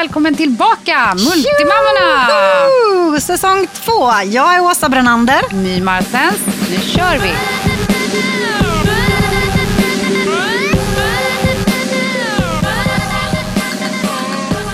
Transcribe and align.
välkommen 0.00 0.34
tillbaka 0.34 1.14
Multimammorna! 1.14 2.26
Tjoho! 2.26 3.20
Säsong 3.20 3.66
två. 3.72 4.12
Jag 4.24 4.54
är 4.54 4.60
Åsa 4.60 4.88
Brennander. 4.88 5.54
My 5.54 5.80
Martens, 5.80 6.38
nu 6.70 6.76
kör 6.80 7.18
vi! 7.18 7.32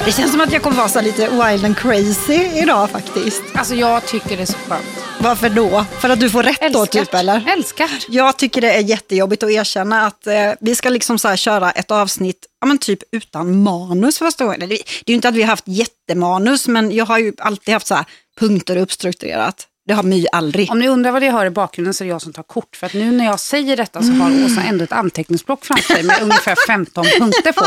Det 0.04 0.12
känns 0.12 0.32
som 0.32 0.40
att 0.40 0.52
jag 0.52 0.62
kommer 0.62 0.76
vara 0.76 0.88
så 0.88 1.00
lite 1.00 1.28
wild 1.28 1.64
and 1.64 1.76
crazy 1.76 2.60
idag 2.62 2.90
faktiskt. 2.90 3.42
Alltså 3.54 3.74
jag 3.74 4.06
tycker 4.06 4.36
det 4.36 4.42
är 4.42 4.46
så 4.46 4.58
skönt. 4.68 5.05
Varför 5.20 5.48
då? 5.48 5.84
För 6.00 6.08
att 6.08 6.20
du 6.20 6.30
får 6.30 6.42
rätt 6.42 6.72
då 6.72 6.80
Älskar. 6.82 7.04
typ 7.04 7.14
eller? 7.14 7.52
Älskar. 7.52 7.90
Jag 8.08 8.36
tycker 8.36 8.60
det 8.60 8.72
är 8.72 8.80
jättejobbigt 8.80 9.42
att 9.42 9.50
erkänna 9.50 10.06
att 10.06 10.26
eh, 10.26 10.52
vi 10.60 10.74
ska 10.74 10.88
liksom 10.88 11.18
så 11.18 11.28
här 11.28 11.36
köra 11.36 11.70
ett 11.70 11.90
avsnitt 11.90 12.46
ja, 12.60 12.66
men 12.66 12.78
typ 12.78 12.98
utan 13.12 13.62
manus 13.62 14.18
första 14.18 14.44
gången. 14.44 14.60
Det, 14.60 14.66
det 14.66 14.74
är 14.74 15.10
ju 15.10 15.14
inte 15.14 15.28
att 15.28 15.34
vi 15.34 15.42
har 15.42 15.48
haft 15.48 15.68
jättemanus 15.68 16.68
men 16.68 16.92
jag 16.92 17.04
har 17.06 17.18
ju 17.18 17.32
alltid 17.38 17.74
haft 17.74 17.86
så 17.86 17.94
här 17.94 18.04
punkter 18.40 18.76
uppstrukturerat. 18.76 19.66
Det 19.86 19.94
har 19.94 20.02
My 20.02 20.26
aldrig. 20.32 20.70
Om 20.70 20.78
ni 20.78 20.88
undrar 20.88 21.10
vad 21.12 21.22
det 21.22 21.30
hör 21.30 21.46
i 21.46 21.50
bakgrunden 21.50 21.94
så 21.94 22.04
är 22.04 22.06
det 22.06 22.10
jag 22.10 22.22
som 22.22 22.32
tar 22.32 22.42
kort. 22.42 22.76
För 22.76 22.86
att 22.86 22.94
nu 22.94 23.10
när 23.12 23.24
jag 23.24 23.40
säger 23.40 23.76
detta 23.76 24.02
så 24.02 24.12
har 24.12 24.44
Åsa 24.44 24.62
ändå 24.62 24.84
ett 24.84 24.92
anteckningsblock 24.92 25.64
framför 25.64 25.94
sig 25.94 26.02
med 26.02 26.22
ungefär 26.22 26.56
15 26.66 27.04
punkter 27.18 27.52
på. 27.52 27.64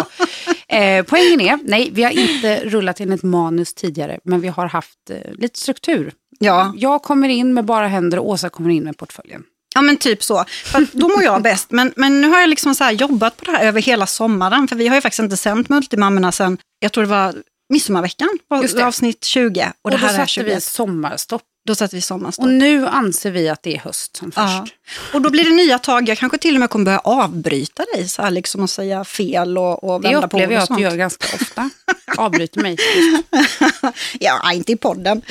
Eh, 0.75 1.03
poängen 1.03 1.41
är, 1.41 1.59
nej 1.63 1.89
vi 1.93 2.03
har 2.03 2.11
inte 2.11 2.61
rullat 2.65 2.99
in 2.99 3.11
ett 3.11 3.23
manus 3.23 3.73
tidigare 3.73 4.19
men 4.23 4.41
vi 4.41 4.47
har 4.47 4.67
haft 4.67 5.09
eh, 5.09 5.33
lite 5.33 5.59
struktur. 5.59 6.13
Ja. 6.39 6.73
Jag 6.77 7.01
kommer 7.03 7.29
in 7.29 7.53
med 7.53 7.65
bara 7.65 7.87
händer 7.87 8.19
och 8.19 8.29
Åsa 8.29 8.49
kommer 8.49 8.69
in 8.69 8.83
med 8.83 8.97
portföljen. 8.97 9.43
Ja 9.75 9.81
men 9.81 9.97
typ 9.97 10.23
så. 10.23 10.45
För 10.65 10.87
då 10.91 11.07
mår 11.07 11.23
jag 11.23 11.41
bäst. 11.41 11.71
Men, 11.71 11.93
men 11.95 12.21
nu 12.21 12.27
har 12.27 12.39
jag 12.39 12.49
liksom 12.49 12.75
så 12.75 12.89
jobbat 12.91 13.37
på 13.37 13.45
det 13.45 13.51
här 13.51 13.65
över 13.65 13.81
hela 13.81 14.05
sommaren. 14.05 14.67
För 14.67 14.75
vi 14.75 14.87
har 14.87 14.95
ju 14.95 15.01
faktiskt 15.01 15.19
inte 15.19 15.37
sänt 15.37 15.69
Multimammorna 15.69 16.31
sen, 16.31 16.57
jag 16.79 16.91
tror 16.91 17.03
det 17.03 17.09
var 17.09 17.35
midsommarveckan, 17.69 18.29
på 18.49 18.61
Just 18.61 18.75
det. 18.77 18.85
avsnitt 18.85 19.23
20. 19.23 19.61
Och, 19.61 19.73
Och 19.81 19.91
det 19.91 19.97
då 19.97 20.01
här 20.01 20.13
är 20.13 20.17
satte 20.17 20.27
21. 20.27 20.57
vi 20.57 20.61
sommarstopp. 20.61 21.41
Då 21.65 21.75
satte 21.75 21.95
vi 21.95 22.01
sommarstopp. 22.01 22.45
Och 22.45 22.51
nu 22.51 22.87
anser 22.87 23.31
vi 23.31 23.49
att 23.49 23.63
det 23.63 23.75
är 23.75 23.79
höst 23.79 24.17
som 24.17 24.31
Ja. 24.35 24.61
först. 24.65 24.75
Och 25.13 25.21
då 25.21 25.29
blir 25.29 25.43
det 25.43 25.55
nya 25.55 25.79
tag. 25.79 26.09
Jag 26.09 26.17
kanske 26.17 26.37
till 26.37 26.55
och 26.55 26.59
med 26.59 26.69
kommer 26.69 26.85
börja 26.85 26.99
avbryta 26.99 27.83
dig 27.95 28.07
så 28.07 28.21
här 28.21 28.31
liksom 28.31 28.61
och 28.63 28.69
säga 28.69 29.03
fel 29.03 29.57
och, 29.57 29.83
och 29.83 30.01
Det 30.01 30.07
vända 30.07 30.27
på 30.27 30.37
upplever 30.37 30.47
ord 30.47 30.51
jag 30.53 30.57
och 30.59 30.63
att 30.63 30.67
du 30.69 30.73
sånt. 30.73 30.81
gör 30.81 30.95
ganska 30.97 31.27
ofta. 31.35 31.69
Avbryter 32.17 32.61
mig. 32.61 32.77
Ja, 34.19 34.53
inte 34.53 34.71
i 34.71 34.77
podden. 34.77 35.21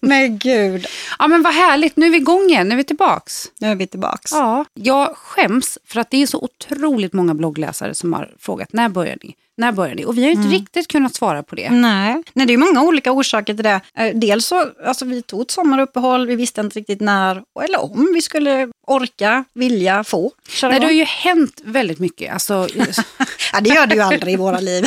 Men 0.00 0.38
gud, 0.38 0.86
Ja 1.18 1.28
men 1.28 1.42
vad 1.42 1.54
härligt, 1.54 1.96
nu 1.96 2.06
är 2.06 2.10
vi 2.10 2.16
igång 2.16 2.46
igen, 2.50 2.68
nu 2.68 2.74
är 2.74 2.76
vi 2.76 2.84
tillbaks. 2.84 3.46
nu 3.58 3.68
är 3.68 3.74
vi 3.74 3.86
tillbaks. 3.86 4.32
Ja, 4.32 4.64
jag 4.74 5.16
skäms 5.16 5.78
för 5.86 6.00
att 6.00 6.10
det 6.10 6.22
är 6.22 6.26
så 6.26 6.38
otroligt 6.38 7.12
många 7.12 7.34
bloggläsare 7.34 7.94
som 7.94 8.12
har 8.12 8.34
frågat 8.38 8.72
när 8.72 8.88
börjar 8.88 9.16
ni? 9.22 9.34
När 9.60 9.72
börjar 9.72 9.94
ni? 9.94 10.04
Och 10.04 10.18
vi 10.18 10.22
har 10.22 10.30
ju 10.30 10.36
inte 10.36 10.48
riktigt 10.48 10.88
kunnat 10.88 11.14
svara 11.14 11.42
på 11.42 11.54
det. 11.54 11.70
Nej. 11.70 12.22
Nej, 12.32 12.46
det 12.46 12.52
är 12.52 12.58
många 12.58 12.82
olika 12.82 13.12
orsaker 13.12 13.54
till 13.54 13.64
det. 13.64 13.80
Eh, 13.94 14.14
Dels 14.14 14.46
så, 14.46 14.66
alltså 14.86 15.04
vi 15.04 15.22
tog 15.22 15.40
ett 15.42 15.50
sommaruppehåll, 15.50 16.26
vi 16.26 16.36
visste 16.36 16.60
inte 16.60 16.78
riktigt 16.78 17.00
när 17.00 17.42
eller 17.64 17.82
om 17.82 18.10
vi 18.14 18.22
skulle 18.22 18.68
orka, 18.86 19.44
vilja, 19.52 20.04
få 20.04 20.32
köra 20.48 20.70
Nej, 20.70 20.80
det 20.80 20.86
har 20.86 20.92
ju 20.92 21.04
hänt 21.04 21.60
väldigt 21.64 21.98
mycket. 21.98 22.32
Alltså, 22.32 22.68
Ja, 23.52 23.60
det 23.60 23.70
gör 23.70 23.86
det 23.86 23.94
ju 23.94 24.00
aldrig 24.00 24.34
i 24.34 24.36
våra 24.36 24.60
liv. 24.70 24.84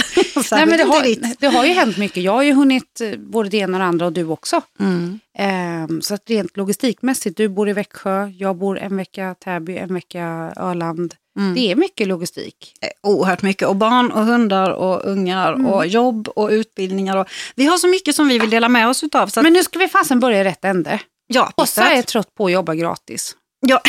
Nej, 0.52 0.66
men 0.66 0.78
det, 0.78 0.84
har, 0.84 1.16
det 1.40 1.48
har 1.48 1.66
ju 1.66 1.74
hänt 1.74 1.98
mycket. 1.98 2.24
Jag 2.24 2.32
har 2.32 2.44
ju 2.44 2.54
hunnit 2.54 3.02
eh, 3.02 3.20
både 3.20 3.50
det 3.50 3.58
ena 3.58 3.78
och 3.78 3.80
det 3.82 3.86
andra 3.88 4.06
och 4.06 4.14
du 4.14 4.26
också. 4.26 4.62
Mm. 4.80 5.20
Ehm, 5.38 6.02
så 6.02 6.14
att 6.14 6.30
rent 6.30 6.58
logistikmässigt, 6.58 7.38
du 7.38 7.48
bor 7.48 7.70
i 7.70 7.74
Växjö, 7.74 8.28
jag 8.38 8.56
bor 8.56 8.80
en 8.80 8.98
vecka 8.98 9.36
Täby, 9.44 9.78
en 9.78 9.94
vecka 9.94 10.54
Öland. 10.58 11.16
Mm. 11.40 11.54
Det 11.54 11.72
är 11.72 11.76
mycket 11.76 12.08
logistik. 12.08 12.74
Eh, 12.82 12.90
Oerhört 13.12 13.42
mycket. 13.42 13.68
Och 13.68 13.76
barn 13.76 14.12
och 14.12 14.26
hundar 14.26 14.72
och 14.72 15.02
ungar 15.06 15.54
Mm. 15.54 15.66
och 15.66 15.88
jobb 15.88 16.28
och 16.28 16.50
utbildningar. 16.50 17.18
Och, 17.18 17.28
vi 17.56 17.66
har 17.66 17.78
så 17.78 17.88
mycket 17.88 18.16
som 18.16 18.28
vi 18.28 18.40
vill 18.40 18.50
dela 18.50 18.70
med 18.70 18.88
oss 18.88 19.04
utav. 19.04 19.24
Att, 19.24 19.44
Men 19.44 19.54
nu 19.54 19.64
ska 19.64 19.80
vi 19.80 19.88
fasen 19.88 20.20
börja 20.20 20.42
i 20.42 20.44
rätt 20.44 20.66
ände. 20.66 21.00
ja, 21.28 21.52
Åsa 21.58 21.92
är 21.92 22.02
trött 22.02 22.36
på 22.36 22.46
att 22.46 22.52
jobba 22.52 22.76
gratis. 22.76 23.36
ja. 23.68 23.82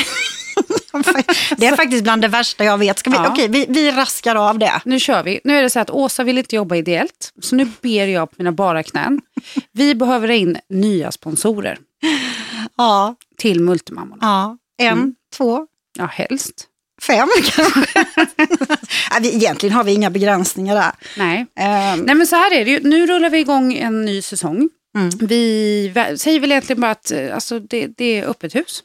det 1.56 1.66
är 1.66 1.76
faktiskt 1.76 2.02
bland 2.04 2.22
det 2.22 2.28
värsta 2.28 2.64
jag 2.64 2.78
vet. 2.78 2.98
Ska 2.98 3.10
vi, 3.10 3.16
Ja. 3.16 3.28
Okej, 3.28 3.48
vi, 3.48 3.66
vi 3.68 3.90
raskar 3.92 4.36
av 4.36 4.58
det. 4.58 4.80
Nu 4.84 5.00
kör 5.00 5.22
vi. 5.22 5.40
Nu 5.44 5.58
är 5.58 5.62
det 5.62 5.70
så 5.70 5.80
att 5.80 5.90
Åsa 5.90 6.24
vill 6.24 6.38
inte 6.38 6.56
jobba 6.56 6.76
ideellt. 6.76 7.32
Så 7.42 7.56
nu 7.56 7.66
ber 7.80 8.06
jag 8.06 8.30
på 8.30 8.34
mina 8.38 8.52
bara 8.52 8.82
knän. 8.82 9.20
Vi 9.72 9.94
behöver 9.94 10.30
in 10.30 10.56
nya 10.68 11.12
sponsorer 11.12 11.78
Ja, 12.76 13.14
till 13.38 13.60
Multimammorna. 13.60 14.18
ja. 14.20 14.56
En, 14.86 14.92
Mm. 14.98 15.14
två, 15.36 15.66
Ja, 15.98 16.06
helst. 16.06 16.66
fem 17.02 17.28
kanske. 17.44 18.04
Egentligen 19.22 19.72
har 19.76 19.84
vi 19.84 19.92
inga 19.92 20.10
begränsningar 20.10 20.74
där. 20.74 20.92
Nej. 21.16 21.46
Ehm, 21.56 22.00
Nej 22.00 22.14
men 22.14 22.26
så 22.26 22.36
här 22.36 22.54
är 22.54 22.64
det 22.64 22.70
ju. 22.70 22.80
Nu 22.80 23.06
rullar 23.06 23.30
vi 23.30 23.38
igång 23.38 23.74
en 23.74 24.04
ny 24.04 24.22
säsong. 24.22 24.68
Mm. 24.96 25.10
Vi 25.20 25.92
säger 26.18 26.40
väl 26.40 26.52
egentligen 26.52 26.80
bara 26.80 26.90
att 26.90 27.10
eh, 27.10 27.34
alltså, 27.34 27.58
det, 27.58 27.86
det 27.96 28.04
är 28.20 28.26
öppet 28.26 28.54
hus. 28.54 28.82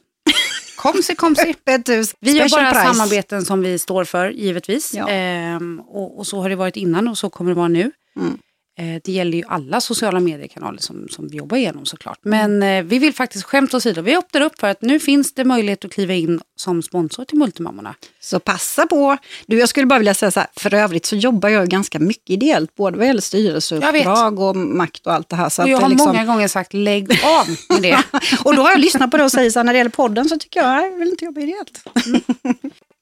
Komsi, 0.80 1.14
komsi. 1.14 1.54
Vi 1.66 1.72
har 1.72 2.48
special 2.48 2.50
bara 2.50 2.70
price. 2.70 2.94
samarbeten 2.94 3.44
som 3.44 3.62
vi 3.62 3.78
står 3.78 4.04
för, 4.04 4.30
givetvis. 4.30 4.94
Ja. 4.94 5.08
Ehm, 5.08 5.80
och, 5.80 6.18
och 6.18 6.26
så 6.26 6.40
har 6.40 6.48
det 6.48 6.56
varit 6.56 6.76
innan 6.76 7.08
och 7.08 7.18
så 7.18 7.30
kommer 7.30 7.50
det 7.50 7.54
vara 7.54 7.68
nu. 7.68 7.92
Mm. 8.16 8.38
Eh, 8.78 9.00
det 9.04 9.12
gäller 9.12 9.38
ju 9.38 9.44
alla 9.48 9.80
sociala 9.80 10.20
mediekanaler 10.20 10.78
som, 10.78 11.08
som 11.08 11.28
vi 11.28 11.36
jobbar 11.36 11.56
igenom 11.56 11.86
såklart. 11.86 12.18
Men 12.22 12.62
eh, 12.62 12.82
vi 12.82 12.98
vill 12.98 13.14
faktiskt 13.14 13.44
skämt 13.44 13.74
åsido. 13.74 14.02
Vi 14.02 14.16
öppnar 14.16 14.40
upp 14.40 14.60
för 14.60 14.66
att 14.66 14.82
nu 14.82 15.00
finns 15.00 15.34
det 15.34 15.44
möjlighet 15.44 15.84
att 15.84 15.92
kliva 15.92 16.14
in 16.14 16.40
som 16.56 16.82
sponsor 16.82 17.24
till 17.24 17.38
Multimammorna. 17.38 17.94
Så 18.20 18.40
passa 18.40 18.86
på. 18.86 19.16
Du, 19.46 19.58
jag 19.58 19.68
skulle 19.68 19.86
bara 19.86 19.98
vilja 19.98 20.14
säga 20.14 20.30
så 20.30 20.40
här, 20.40 20.48
för 20.56 20.74
övrigt 20.74 21.06
så 21.06 21.16
jobbar 21.16 21.48
jag 21.48 21.68
ganska 21.68 21.98
mycket 21.98 22.30
ideellt, 22.30 22.74
både 22.74 22.98
vad 22.98 23.06
gäller 23.06 23.20
styrelseuppdrag 23.20 24.40
och 24.40 24.56
makt 24.56 25.06
och 25.06 25.12
allt 25.12 25.28
det 25.28 25.36
här. 25.36 25.48
Så 25.48 25.62
Och 25.62 25.68
jag 25.68 25.78
har 25.78 25.88
liksom... 25.88 26.08
många 26.08 26.24
gånger 26.24 26.48
sagt 26.48 26.74
lägg 26.74 27.12
av 27.24 27.46
med 27.68 27.82
det. 27.82 28.04
och 28.44 28.54
då 28.56 28.62
har 28.62 28.70
jag 28.70 28.80
lyssnat 28.80 29.10
på 29.10 29.16
det 29.16 29.24
och 29.24 29.32
säger 29.32 29.50
så 29.50 29.58
här, 29.58 29.64
när 29.64 29.72
det 29.72 29.78
gäller 29.78 29.90
podden 29.90 30.28
så 30.28 30.38
tycker 30.38 30.60
jag, 30.60 30.92
jag 30.92 30.98
vill 30.98 31.08
inte 31.08 31.24
jobba 31.24 31.40
ideellt. 31.40 31.82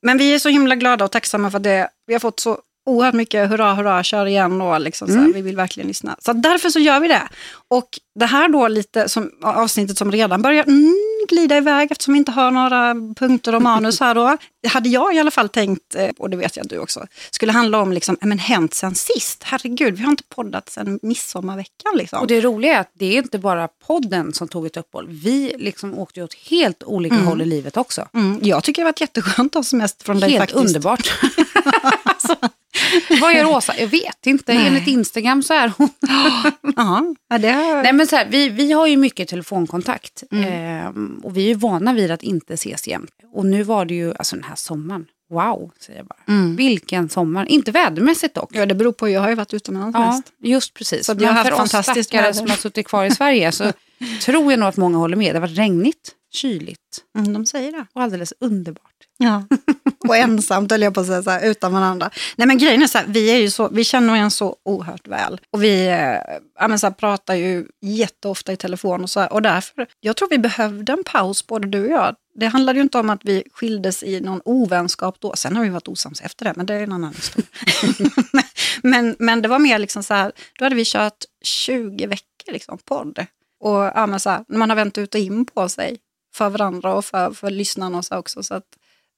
Men 0.03 0.19
vi 0.19 0.35
är 0.35 0.39
så 0.39 0.49
himla 0.49 0.75
glada 0.77 1.05
och 1.05 1.11
tacksamma 1.11 1.51
för 1.51 1.59
det. 1.59 1.89
Vi 2.07 2.13
har 2.13 2.21
fått 2.21 2.41
så 2.41 2.59
oerhört 2.89 3.15
mycket 3.15 3.51
hurra, 3.51 3.75
hurra, 3.75 4.03
kör 4.03 4.27
igen 4.27 4.61
och 4.61 4.81
liksom 4.81 5.09
så 5.09 5.15
här, 5.15 5.33
vi 5.33 5.43
vill 5.43 5.57
verkligen 5.57 5.89
lyssna. 5.89 6.17
Så 6.19 6.33
därför 6.33 6.71
så 6.71 6.79
gör 6.79 7.01
vi 7.01 7.09
det. 7.09 7.29
Och 7.69 7.89
det 8.15 8.27
här 8.27 8.49
då 8.49 8.69
lite 8.69 9.09
som 9.09 9.31
avsnittet 9.43 9.99
som 9.99 10.13
redan 10.13 10.43
börjar 10.43 10.65
mm, 10.65 10.95
glida 11.29 11.57
iväg 11.57 11.93
eftersom 11.93 12.15
vi 12.15 12.19
inte 12.19 12.33
har 12.33 12.51
några 12.51 12.95
punkter 13.17 13.55
och 13.55 13.63
manus 13.63 14.01
här 14.01 14.15
då. 14.15 14.37
Det 14.63 14.69
hade 14.69 14.89
jag 14.89 15.15
i 15.15 15.19
alla 15.19 15.31
fall 15.31 15.49
tänkt, 15.49 15.95
eh, 15.95 16.11
och 16.19 16.31
det 16.31 16.37
vet 16.37 16.57
jag 16.57 16.65
att 16.65 16.71
du 16.71 16.79
också, 16.79 17.07
skulle 17.31 17.53
handla 17.53 17.79
om 17.79 17.93
liksom, 17.93 18.17
men 18.21 18.39
hänt 18.39 18.75
sen 18.75 18.95
sist. 18.95 19.43
Herregud, 19.45 19.97
vi 19.97 20.03
har 20.03 20.11
inte 20.11 20.25
poddat 20.35 20.69
sen 20.69 20.99
midsommarveckan 21.03 21.97
liksom. 21.97 22.19
Och 22.19 22.27
det 22.27 22.41
roliga 22.41 22.77
är 22.77 22.81
att 22.81 22.93
det 22.95 23.07
är 23.07 23.19
inte 23.19 23.39
bara 23.39 23.69
podden 23.87 24.33
som 24.33 24.49
tog 24.49 24.67
ett 24.67 24.77
uppehåll. 24.77 25.09
Vi 25.09 25.55
liksom 25.59 25.99
åkte 25.99 26.23
åt 26.23 26.35
helt 26.35 26.83
olika 26.83 27.17
håll 27.17 27.43
i 27.43 27.45
livet 27.45 27.77
också. 27.77 28.09
Mm, 28.15 28.39
jag 28.43 28.65
tycker 28.65 28.83
det 28.83 28.85
har 28.85 28.93
varit 28.93 29.01
jättehönt 29.01 29.53
att 29.53 29.55
ha 29.55 29.63
semester 29.63 30.05
från 30.05 30.21
dig 30.21 30.31
Helt 30.31 30.41
faktiskt. 30.41 30.67
underbart. 30.67 31.13
alltså, 32.03 32.37
vad 33.21 33.35
gör 33.35 33.45
Åsa? 33.45 33.75
Jag 33.79 33.87
vet 33.89 34.27
inte. 34.27 34.55
Nej. 34.55 34.67
Enligt 34.67 34.89
Instagram 34.89 35.43
så 35.43 35.55
är 35.55 35.73
hon... 35.79 35.89
Ja, 37.29 37.39
det 37.39 37.49
har... 37.51 37.83
Nej, 37.83 37.93
men 37.93 38.07
så 38.07 38.17
här, 38.17 38.27
vi, 38.31 38.49
vi 38.49 38.73
har 38.73 38.87
ju 38.87 38.97
mycket 38.97 39.29
telefonkontakt. 39.29 40.23
Mm. 40.31 40.45
Ehm, 40.53 41.21
och 41.25 41.37
vi 41.37 41.43
är 41.45 41.49
ju 41.49 41.55
vana 41.55 41.93
vid 41.93 42.11
att 42.11 42.23
inte 42.23 42.55
ses 42.55 42.89
jämt. 42.89 43.11
Och 43.35 43.47
nu 43.47 43.63
var 43.63 43.85
det 43.85 43.95
ju, 43.95 44.15
alltså 44.15 44.37
den 44.37 44.45
här 44.45 44.55
sommaren. 44.57 45.07
Wow, 45.31 45.71
säger 45.81 45.99
jag 45.99 46.07
bara. 46.07 46.19
Mm. 46.29 46.57
Vilken 46.57 47.09
sommar. 47.09 47.47
Inte 47.51 47.71
vädermässigt 47.71 48.35
dock. 48.35 48.51
Ja, 48.53 48.67
det 48.67 48.75
beror 48.75 48.93
på, 48.93 49.09
jag 49.09 49.21
har 49.21 49.29
ju 49.29 49.35
varit 49.35 49.55
utomlands 49.55 49.95
Ja, 49.99 50.07
mest. 50.07 50.33
just 50.43 50.75
precis. 50.75 51.07
Så 51.07 51.13
jag 51.13 51.17
har 51.17 51.27
Men 51.27 51.35
haft 51.37 51.73
för 51.73 51.79
oss 51.79 51.85
stackare 51.85 52.23
väder. 52.23 52.33
som 52.33 52.51
har 52.51 52.57
suttit 52.57 52.87
kvar 52.89 53.05
i 53.05 53.11
Sverige 53.11 53.53
så 53.53 53.73
tror 54.25 54.53
jag 54.53 54.59
nog 54.61 54.69
att 54.69 54.77
många 54.77 54.99
håller 54.99 55.17
med. 55.17 55.35
Det 55.35 55.39
har 55.41 55.47
varit 55.49 55.59
regnigt, 55.59 56.13
kyligt 56.35 56.79
Mm, 57.19 57.33
de 57.33 57.47
säger 57.47 57.73
det. 57.73 57.87
och 57.93 58.03
alldeles 58.03 58.33
underbart. 58.41 58.85
Ja. 59.19 59.45
Och 60.09 60.17
ensamt 60.17 60.71
höll 60.71 60.83
jag 60.83 60.95
på 60.95 61.01
att 61.01 61.07
säga, 61.07 61.23
så 61.23 61.31
här, 61.31 61.51
utan 61.51 61.73
varandra. 61.73 62.11
Nej 62.37 62.47
men 62.47 62.59
grejen 62.59 62.83
är 62.83 62.87
så 62.87 62.99
här, 62.99 63.07
vi, 63.09 63.31
är 63.31 63.37
ju 63.37 63.51
så, 63.51 63.69
vi 63.69 63.85
känner 63.85 64.09
varandra 64.09 64.31
så 64.31 64.57
oerhört 64.65 65.09
väl. 65.09 65.41
Och 65.51 65.63
vi 65.63 65.87
eh, 65.87 66.39
ja, 66.59 66.69
men 66.69 66.79
så 66.79 66.87
här, 66.87 66.95
pratar 66.95 67.35
ju 67.35 67.67
jätteofta 67.81 68.53
i 68.53 68.57
telefon 68.57 69.03
och 69.03 69.11
så 69.11 69.21
här, 69.21 69.33
Och 69.33 69.43
därför, 69.43 69.87
jag 70.01 70.17
tror 70.17 70.29
vi 70.29 70.39
behövde 70.39 70.93
en 70.93 71.05
paus 71.05 71.47
både 71.47 71.69
du 71.69 71.85
och 71.85 71.91
jag. 71.91 72.17
Det 72.35 72.47
handlade 72.47 72.79
ju 72.79 72.83
inte 72.83 72.99
om 72.99 73.11
att 73.11 73.21
vi 73.25 73.43
skildes 73.53 74.03
i 74.03 74.21
någon 74.21 74.41
ovänskap 74.45 75.17
då. 75.21 75.33
Sen 75.37 75.57
har 75.57 75.65
vi 75.65 75.71
varit 75.71 75.89
osams 75.89 76.21
efter 76.21 76.45
det, 76.45 76.53
men 76.57 76.67
det 76.67 76.75
är 76.75 76.83
en 76.83 76.93
annan 76.93 77.15
historia. 77.15 78.11
men, 78.83 79.17
men 79.19 79.43
det 79.43 79.49
var 79.49 79.59
mer 79.59 79.79
liksom 79.79 80.03
så 80.03 80.15
här, 80.15 80.33
då 80.59 80.65
hade 80.65 80.77
vi 80.77 80.85
kört 80.85 81.25
20 81.43 82.07
veckor 82.07 82.53
liksom 82.53 82.79
podd. 82.85 83.27
Och 83.61 83.79
ja, 83.79 84.07
men 84.07 84.21
så 84.21 84.31
här, 84.31 84.45
man 84.49 84.71
har 84.71 84.77
vänt 84.77 84.99
ut 84.99 85.15
och 85.15 85.21
in 85.21 85.47
på 85.47 85.69
sig 85.69 85.99
för 86.35 86.49
varandra 86.49 86.95
och 86.95 87.05
för, 87.05 87.31
för 87.31 87.51
lyssnarna 87.51 87.99
och 87.99 88.05
så 88.05 88.17
också. 88.17 88.43
Så 88.43 88.55
att, 88.55 88.65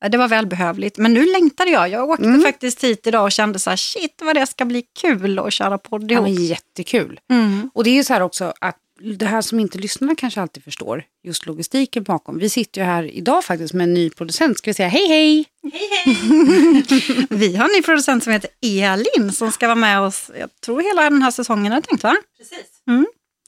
det 0.08 0.18
var 0.18 0.28
välbehövligt. 0.28 0.98
Men 0.98 1.14
nu 1.14 1.24
längtade 1.32 1.70
jag. 1.70 1.88
Jag 1.88 2.10
åkte 2.10 2.24
Mm. 2.24 2.42
faktiskt 2.42 2.84
hit 2.84 3.06
idag 3.06 3.24
och 3.24 3.32
kände 3.32 3.58
så 3.58 3.70
här, 3.70 3.76
shit 3.76 4.14
vad 4.22 4.36
det 4.36 4.46
ska 4.46 4.64
bli 4.64 4.82
kul 5.00 5.38
att 5.38 5.52
köra 5.52 5.78
podd 5.78 6.02
Ja, 6.10 6.14
ihop. 6.14 6.24
men 6.24 6.34
jättekul. 6.34 7.20
Mm. 7.30 7.70
Och 7.74 7.84
det 7.84 7.90
är 7.90 7.94
ju 7.94 8.04
så 8.04 8.12
här 8.12 8.20
också 8.20 8.52
att 8.60 8.76
det 9.18 9.26
här 9.26 9.42
som 9.42 9.60
inte 9.60 9.78
lyssnarna 9.78 10.14
kanske 10.14 10.40
alltid 10.40 10.64
förstår, 10.64 11.04
just 11.24 11.46
logistiken 11.46 12.02
bakom. 12.02 12.38
Vi 12.38 12.48
sitter 12.50 12.80
ju 12.80 12.84
här 12.84 13.02
idag 13.04 13.44
faktiskt 13.44 13.74
med 13.74 13.84
en 13.84 13.94
ny 13.94 14.10
producent. 14.10 14.58
Ska 14.58 14.70
vi 14.70 14.74
säga 14.74 14.88
hej 14.88 15.08
hej? 15.08 15.44
Vi 17.30 17.56
har 17.56 17.64
en 17.64 17.70
ny 17.76 17.82
producent 17.82 18.24
som 18.24 18.32
heter 18.32 18.50
Elin 18.62 19.32
som 19.32 19.52
ska 19.52 19.66
vara 19.66 19.74
med 19.76 20.00
oss, 20.00 20.30
jag 20.38 20.48
tror 20.64 20.82
hela 20.82 21.10
den 21.10 21.22
här 21.22 21.30
säsongen 21.30 21.72
det 21.72 21.82
tänkt 21.82 22.02
va? 22.02 22.16
Precis. 22.38 22.66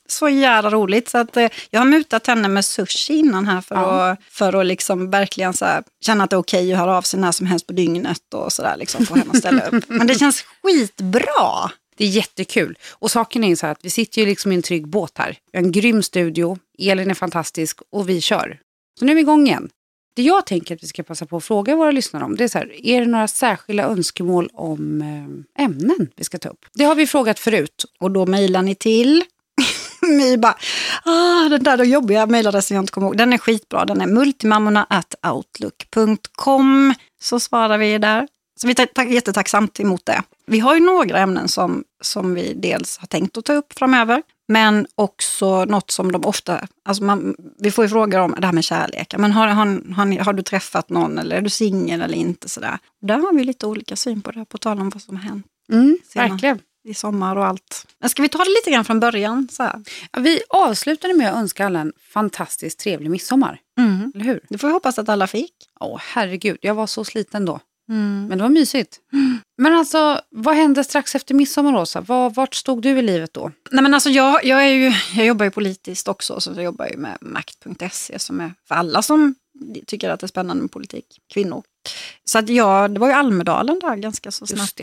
Så 0.08 0.28
jävla 0.28 0.70
roligt. 0.70 1.08
Så 1.08 1.19
att, 1.19 1.37
eh, 1.37 1.49
jag 1.70 1.81
har 1.81 1.84
mutat 1.87 2.26
henne 2.26 2.49
med 2.49 2.64
sushi 2.64 3.14
innan 3.14 3.46
här 3.46 3.60
för 3.60 3.75
Ja. 3.75 4.10
att, 4.10 4.19
för 4.31 4.60
att 4.60 4.66
liksom 4.66 5.10
verkligen 5.10 5.52
så 5.54 5.64
här, 5.64 5.82
känna 6.00 6.25
att 6.25 6.31
det 6.31 6.37
är 6.37 6.38
okej 6.38 6.72
att 6.72 6.78
höra 6.78 6.96
av 6.96 7.02
sig 7.02 7.20
när 7.20 7.32
som 7.32 7.46
helst 7.46 7.66
på 7.66 7.72
dygnet 7.72 8.34
och 8.34 8.52
sådär. 8.52 8.76
Liksom, 8.76 9.06
få 9.06 9.14
henne 9.14 9.31
att 9.31 9.38
ställa 9.38 9.66
upp. 9.66 9.84
Men 9.88 10.06
det 10.06 10.14
känns 10.14 10.44
skitbra. 10.62 11.70
Det 11.96 12.04
är 12.04 12.08
jättekul. 12.08 12.78
Och 12.93 13.10
saken 13.10 13.44
är 13.44 13.49
ju 13.49 13.56
så 13.56 13.66
här 13.66 13.72
att 13.72 13.84
vi 13.84 13.90
sitter 13.90 14.20
ju 14.20 14.26
liksom 14.26 14.52
i 14.52 14.54
en 14.54 14.62
trygg 14.62 14.88
båt 14.88 15.12
här. 15.19 15.38
Vi 15.52 15.58
har 15.58 15.64
en 15.64 15.72
grym 15.72 16.02
studio, 16.02 16.58
Elin 16.78 17.10
är 17.10 17.14
fantastisk 17.14 17.78
och 17.90 18.08
vi 18.08 18.20
kör. 18.20 18.58
Så 18.98 19.05
nu 19.05 19.12
är 19.12 19.16
vi 19.16 19.20
igång 19.20 19.46
igen. 19.46 19.69
Det 20.14 20.22
jag 20.22 20.46
tänker 20.46 20.75
att 20.75 20.82
vi 20.82 20.87
ska 20.87 21.02
passa 21.02 21.26
på 21.26 21.37
att 21.37 21.44
fråga 21.44 21.76
våra 21.76 21.90
lyssnare 21.90 22.25
om, 22.25 22.37
det 22.37 22.44
är 22.44 22.48
så 22.48 22.58
här, 22.58 22.87
är 22.87 23.00
det 23.00 23.06
några 23.06 23.28
särskilda 23.28 23.84
önskemål 23.84 24.50
om 24.52 25.02
eh, 25.58 25.64
ämnen 25.64 26.08
vi 26.16 26.25
ska 26.25 26.38
ta 26.38 26.48
upp? 26.48 26.64
Det 26.75 26.84
har 26.84 26.94
vi 26.94 27.06
frågat 27.06 27.38
förut. 27.38 27.84
Och 28.00 28.10
då 28.10 28.26
mejlar 28.26 28.62
ni 28.62 28.75
till 28.75 29.25
My 30.08 30.37
bara, 30.37 30.56
ah, 31.04 31.49
den 31.49 31.62
där 31.62 31.84
jobbiga 31.84 32.26
mejladressen 32.26 32.75
jag 32.75 32.82
inte 32.82 32.93
kommer 32.93 33.06
ihåg. 33.06 33.16
Den 33.16 33.32
är 33.32 33.38
skitbra. 33.38 33.84
Den 33.84 34.00
är 34.00 34.06
multimammorna 34.06 34.87
at 34.90 35.14
outlook.com. 35.32 36.94
Så 37.22 37.40
svarar 37.40 37.78
vi 37.78 37.99
där. 37.99 38.28
Så 38.60 38.66
vi 38.66 38.75
är 38.94 39.04
jättetacksamt 39.04 39.81
emot 39.81 40.06
det. 40.06 40.22
Vi 40.46 40.60
har 40.60 40.75
ju 40.75 40.81
några 40.81 41.19
ämnen 41.19 41.49
som, 41.49 41.84
som 42.00 42.34
vi 42.34 42.54
dels 42.54 42.99
har 42.99 43.06
tänkt 43.06 43.37
att 43.37 43.44
ta 43.44 43.52
upp 43.52 43.72
framöver. 43.78 44.22
Men 44.49 44.87
också 44.94 45.64
något 45.64 45.90
som 45.90 46.12
de 46.12 46.25
ofta, 46.25 46.60
alltså 46.84 47.05
man, 47.05 47.34
vi 47.58 47.70
får 47.70 47.84
ju 47.84 47.88
frågor 47.88 48.19
om 48.19 48.34
det 48.38 48.46
här 48.46 48.52
med 48.52 48.64
kärlek. 48.64 49.14
Men 49.19 49.32
har, 49.32 49.46
har, 49.46 49.94
har, 49.94 50.05
ni, 50.05 50.19
har 50.19 50.32
du 50.32 50.43
träffat 50.43 50.88
någon 50.88 51.19
eller 51.19 51.37
är 51.37 51.40
du 51.40 51.50
singel 51.50 52.02
eller 52.02 52.16
inte? 52.16 52.48
Sådär. 52.48 52.78
Där 53.00 53.19
har 53.19 53.32
vi 53.32 53.44
lite 53.44 53.66
olika 53.66 53.96
syn 53.96 54.22
på 54.22 54.31
det, 54.31 54.44
på 54.44 54.58
tal 54.58 54.81
om 54.81 54.90
vad 54.90 55.02
som 55.02 55.16
har 55.16 55.25
hänt 55.25 55.46
Mm, 55.72 55.98
verkligen. 56.14 56.58
I 56.84 56.94
sommar 56.94 57.37
och 57.37 57.46
allt. 57.46 57.87
Men 58.00 58.11
ska 58.11 58.23
vi 58.23 58.29
ta 58.29 58.38
det 58.38 58.50
lite 58.50 58.70
grann 58.70 58.84
från 58.84 59.00
början? 59.00 59.49
Så? 59.50 59.62
Ja, 60.12 60.20
vi 60.20 60.43
avslutade 60.49 61.14
med 61.14 61.31
att 61.31 61.37
önska 61.37 61.67
alla 61.67 61.81
en 61.81 61.93
fantastiskt 62.12 62.79
trevlig 62.79 63.11
midsommar. 63.11 63.61
Eller 64.14 64.25
hur? 64.25 64.40
Det 64.49 64.58
får 64.58 64.69
vi 64.69 64.73
hoppas 64.75 64.99
att 64.99 65.08
alla 65.08 65.26
fick. 65.26 65.55
Åh 65.81 66.00
herregud, 66.00 66.58
jag 66.61 66.75
var 66.75 66.87
så 66.87 67.05
sliten 67.05 67.44
då. 67.44 67.61
Men 68.29 68.38
det 68.38 68.43
var 68.43 68.49
mysigt. 68.50 69.00
Men 69.58 69.73
alltså, 69.75 70.20
vad 70.31 70.56
hände 70.56 70.84
strax 70.84 71.14
efter 71.14 71.34
midsommar 71.34 71.81
Åsa? 71.81 72.00
Var, 72.00 72.31
vart 72.31 72.55
stod 72.55 72.82
du 72.82 72.99
i 72.99 73.02
livet 73.02 73.34
då? 73.34 73.52
Nej, 73.70 73.82
men 73.82 73.94
alltså 73.94 74.11
jag, 74.11 74.44
jag, 74.44 74.64
är 74.64 74.69
ju, 74.69 74.93
jag 75.14 75.26
jobbar 75.26 75.44
ju 75.44 75.50
politiskt 75.50 76.08
också, 76.08 76.40
så 76.40 76.50
jag 76.50 76.64
jobbar 76.64 76.87
ju 76.87 76.96
med 76.96 77.19
makt.se 77.20 78.19
som 78.19 78.40
är 78.40 78.55
för 78.69 78.75
alla 78.75 79.02
som 79.02 79.34
tycker 79.87 80.11
att 80.11 80.20
det 80.20 80.25
är 80.25 80.29
spännande 80.29 80.62
med 80.62 80.70
politik, 80.73 81.06
kvinnor. 81.32 81.62
Så 82.25 82.38
att 82.38 82.49
jag, 82.49 82.90
det 82.90 83.00
var 83.00 83.06
ju 83.06 83.12
Almedalen 83.12 83.79
där 83.79 83.96
ganska 83.96 84.31
så 84.31 84.46
snabbt 84.46 84.76
det. 84.76 84.82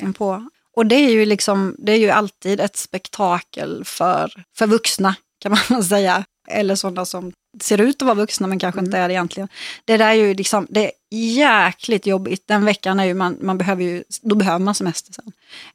Och 0.76 0.86
det 0.86 0.96
är 0.96 1.10
ju 1.12 1.26
liksom, 1.26 1.76
det 1.78 1.92
är 1.92 1.98
ju 1.98 2.10
alltid 2.10 2.60
ett 2.60 2.78
spektakel 2.78 3.86
för, 3.86 4.44
för 4.58 4.68
vuxna 4.68 5.16
kan 5.42 5.58
man 5.70 5.84
säga. 5.90 6.26
Eller 6.52 6.76
sådana 6.76 7.06
som 7.06 7.32
ser 7.62 7.82
ut 7.82 8.02
att 8.02 8.06
vara 8.06 8.16
vuxna 8.16 8.48
men 8.48 8.60
kanske 8.60 8.82
inte 8.82 8.98
är 8.98 9.08
det 9.08 9.14
egentligen. 9.14 9.50
Det 9.86 9.98
där 9.98 10.08
är 10.08 10.14
ju 10.14 10.34
liksom, 10.34 10.68
det 10.70 10.86
är 10.86 10.92
jäkligt 11.16 12.06
jobbigt. 12.06 12.44
Den 12.48 12.66
veckan 12.66 13.00
är 13.00 13.06
ju 13.06 13.14
man, 13.14 13.38
man 13.42 13.58
behöver 13.58 13.84
ju, 13.84 14.04
då 14.22 14.36
behöver 14.36 14.60
man 14.60 14.76
semester 14.76 15.14
sen. 15.14 15.32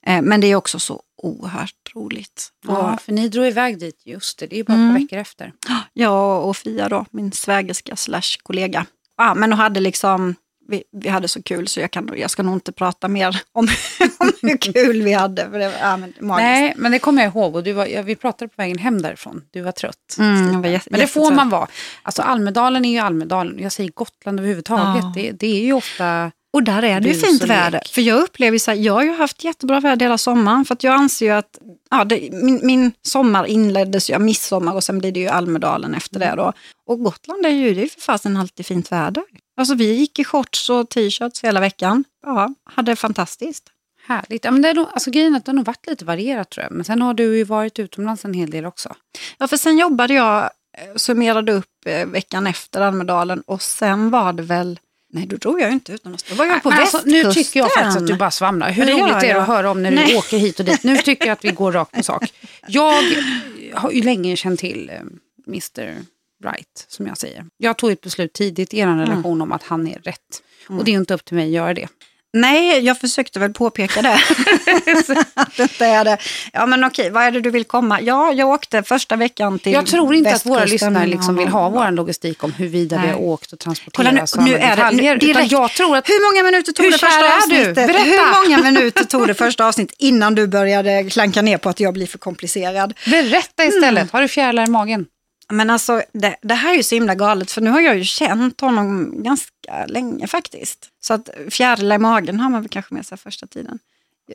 Eh, 0.07 0.23
men 0.23 0.41
det 0.41 0.47
är 0.47 0.57
också 0.57 0.79
så 0.79 1.03
oerhört 1.23 1.93
roligt. 1.95 2.49
Ja, 2.67 2.93
Och 2.95 3.01
för 3.03 3.13
ni 3.13 3.29
drog 3.29 3.47
iväg 3.47 3.79
dit, 3.79 4.03
just 4.05 4.39
det, 4.39 4.47
det 4.47 4.59
är 4.59 4.65
bara 4.65 4.73
ett 4.73 4.79
Mm. 4.79 4.95
veckor 4.95 5.19
efter. 5.19 5.53
jag 5.93 6.45
och 6.49 6.57
Fia 6.57 6.89
då, 6.89 7.07
min 7.11 7.33
svägerska 7.33 7.97
slash 7.97 8.39
kollega. 8.43 8.87
Ja, 9.17 9.35
men 9.35 9.53
hon 9.53 9.59
hade 9.61 9.81
liksom, 9.81 10.35
vi, 10.69 10.83
vi 10.93 11.09
hade 11.09 11.29
så 11.29 11.43
kul 11.43 11.69
så 11.69 11.81
jag, 11.81 11.91
kan, 11.91 12.11
jag 12.17 12.31
ska 12.31 12.43
nog 12.43 12.57
inte 12.57 12.73
prata 12.73 13.09
mer 13.09 13.43
om, 13.53 13.69
om 14.19 14.33
hur 14.43 14.57
kul 14.57 15.03
vi 15.03 15.13
hade. 15.13 15.51
För 15.51 15.59
det 15.59 15.73
ja, 15.81 15.97
men, 15.97 16.15
magiskt. 16.21 16.45
Nej, 16.45 16.75
men 16.77 16.93
det 16.93 16.99
kommer 16.99 17.23
jag 17.23 17.33
ihåg 17.33 17.57
och 17.57 17.63
du 17.63 17.73
var, 17.73 17.87
ja, 17.87 18.03
vi 18.03 18.17
pratade 18.17 18.49
på 18.49 18.55
vägen 18.57 18.79
hem 18.79 19.03
därifrån. 19.03 19.43
Du 19.51 19.61
var 19.61 19.73
trött. 19.73 20.17
Mm, 20.19 20.63
var 20.63 20.91
men 20.91 21.01
det 21.01 21.07
får 21.07 21.33
man 21.33 21.49
vara. 21.49 21.69
Alltså 22.03 22.23
Almedalen 22.23 22.85
är 22.85 22.93
ju 22.93 22.99
Almedalen. 22.99 23.59
Jag 23.59 23.73
säger 23.73 23.91
Gotland 23.91 24.41
överhuvudtaget. 24.41 25.05
Ja. 25.05 25.13
Det, 25.15 25.33
det 25.33 25.47
är 25.47 25.65
ju 25.65 25.73
ofta... 25.73 26.31
Och 26.55 26.63
där 26.63 26.83
är 26.83 27.01
det 27.01 27.09
ju 27.09 27.15
fint 27.15 27.43
väder. 27.43 27.83
För 27.91 28.03
jag 28.03 28.23
upplever 28.23 28.59
så 28.59 28.71
här, 28.71 28.79
jag 28.79 28.93
har 28.93 29.03
ju 29.03 29.13
haft 29.13 29.45
jättebra 29.45 29.81
väder 29.81 30.07
hela 30.07 30.19
sommaren. 30.19 30.65
För 30.65 30.75
att 30.75 30.85
jag 30.85 30.95
anser 30.95 31.27
ju 31.27 31.33
att 31.33 31.59
ja, 31.91 32.05
det, 32.05 32.29
min, 32.33 32.61
min 32.63 32.93
sommar 33.03 33.45
inleddes 33.45 34.11
ju 34.11 34.15
av 34.15 34.21
midsommar 34.21 34.75
och 34.75 34.85
sen 34.85 34.99
blir 34.99 35.13
det 35.13 35.21
ju 35.21 35.29
Almedalen 35.29 35.95
efter 35.95 36.21
det 36.21 36.35
då. 36.37 36.53
Och 36.87 37.01
Gotland 37.01 37.47
är 37.47 37.51
ju, 37.51 37.75
det 37.75 37.83
är 37.83 37.87
för 37.87 38.01
fasen 38.01 38.37
alltid 38.37 38.67
fint 38.67 38.93
väder. 38.93 39.25
Alltså 39.57 39.75
vi 39.75 39.95
gick 39.95 40.19
i 40.19 40.25
shorts 40.25 40.71
och 40.71 40.89
t-shirts 40.89 41.45
hela 41.45 41.61
veckan. 41.61 42.05
Ja, 42.27 42.55
hade 42.65 42.93
det 42.93 42.97
fantastiskt. 42.97 43.65
Härligt. 44.07 44.45
Ja, 44.45 44.51
men 44.51 44.63
det 44.63 44.69
är 44.69 44.75
nog, 44.75 44.87
alltså, 44.93 45.11
grejen 45.11 45.35
är 45.35 45.39
att 45.39 45.45
det 45.45 45.51
har 45.51 45.57
nog 45.57 45.67
varit 45.67 45.87
lite 45.87 46.05
varierat 46.05 46.51
tror 46.51 46.65
jag. 46.65 46.73
Men 46.73 46.85
sen 46.85 47.03
har 47.03 47.15
du 47.15 47.37
ju 47.37 47.45
varit 47.45 47.79
utomlands 47.79 48.25
en 48.25 48.35
hel 48.35 48.51
del 48.51 48.65
också. 48.65 48.95
Ja, 49.39 49.49
för 49.49 49.57
sen 49.57 49.79
jobbade 49.79 50.15
jag, 50.15 50.43
eh, 50.79 50.97
summerade 50.97 51.53
upp 51.53 51.87
eh, 51.87 52.07
veckan 52.07 52.47
efter 52.47 52.81
Almedalen 52.81 53.41
och 53.41 53.63
sen 53.63 54.11
var 54.11 54.33
det 54.33 54.43
väl, 54.43 54.79
nej 55.15 55.27
då 55.27 55.37
drog 55.37 55.61
jag 55.61 55.69
ju 55.69 55.75
inte 55.75 55.93
utomlands, 55.93 56.23
då 56.23 56.35
var 56.35 56.45
jag 56.45 56.63
på 56.63 56.71
Men 56.71 56.79
alltså, 56.79 56.97
västkusten. 56.97 57.29
nu 57.29 57.33
tycker 57.35 57.61
jag 57.61 57.73
faktiskt 57.73 57.97
att 57.97 58.07
du 58.07 58.15
bara 58.17 58.31
svamlar. 58.31 58.71
Hur 58.71 58.87
roligt 58.87 59.15
är 59.15 59.21
det 59.35 59.41
att 59.41 59.47
höra 59.47 59.71
om 59.71 59.83
när 59.83 59.91
du 59.91 59.97
Nej. 59.97 60.17
åker 60.17 60.39
hit 60.39 60.59
och 60.61 60.67
dit? 60.67 60.85
Nu 60.85 60.97
tycker 60.97 61.27
jag 61.27 61.33
att 61.33 61.45
vi 61.45 61.51
går 61.51 61.73
rakt 61.73 61.93
på 61.93 62.03
sak. 62.03 62.33
Jag 62.67 63.03
har 63.75 63.91
ju 63.91 64.03
länge 64.03 64.37
känt 64.37 64.61
till 64.61 64.91
eh, 64.91 65.01
Mr. 65.49 65.97
Right, 66.45 66.87
som 66.89 67.07
jag 67.07 67.19
säger. 67.19 67.47
Jag 67.57 67.79
tog 67.79 67.91
ett 67.91 68.01
beslut 68.01 68.33
tidigt 68.33 68.75
i 68.75 68.79
er 68.79 68.87
relation 68.87 69.43
om 69.43 69.53
att 69.53 69.63
han 69.63 69.89
är 69.89 69.99
rätt. 69.99 70.43
Och 70.69 70.85
det 70.85 70.91
är 70.91 70.95
inte 70.95 71.15
upp 71.15 71.25
till 71.25 71.37
mig 71.37 71.45
att 71.47 71.53
göra 71.53 71.75
det. 71.75 71.89
Nej, 72.35 72.81
jag 72.81 72.99
försökte 73.01 73.39
väl 73.39 73.53
påpeka 73.53 74.03
det. 74.03 74.15
att 75.35 75.59
inte 75.59 75.87
är 75.87 76.05
det. 76.05 76.19
Ja 76.53 76.67
men 76.67 76.85
okej, 76.85 77.11
vad 77.11 77.23
är 77.23 77.31
det 77.31 77.41
du 77.41 77.51
vill 77.51 77.65
komma? 77.65 78.01
Ja, 78.01 78.33
jag 78.33 78.49
åkte 78.49 78.83
första 78.83 79.17
veckan 79.17 79.59
till 79.59 79.73
Jag 79.73 79.87
tror 79.87 80.15
inte 80.15 80.35
att 80.35 80.47
våra 80.47 80.65
lyssnare 80.65 81.07
liksom 81.07 81.37
vill 81.37 81.49
ha 81.49 81.69
vår 81.69 81.91
logistik 81.91 82.45
om 82.45 82.53
huruvida 82.53 83.01
vi 83.03 83.09
har 83.09 83.21
åkt 83.21 83.53
och 83.53 83.59
Kolla 83.59 83.75
transporterats 84.11 84.37
nu, 84.37 84.45
nu 84.45 84.57
är 84.57 84.77
det 84.77 84.91
nu, 84.91 85.17
direkt. 85.17 85.53
jag 85.53 85.71
tror 85.71 85.97
att 85.97 86.09
Hur 86.09 86.33
många 86.33 86.51
minuter 86.51 86.73
tog 86.73 86.87
det 86.87 86.99
första 86.99 87.37
avsnittet? 87.37 87.75
Berätta. 87.75 88.03
Hur 88.03 88.43
många 88.43 88.71
minuter 88.71 89.05
tog 89.05 89.27
det 89.27 89.35
första 89.45 89.67
avsnittet 89.67 89.97
innan 89.99 90.35
du 90.35 90.47
började 90.47 91.11
klanka 91.11 91.43
ner 91.43 91.59
på 91.59 91.69
att 91.69 91.81
jag 91.81 91.95
blir 91.95 92.07
för 92.07 92.19
komplicerad? 92.19 92.95
berätta 93.07 93.65
istället. 93.65 94.13
Har 94.13 94.21
du 94.23 94.29
fjärilar 94.29 94.65
i 94.67 94.71
magen? 94.71 95.07
Men 95.49 95.71
alltså, 95.71 96.03
det, 96.13 96.37
det 96.43 96.55
här 96.55 96.73
är 96.73 96.77
ju 96.77 96.83
så 96.83 96.95
himla 96.95 97.15
galet, 97.15 97.51
för 97.51 97.61
nu 97.61 97.71
har 97.71 97.81
jag 97.81 97.99
ju 97.99 98.05
känt 98.05 98.61
honom 98.61 99.13
ganska 99.23 99.87
länge 99.87 100.27
faktiskt. 100.27 100.89
Så 101.01 101.15
att 101.15 101.29
fjärilar 101.51 101.97
i 101.97 101.99
magen 101.99 102.41
har 102.41 102.51
man 102.51 102.63
väl 102.63 102.69
kanske 102.69 102.95
med 102.95 103.07
sig 103.07 103.19
första 103.19 103.47
tiden. 103.47 103.79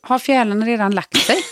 Har 0.03 0.19
fjärilarna 0.19 0.65
redan 0.65 0.95
lagt 0.95 1.17
sig? 1.17 1.38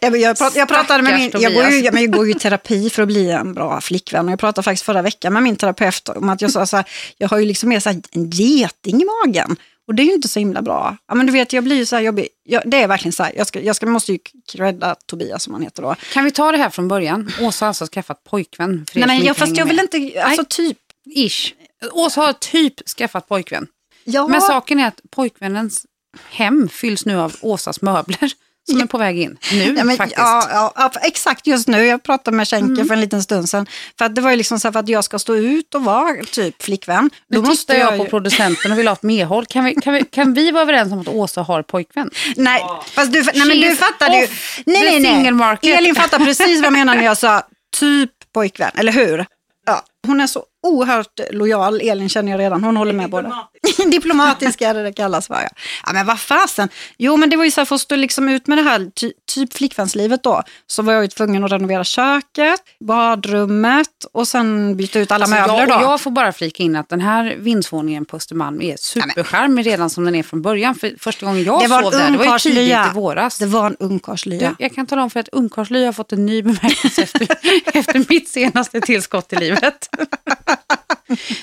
Jag, 0.00 0.16
jag, 0.16 0.38
prat, 0.38 0.56
jag 0.56 0.68
pratade 0.68 1.02
med 1.02 1.18
min, 1.18 1.28
Stackars 1.30 1.42
jag 1.42 1.54
går, 1.54 1.64
ju, 1.64 1.70
Tobias. 1.70 1.84
jag, 1.84 1.94
men 1.94 2.02
jag 2.02 2.12
går 2.12 2.26
ju 2.26 2.32
i 2.32 2.34
terapi 2.34 2.90
för 2.90 3.02
att 3.02 3.08
bli 3.08 3.30
en 3.30 3.54
bra 3.54 3.80
flickvän. 3.80 4.26
Och 4.26 4.32
jag 4.32 4.38
pratade 4.38 4.64
faktiskt 4.64 4.84
förra 4.84 5.02
veckan 5.02 5.32
med 5.32 5.42
min 5.42 5.56
terapeut 5.56 6.08
om 6.08 6.28
att 6.28 6.42
jag 6.42 6.50
sa 6.50 6.66
så 6.66 6.76
här, 6.76 6.88
jag 7.18 7.28
har 7.28 7.38
ju 7.38 7.44
liksom 7.44 7.68
mer 7.68 7.80
så 7.80 7.88
här, 7.88 8.00
en 8.10 8.30
geting 8.30 9.02
i 9.02 9.04
magen. 9.24 9.56
Och 9.88 9.94
det 9.94 10.02
är 10.02 10.04
ju 10.04 10.12
inte 10.12 10.28
så 10.28 10.38
himla 10.38 10.62
bra. 10.62 10.96
Ja, 11.08 11.14
men 11.14 11.26
du 11.26 11.32
vet, 11.32 11.52
jag 11.52 11.64
blir 11.64 11.76
ju 11.76 11.86
så 11.86 11.96
här 11.96 12.02
jobbig. 12.02 12.28
Jag, 12.44 12.62
det 12.66 12.82
är 12.82 12.88
verkligen 12.88 13.12
så 13.12 13.22
här, 13.22 13.32
jag, 13.36 13.46
ska, 13.46 13.60
jag 13.60 13.76
ska, 13.76 13.86
måste 13.86 14.12
ju 14.12 14.18
credda 14.52 14.94
Tobias 14.94 15.42
som 15.42 15.52
han 15.54 15.62
heter 15.62 15.82
då. 15.82 15.94
Kan 16.12 16.24
vi 16.24 16.30
ta 16.30 16.52
det 16.52 16.58
här 16.58 16.70
från 16.70 16.88
början? 16.88 17.32
Åsa 17.40 17.64
har 17.64 17.68
alltså 17.68 17.86
skaffat 17.86 18.24
pojkvän. 18.24 18.86
Nej, 18.94 19.06
men 19.06 19.22
jag, 19.22 19.36
fast 19.36 19.56
jag 19.56 19.66
vill 19.66 19.76
med. 19.76 19.94
inte, 19.94 20.22
alltså 20.22 20.44
typ. 20.48 20.78
Ish. 21.16 21.54
Åsa 21.92 22.20
har 22.20 22.32
typ 22.32 22.88
skaffat 22.88 23.28
pojkvän. 23.28 23.66
Ja, 24.04 24.28
Men 24.28 24.40
saken 24.40 24.80
är 24.80 24.88
att 24.88 25.00
pojkvännens 25.10 25.86
hem 26.30 26.68
fylls 26.68 27.06
nu 27.06 27.20
av 27.20 27.36
Åsas 27.40 27.82
möbler 27.82 28.32
som 28.70 28.80
är 28.80 28.86
på 28.86 28.98
väg 28.98 29.18
in. 29.18 29.36
Nu 29.52 29.74
Ja, 29.78 29.84
men, 29.84 29.96
faktiskt. 29.96 30.18
ja, 30.18 30.48
ja, 30.52 30.72
ja, 30.76 30.90
exakt 31.02 31.46
just 31.46 31.68
nu. 31.68 31.86
Jag 31.86 32.02
pratade 32.02 32.36
med 32.36 32.48
Schenker 32.48 32.84
för 32.84 32.94
en 32.94 33.00
liten 33.00 33.22
stund 33.22 33.48
sedan. 33.48 33.66
För 33.98 34.04
att 34.04 34.14
det 34.14 34.20
var 34.20 34.30
ju 34.30 34.36
liksom 34.36 34.60
så 34.60 34.68
här, 34.68 34.72
för 34.72 34.80
att 34.80 34.88
jag 34.88 35.04
ska 35.04 35.18
stå 35.18 35.36
ut 35.36 35.74
och 35.74 35.84
vara 35.84 36.24
typ 36.24 36.62
flickvän. 36.62 37.10
nu 37.28 37.38
då 37.40 37.50
tittar 37.50 37.74
jag, 37.74 37.96
på 37.98 38.04
ju- 38.04 38.10
producenten 38.10 38.72
och 38.72 38.78
vill 38.78 38.86
ha 38.88 38.92
ett 38.92 39.02
medhåll. 39.02 39.46
Kan 39.46 39.64
vi, 39.64 39.74
kan, 39.74 39.92
vi, 39.94 40.04
kan 40.04 40.34
vi 40.34 40.50
vara 40.50 40.62
överens 40.62 40.92
om 40.92 41.00
att 41.00 41.08
Åsa 41.08 41.42
har 41.42 41.62
pojkvän? 41.62 42.10
Nej, 42.36 42.62
fast 42.94 43.12
du, 43.12 43.22
nej, 43.34 43.46
men 43.46 43.60
du 43.60 43.76
fattade 43.76 44.16
ju. 44.20 44.26
Nej, 44.66 44.82
nej, 44.82 45.00
nej. 45.00 45.14
single 45.14 45.30
market. 45.30 45.78
Elin 45.78 45.94
fattar 45.94 46.18
precis 46.18 46.58
vad 46.60 46.66
jag 46.66 46.72
menar 46.72 46.94
när 46.94 47.04
jag 47.04 47.18
sa 47.18 47.42
typ 47.76 48.10
pojkvän, 48.34 48.70
eller 48.74 48.92
hur? 48.92 49.26
Ja, 49.66 49.82
hon 50.06 50.20
är 50.20 50.26
så 50.26 50.44
oerhört 50.68 51.20
lojal. 51.30 51.80
Elin 51.80 52.08
känner 52.08 52.32
jag 52.32 52.38
redan, 52.38 52.64
hon 52.64 52.76
håller 52.76 52.92
med 52.92 53.10
båda. 53.10 53.48
Diplomatisk 53.86 54.60
är 54.60 54.74
det 54.74 54.82
det 54.82 54.92
kallas 54.92 55.26
för. 55.26 55.34
Ja. 55.34 55.48
ja 55.86 55.92
men 55.92 56.06
vad 56.06 56.20
fasen. 56.20 56.68
Jo 56.96 57.16
men 57.16 57.30
det 57.30 57.36
var 57.36 57.44
ju 57.44 57.50
så 57.50 57.60
här, 57.60 57.64
för 57.66 57.74
att 57.74 57.80
stå 57.80 57.96
liksom 57.96 58.28
ut 58.28 58.46
med 58.46 58.58
det 58.58 58.62
här 58.62 58.90
ty 59.00 59.12
typ 59.34 59.52
flickvänslivet 59.54 60.22
då, 60.22 60.42
så 60.66 60.82
var 60.82 60.92
jag 60.92 61.02
ju 61.02 61.08
tvungen 61.08 61.44
att 61.44 61.52
renovera 61.52 61.84
köket, 61.84 62.60
badrummet 62.80 63.88
och 64.12 64.28
sen 64.28 64.76
byta 64.76 64.98
ut 64.98 65.12
alla 65.12 65.24
Alltså, 65.24 65.40
möbler 65.40 65.58
jag, 65.58 65.68
då. 65.68 65.74
jag 65.84 66.00
får 66.00 66.10
bara 66.10 66.32
flika 66.32 66.62
in 66.62 66.76
att 66.76 66.88
den 66.88 67.00
här 67.00 67.36
vindsvåningen 67.38 68.04
på 68.04 68.16
Östermalm 68.16 68.62
är 68.62 68.76
supercharmig 68.76 69.66
redan 69.66 69.90
som 69.90 70.04
den 70.04 70.14
är 70.14 70.22
från 70.22 70.42
början. 70.42 70.74
För 70.74 70.94
första 70.98 71.26
gången 71.26 71.44
jag 71.44 71.62
Det 71.62 71.68
var 71.68 71.82
sov 71.82 71.92
där, 71.92 72.10
det 72.10 72.18
var 72.18 72.24
ju 72.24 72.38
tidigt 72.38 72.76
i 72.90 72.94
våras. 72.94 73.38
Det 73.38 73.46
var 73.46 73.66
en 73.66 73.76
ungkarlslya. 73.80 74.54
Jag 74.58 74.74
kan 74.74 74.86
tala 74.86 75.02
om 75.02 75.10
för 75.10 75.20
att 75.20 75.28
ungkarlslya 75.28 75.86
har 75.86 75.92
fått 75.92 76.12
en 76.12 76.26
ny 76.26 76.42
bemärkelse 76.42 77.02
efter, 77.02 77.28
efter 77.78 78.04
mitt 78.08 78.28
senaste 78.28 78.80
tillskott 78.80 79.32
i 79.32 79.36
livet. 79.36 79.88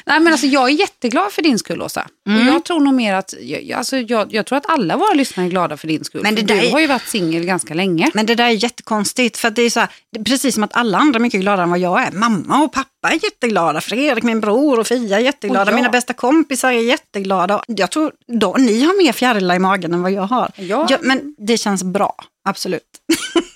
Nej, 0.06 0.20
men 0.20 0.28
alltså, 0.28 0.48
jag 0.48 0.70
är 0.70 0.74
jätteglad 0.74 1.32
för 1.32 1.42
din 1.42 1.60
skull, 1.60 1.82
Åsa. 1.82 2.08
Mm. 2.30 2.48
Och 2.48 2.54
jag 2.54 2.66
tror 2.66 2.80
nog 2.80 2.94
mer 2.94 3.14
att, 3.14 3.34
jag, 3.42 3.72
alltså, 3.72 3.98
jag, 3.98 4.34
jag 4.34 4.46
tror 4.46 4.58
att 4.58 4.70
alla 4.70 4.98
våra 4.98 5.14
lyssnare 5.14 5.48
är 5.48 5.50
glada 5.50 5.78
för 5.78 5.88
din 5.88 6.04
skull. 6.04 6.22
Men 6.24 6.36
det 6.36 6.42
där 6.42 6.62
du 6.62 6.72
har 6.72 6.80
ju 6.80 6.88
varit 6.88 7.08
singel 7.08 7.46
ganska 7.46 7.74
länge. 7.74 8.12
Men 8.14 8.26
det 8.26 8.36
där 8.36 8.46
är 8.46 8.50
jättekonstigt, 8.50 9.38
för 9.38 9.50
det 9.50 9.62
är 9.62 9.70
så 9.70 9.80
här, 9.80 9.90
är 10.18 10.24
precis 10.24 10.54
som 10.54 10.64
att 10.64 10.76
alla 10.76 10.98
andra 10.98 11.18
är 11.18 11.22
mycket 11.22 11.42
gladare 11.42 11.64
än 11.64 11.70
vad 11.70 11.80
jag 11.80 12.04
är. 12.04 12.12
Mamma 12.12 12.64
och 12.64 12.74
pappa 12.74 13.10
är 13.10 13.24
jätteglada, 13.24 13.82
Fredrik, 13.82 14.24
min 14.24 14.42
bror 14.42 14.80
och 14.80 14.88
Fia 14.88 15.18
är 15.18 15.22
jätteglada, 15.22 15.72
jag. 15.72 15.76
mina 15.76 15.90
bästa 15.90 16.14
kompisar 16.14 16.72
är 16.72 16.82
jätteglada. 16.82 17.64
Jag 17.68 17.92
tror 17.92 18.12
då, 18.28 18.56
ni 18.60 18.84
har 18.84 19.04
mer 19.04 19.12
fjärilar 19.12 19.56
i 19.56 19.60
magen 19.60 19.94
än 19.94 20.02
vad 20.02 20.12
jag 20.12 20.24
har. 20.24 20.52
Ja. 20.56 20.88
Ja, 20.90 20.98
men 21.02 21.36
det 21.38 21.58
känns 21.58 21.84
bra, 21.84 22.16
absolut. 22.50 22.82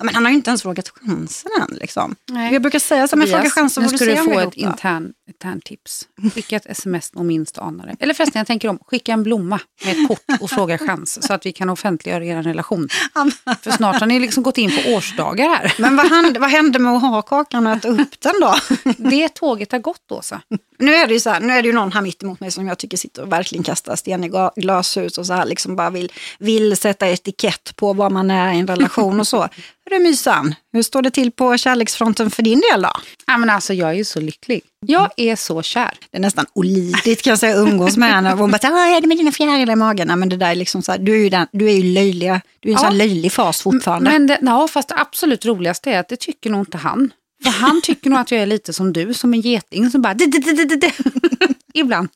men 0.00 0.14
han 0.14 0.24
har 0.24 0.30
ju 0.30 0.36
inte 0.36 0.50
ens 0.50 0.62
frågat 0.62 0.88
chansen 0.88 1.50
än. 1.60 1.76
Liksom. 1.76 2.16
Nej. 2.30 2.52
Jag 2.52 2.62
brukar 2.62 2.78
säga 2.78 3.08
så, 3.08 3.16
men 3.16 3.28
fråga 3.28 3.50
chansen 3.50 3.82
nu 3.82 3.88
ska 3.88 4.04
du 4.04 4.16
få 4.16 4.40
ett 4.40 4.54
intern, 4.54 5.12
intern 5.28 5.60
tips. 5.60 6.08
Skicka 6.34 6.56
ett 6.56 6.66
sms 6.66 7.10
om 7.14 7.26
minst 7.26 7.58
anar 7.58 7.86
det. 7.86 7.96
Eller 8.00 8.14
förresten, 8.14 8.40
jag 8.40 8.46
tänker 8.46 8.68
om, 8.68 8.78
skicka 8.86 9.12
en 9.12 9.22
blomma 9.22 9.60
med 9.84 9.92
ett 9.92 10.08
kort 10.08 10.40
och 10.40 10.50
fråga 10.50 10.78
chans 10.78 11.26
så 11.26 11.32
att 11.34 11.46
vi 11.46 11.52
kan 11.52 11.70
offentliggöra 11.70 12.24
er 12.24 12.42
relation. 12.42 12.88
För 13.62 13.70
snart 13.70 14.00
har 14.00 14.06
ni 14.06 14.20
liksom 14.20 14.42
gått 14.42 14.58
in 14.58 14.70
på 14.70 14.90
årsdagar 14.90 15.48
här. 15.48 15.74
Men 15.78 15.96
vad 15.96 16.06
hände, 16.06 16.40
vad 16.40 16.50
hände 16.50 16.78
med 16.78 16.92
att 16.92 17.02
ha 17.02 17.22
kakan 17.22 17.66
och 17.66 17.72
äta 17.72 17.88
upp 17.88 18.20
den 18.20 18.34
då? 18.40 18.54
Det 18.96 19.28
tåget 19.28 19.72
har 19.72 19.78
gått, 19.78 20.12
Åsa. 20.12 20.40
Nu 20.78 20.94
är 20.94 21.06
det 21.06 21.12
ju 21.12 21.20
så 21.20 21.30
här, 21.30 21.40
nu 21.40 21.52
är 21.52 21.62
det 21.62 21.68
ju 21.68 21.74
någon 21.74 21.92
här 21.92 22.02
mitt 22.02 22.22
emot 22.22 22.40
mig 22.40 22.50
som 22.50 22.66
jag 22.66 22.78
tycker 22.78 22.96
sitter 22.96 23.22
och 23.22 23.32
verkligen 23.32 23.64
kastar 23.64 23.96
sten 23.96 24.24
i 24.24 24.30
glashus 24.56 25.18
och 25.18 25.26
så 25.26 25.32
här 25.32 25.44
liksom 25.44 25.76
bara 25.76 25.90
vill, 25.90 26.12
vill 26.38 26.76
sätta 26.76 27.08
etikett 27.08 27.76
på 27.76 27.92
vad 27.92 28.12
man 28.12 28.30
är 28.30 28.52
i 28.52 28.58
en 28.58 28.66
relation 28.66 29.20
och 29.20 29.26
så. 29.26 29.48
Är 29.90 30.00
mysan? 30.00 30.54
Hur 30.72 30.82
står 30.82 31.02
det 31.02 31.10
till 31.10 31.30
på 31.32 31.56
kärleksfronten 31.56 32.30
för 32.30 32.42
din 32.42 32.62
del 32.72 32.82
då? 32.82 32.90
Ja, 33.26 33.36
men 33.38 33.50
alltså, 33.50 33.74
jag 33.74 33.88
är 33.90 33.94
ju 33.94 34.04
så 34.04 34.20
lycklig. 34.20 34.60
Jag 34.86 35.10
är 35.16 35.36
så 35.36 35.62
kär. 35.62 35.94
Det 36.10 36.16
är 36.16 36.20
nästan 36.20 36.46
olidligt 36.54 37.22
kan 37.22 37.30
jag 37.30 37.38
säga 37.38 37.56
umgås 37.56 37.96
med 37.96 38.08
henne. 38.08 38.30
Hon 38.30 38.50
bara, 38.50 38.58
"Ah, 38.62 38.70
vad 38.70 38.96
är 38.96 39.00
det 39.00 39.06
med 39.06 39.16
dina 39.16 39.32
fjärilar 39.32 39.72
i 39.72 39.76
magen? 39.76 40.08
Nej, 40.08 40.16
men 40.16 40.28
det 40.28 40.36
där 40.36 40.50
är 40.50 40.54
liksom 40.54 40.82
så 40.82 40.92
här, 40.92 40.98
du 40.98 41.12
är 41.14 41.18
ju, 41.18 41.28
den, 41.28 41.46
du 41.52 41.66
är 41.70 41.72
ju 41.76 41.82
löjliga, 41.82 42.40
du 42.60 42.68
är 42.68 42.72
en 42.72 42.78
Ja. 42.82 42.88
sån 42.88 42.98
löjlig 42.98 43.32
fas 43.32 43.62
fortfarande. 43.62 44.10
Men 44.10 44.26
det, 44.26 44.38
ja, 44.42 44.68
fast 44.68 44.88
det 44.88 44.94
absolut 44.98 45.46
roligaste 45.46 45.90
är 45.90 46.00
att 46.00 46.08
det 46.08 46.16
tycker 46.16 46.50
nog 46.50 46.60
inte 46.60 46.76
han. 46.78 47.12
För 47.44 47.50
han 47.50 47.80
tycker 47.82 48.10
nog 48.10 48.18
att 48.18 48.30
jag 48.30 48.42
är 48.42 48.46
lite 48.46 48.72
som 48.72 48.92
du, 48.92 49.14
som 49.14 49.34
en 49.34 49.40
geting 49.40 49.90
som 49.90 50.02
bara... 50.02 50.14
Ibland. 51.74 52.08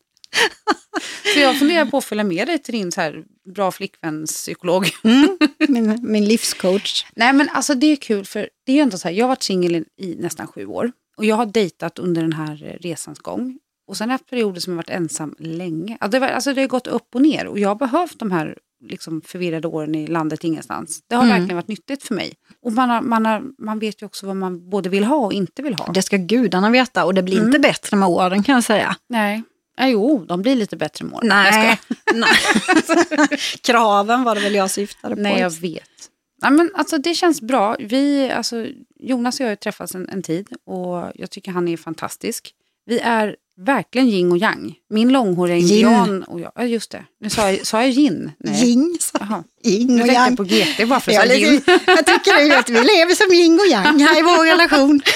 Så 1.34 1.40
jag 1.40 1.58
funderar 1.58 1.84
på 1.84 1.96
att 1.99 2.04
följa 2.04 2.25
med 2.25 2.49
dig 2.49 2.58
till 2.58 2.75
din 2.75 2.92
så 2.92 3.00
här 3.00 3.25
bra 3.54 3.70
flickvänspsykolog. 3.70 4.90
Mm, 5.04 5.38
min, 5.68 5.99
min 6.12 6.25
livscoach. 6.25 7.04
Nej 7.16 7.32
men 7.32 7.49
alltså 7.49 7.75
det 7.75 7.87
är 7.87 7.96
kul 7.96 8.25
för 8.25 8.49
det 8.66 8.72
är 8.72 8.76
ju 8.76 8.82
ändå 8.82 8.99
så 8.99 9.08
här, 9.08 9.14
jag 9.14 9.25
har 9.25 9.28
varit 9.28 9.42
singel 9.42 9.84
i, 9.96 10.16
nästan 10.18 10.46
sju 10.46 10.66
år. 10.66 10.92
Och 11.16 11.25
jag 11.25 11.37
har 11.37 11.46
dejtat 11.46 11.99
under 11.99 12.22
den 12.22 12.32
här 12.32 12.78
resans 12.80 13.18
gång. 13.18 13.58
Och 13.88 13.96
sen 13.96 14.08
har 14.08 14.12
jag 14.14 14.18
haft 14.18 14.30
perioder 14.30 14.60
som 14.60 14.72
jag 14.72 14.76
varit 14.76 14.90
ensam 14.90 15.34
länge. 15.38 15.96
Alltså 16.00 16.12
det, 16.12 16.18
var, 16.20 16.28
alltså 16.28 16.54
det 16.54 16.60
har 16.60 16.68
gått 16.68 16.87
upp 16.87 17.14
och 17.14 17.22
ner 17.22 17.46
och 17.46 17.58
jag 17.58 17.68
har 17.68 17.75
behövt 17.75 18.18
de 18.18 18.30
här 18.30 18.56
liksom 18.84 19.20
förvirrade 19.20 19.68
åren 19.68 19.94
i 19.94 20.06
landet 20.06 20.44
ingenstans. 20.44 21.00
Det 21.08 21.14
har 21.14 21.22
Mm. 21.22 21.37
verkligen 21.37 21.56
varit 21.56 21.68
nyttigt 21.68 22.02
för 22.02 22.14
mig. 22.14 22.32
Och 22.62 22.72
man, 22.72 22.90
har, 22.90 23.00
man, 23.02 23.26
har, 23.26 23.42
man 23.58 23.78
vet 23.78 24.02
ju 24.02 24.06
också 24.06 24.26
vad 24.26 24.37
man 24.37 24.70
både 24.70 24.88
vill 24.88 25.04
ha 25.04 25.16
och 25.16 25.32
inte 25.32 25.62
vill 25.62 25.75
ha. 25.75 25.92
Det 25.92 26.02
ska 26.02 26.16
gudarna 26.16 26.70
veta 26.70 27.04
och 27.04 27.14
det 27.14 27.22
blir 27.22 27.37
Mm. 27.37 27.46
inte 27.49 27.58
bättre 27.58 27.96
med 27.96 28.08
åren 28.08 28.42
kan 28.42 28.54
jag 28.54 28.64
säga. 28.64 28.96
Nej. 29.08 29.42
Ja, 29.80 29.88
jo, 29.88 30.25
de 30.28 30.42
blir 30.42 30.56
lite 30.56 30.76
bättre 30.76 31.04
med 31.04 31.14
åren. 31.14 31.28
Jag 31.28 31.52
Nej. 31.54 31.78
Nej. 32.14 33.28
Kraven 33.60 34.25
var 34.25 34.34
det 34.34 34.40
väl 34.40 34.54
jag 34.54 34.70
syftade 34.70 35.16
på. 35.16 35.22
Nej, 35.22 35.40
jag 35.40 35.50
vet. 35.50 35.82
Ja, 36.42 36.50
men 36.50 36.70
alltså, 36.75 36.99
det 36.99 37.14
känns 37.14 37.40
bra. 37.40 37.76
Vi, 37.80 38.30
alltså, 38.30 38.66
Jonas 39.00 39.40
och 39.40 39.46
jag 39.46 39.50
har 39.50 39.56
träffats 39.56 39.94
en, 39.94 40.08
en 40.08 40.22
tid 40.22 40.49
och 40.66 41.12
jag 41.14 41.30
tycker 41.30 41.52
han 41.52 41.68
är 41.68 41.76
fantastisk. 41.76 42.50
Vi 42.87 42.99
är 42.99 43.37
verkligen 43.56 44.08
yin 44.08 44.32
och 44.32 44.38
yang. 44.38 44.75
Min 44.90 45.12
långhåriga 45.12 45.56
indian 45.56 46.22
och 46.22 46.40
jag, 46.40 46.52
ja 46.54 46.64
just 46.64 46.90
det. 46.90 47.04
Nu 47.20 47.30
sa 47.30 47.50
jag, 47.50 47.66
sa 47.66 47.82
jag 47.82 47.90
yin? 47.90 48.32
Nej. 48.38 48.68
Yin, 48.68 48.96
sa. 49.00 49.44
Yin 49.64 49.96
Nu 49.96 50.02
och 50.02 50.08
jag 50.08 50.14
yang. 50.14 50.37
på 50.37 50.44
GT 50.44 50.88
bara 50.88 51.00
för 51.00 51.12
att 51.12 51.22
säga 51.22 51.37
yin. 51.37 51.62
jag 51.87 52.06
tycker 52.06 52.58
att 52.58 52.70
vi 52.70 52.75
lever 52.75 53.14
som 53.14 53.32
yin 53.32 53.60
och 53.60 53.66
yang 53.66 54.00
här 54.00 54.18
i 54.18 54.22
vår 54.22 54.44
relation. 54.44 55.00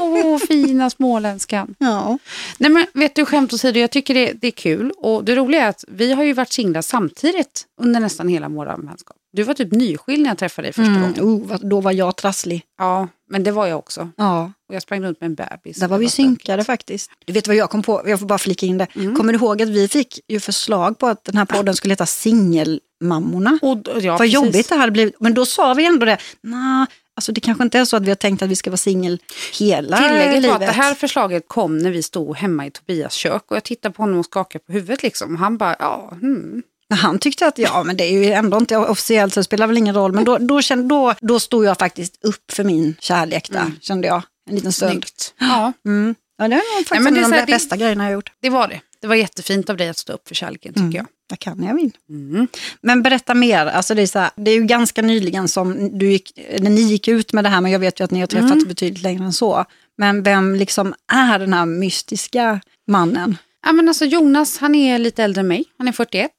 Åh, 0.00 0.38
fina 0.38 0.90
småländskan. 0.90 1.74
Ja. 1.78 2.18
Nej 2.58 2.70
men 2.70 2.86
vet 2.94 3.14
du, 3.14 3.24
skämt 3.24 3.52
åsido, 3.52 3.78
jag 3.80 3.90
tycker 3.90 4.14
det, 4.14 4.32
det 4.32 4.46
är 4.46 4.50
kul. 4.50 4.92
Och 4.98 5.24
det 5.24 5.34
roliga 5.34 5.62
är 5.64 5.68
att 5.68 5.84
vi 5.88 6.12
har 6.12 6.24
ju 6.24 6.32
varit 6.32 6.52
singlar 6.52 6.82
samtidigt 6.82 7.64
under 7.80 8.00
nästan 8.00 8.28
hela 8.28 8.48
vår 8.48 8.66
vänskap. 8.66 9.16
Du 9.32 9.42
var 9.42 9.54
typ 9.54 9.72
nyskild 9.72 10.22
när 10.22 10.30
jag 10.30 10.38
träffade 10.38 10.66
dig 10.68 10.72
första 10.72 10.90
Mm, 10.92 11.12
gången. 11.14 11.42
oh, 11.52 11.56
då 11.60 11.80
var 11.80 11.92
jag 11.92 12.16
trasslig. 12.16 12.62
Ja, 12.78 13.08
men 13.30 13.42
det 13.44 13.50
var 13.50 13.66
jag 13.66 13.78
också. 13.78 14.08
Ja, 14.16 14.52
Och 14.68 14.74
jag 14.74 14.82
sprang 14.82 15.02
runt 15.02 15.20
med 15.20 15.26
en 15.28 15.34
bebis. 15.34 15.76
där 15.76 15.88
var 15.88 15.98
vi 15.98 16.08
synkade 16.08 16.64
faktiskt. 16.64 17.10
Du 17.24 17.32
vet 17.32 17.46
vad 17.46 17.56
jag 17.56 17.70
kom 17.70 17.82
på? 17.82 18.02
Jag 18.06 18.18
får 18.20 18.26
bara 18.26 18.38
flika 18.38 18.66
in 18.66 18.78
det. 18.78 18.86
Kommer 18.94 19.32
du 19.32 19.38
ihåg 19.38 19.62
att 19.62 19.68
vi 19.68 19.88
fick 19.88 20.20
ju 20.28 20.40
förslag 20.40 20.98
på 20.98 21.06
att 21.06 21.24
den 21.24 21.36
här 21.36 21.44
podden 21.44 21.74
skulle 21.76 21.92
heta 21.92 22.06
Singelmammorna? 22.06 23.58
Och, 23.62 23.78
ja, 24.02 24.10
vad 24.12 24.18
precis. 24.18 24.34
jobbigt 24.34 24.68
det 24.68 24.74
hade 24.74 24.92
blivit. 24.92 25.14
Men 25.20 25.34
då 25.34 25.46
sa 25.46 25.74
vi 25.74 25.86
ändå 25.86 26.06
det. 26.06 26.18
Nah, 26.42 26.86
alltså 27.16 27.32
det 27.32 27.40
kanske 27.40 27.64
inte 27.64 27.78
är 27.78 27.84
så 27.84 27.96
att 27.96 28.02
vi 28.02 28.08
har 28.08 28.14
tänkt 28.16 28.42
att 28.42 28.48
vi 28.48 28.56
ska 28.56 28.70
vara 28.70 28.76
singel 28.76 29.18
hela 29.58 29.96
Tillägget 29.96 30.42
livet. 30.42 30.54
att 30.54 30.60
det 30.60 30.66
här 30.72 30.94
förslaget 30.94 31.44
kom 31.48 31.78
när 31.78 31.90
vi 31.90 32.02
stod 32.02 32.36
hemma 32.36 32.66
i 32.66 32.70
Tobias 32.70 33.12
kök 33.14 33.42
och 33.50 33.56
jag 33.56 33.64
tittade 33.64 33.94
på 33.94 34.02
honom 34.02 34.18
och 34.18 34.24
skakade 34.24 34.64
på 34.64 34.72
huvudet 34.72 35.02
liksom. 35.02 35.36
Han 35.36 35.56
bara, 35.58 35.76
ja, 35.78 36.08
hmm. 36.20 36.62
Han 36.94 37.18
tyckte 37.18 37.46
att 37.46 37.58
ja, 37.58 37.82
men 37.84 37.96
det 37.96 38.04
är 38.04 38.10
ju 38.12 38.32
ändå 38.32 38.56
inte 38.58 38.76
officiellt 38.76 39.34
så 39.34 39.40
det 39.40 39.44
spelar 39.44 39.66
väl 39.66 39.76
ingen 39.78 39.94
roll. 39.94 40.12
Men 40.12 40.24
då, 40.24 40.38
då, 40.38 40.62
kände, 40.62 40.88
då, 40.88 41.14
då 41.20 41.40
stod 41.40 41.64
jag 41.64 41.78
faktiskt 41.78 42.24
upp 42.24 42.52
för 42.52 42.64
min 42.64 42.94
kärlek 43.00 43.50
där, 43.50 43.72
kände 43.80 44.08
jag. 44.08 44.22
En 44.50 44.54
liten 44.54 44.72
stund. 44.72 44.90
snyggt. 44.92 45.34
Ja, 45.38 45.72
Mm. 45.86 46.14
Ja, 46.38 46.48
det 46.48 46.54
var 46.54 46.84
faktiskt 46.84 47.02
men 47.02 47.14
det 47.14 47.20
är 47.20 47.24
en 47.24 47.24
av 47.24 47.30
de 47.30 47.36
här, 47.38 47.46
det- 47.46 47.52
bästa 47.52 47.76
grejerna 47.76 48.04
jag 48.04 48.12
gjort. 48.12 48.32
det 48.42 48.50
var 48.50 48.68
det. 48.68 48.80
Det 49.00 49.06
var 49.06 49.14
jättefint 49.14 49.70
av 49.70 49.76
dig 49.76 49.88
att 49.88 49.98
stå 49.98 50.12
upp 50.12 50.28
för 50.28 50.34
kärleken 50.34 50.72
tycker 50.74 50.98
jag. 50.98 51.06
Jag 51.30 51.38
kan 51.38 51.62
jag 51.62 51.74
vill. 51.74 51.90
Mm. 52.08 52.48
Men 52.80 53.02
berätta 53.02 53.34
mer. 53.34 53.66
Alltså 53.66 53.94
det, 53.94 54.02
är 54.02 54.06
så 54.06 54.18
här, 54.18 54.30
det 54.36 54.50
är 54.50 54.54
ju 54.54 54.64
ganska 54.64 55.02
nyligen 55.02 55.48
som 55.48 55.98
du 55.98 56.10
gick, 56.10 56.32
när 56.58 56.70
ni 56.70 56.80
gick 56.80 57.08
ut 57.08 57.32
med 57.32 57.44
det 57.44 57.48
här, 57.48 57.60
men 57.60 57.72
jag 57.72 57.78
vet 57.78 58.00
ju 58.00 58.04
att 58.04 58.10
ni 58.10 58.20
har 58.20 58.26
träffats 58.26 58.52
Mm. 58.52 58.68
betydligt 58.68 59.02
längre 59.02 59.24
än 59.24 59.32
så. 59.32 59.64
Men 59.98 60.22
vem 60.22 60.54
liksom 60.54 60.94
är 61.12 61.38
den 61.38 61.52
här 61.52 61.66
mystiska 61.66 62.60
mannen? 62.88 63.36
Ja, 63.66 63.72
men 63.72 63.88
alltså 63.88 64.04
Jonas, 64.04 64.58
han 64.58 64.74
är 64.74 64.98
lite 64.98 65.24
äldre 65.24 65.40
än 65.40 65.48
mig. 65.48 65.64
Han 65.78 65.88
är 65.88 65.92
41, 65.92 66.30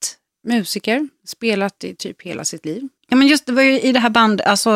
musiker, 0.47 1.07
spelat 1.27 1.83
i 1.83 1.95
typ 1.95 2.21
hela 2.21 2.45
sitt 2.45 2.65
liv. 2.65 2.87
Ja, 3.09 3.15
men 3.17 3.27
just 3.27 3.45
det 3.45 3.51
var 3.51 3.61
ju 3.61 3.79
i 3.81 3.91
det 3.91 3.99
här 3.99 4.09
bandet, 4.09 4.47
alltså, 4.47 4.69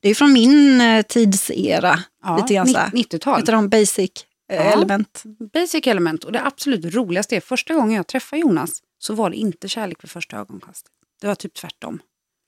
det 0.00 0.02
är 0.02 0.08
ju 0.08 0.14
från 0.14 0.32
min 0.32 0.80
eh, 0.80 1.02
tidsera. 1.02 1.98
Ja, 2.24 2.36
lite 2.36 2.54
grann 2.54 2.68
så 2.68 2.78
här. 2.78 2.88
90-tal. 2.90 3.40
Heter 3.40 3.52
de 3.52 3.68
basic. 3.68 4.10
Element? 4.48 5.22
Basic 5.52 5.86
element. 5.86 6.24
Och 6.24 6.32
det 6.32 6.42
absolut 6.46 6.94
roligaste 6.94 7.36
är, 7.36 7.40
första 7.40 7.74
gången 7.74 7.96
jag 7.96 8.06
träffade 8.06 8.40
Jonas 8.40 8.82
så 8.98 9.14
var 9.14 9.30
det 9.30 9.36
inte 9.36 9.68
kärlek 9.68 10.04
vid 10.04 10.10
första 10.10 10.36
ögonkastet. 10.36 10.92
Det 11.20 11.26
var 11.26 11.34
typ 11.34 11.54
tvärtom. 11.54 12.00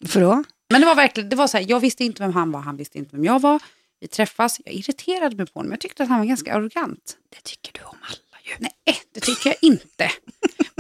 För 0.07 0.21
då? 0.21 0.45
Men 0.71 0.81
det 0.81 0.87
var 0.87 0.95
verkligen, 0.95 1.29
det 1.29 1.37
var 1.37 1.47
så 1.47 1.57
här, 1.57 1.65
jag 1.69 1.81
visste 1.81 2.05
inte 2.05 2.23
vem 2.23 2.33
han 2.33 2.53
var, 2.53 2.61
han 2.61 2.77
visste 2.77 2.99
inte 2.99 3.17
vem 3.17 3.25
jag 3.25 3.41
var. 3.41 3.63
Vi 4.01 4.09
träffas, 4.09 4.61
jag 4.65 4.75
irriterade 4.75 5.37
mig 5.37 5.47
på 5.47 5.59
honom, 5.59 5.73
jag 5.73 5.81
tyckte 5.81 6.03
att 6.03 6.09
han 6.09 6.19
var 6.19 6.27
ganska 6.27 6.55
arrogant. 6.55 7.17
Det 7.29 7.41
tycker 7.43 7.73
du 7.73 7.81
om 7.85 7.97
alla 8.03 8.39
ju. 8.43 8.53
Nej, 8.59 8.97
det 9.15 9.21
tycker 9.21 9.51
jag 9.51 9.57
inte. 9.61 10.11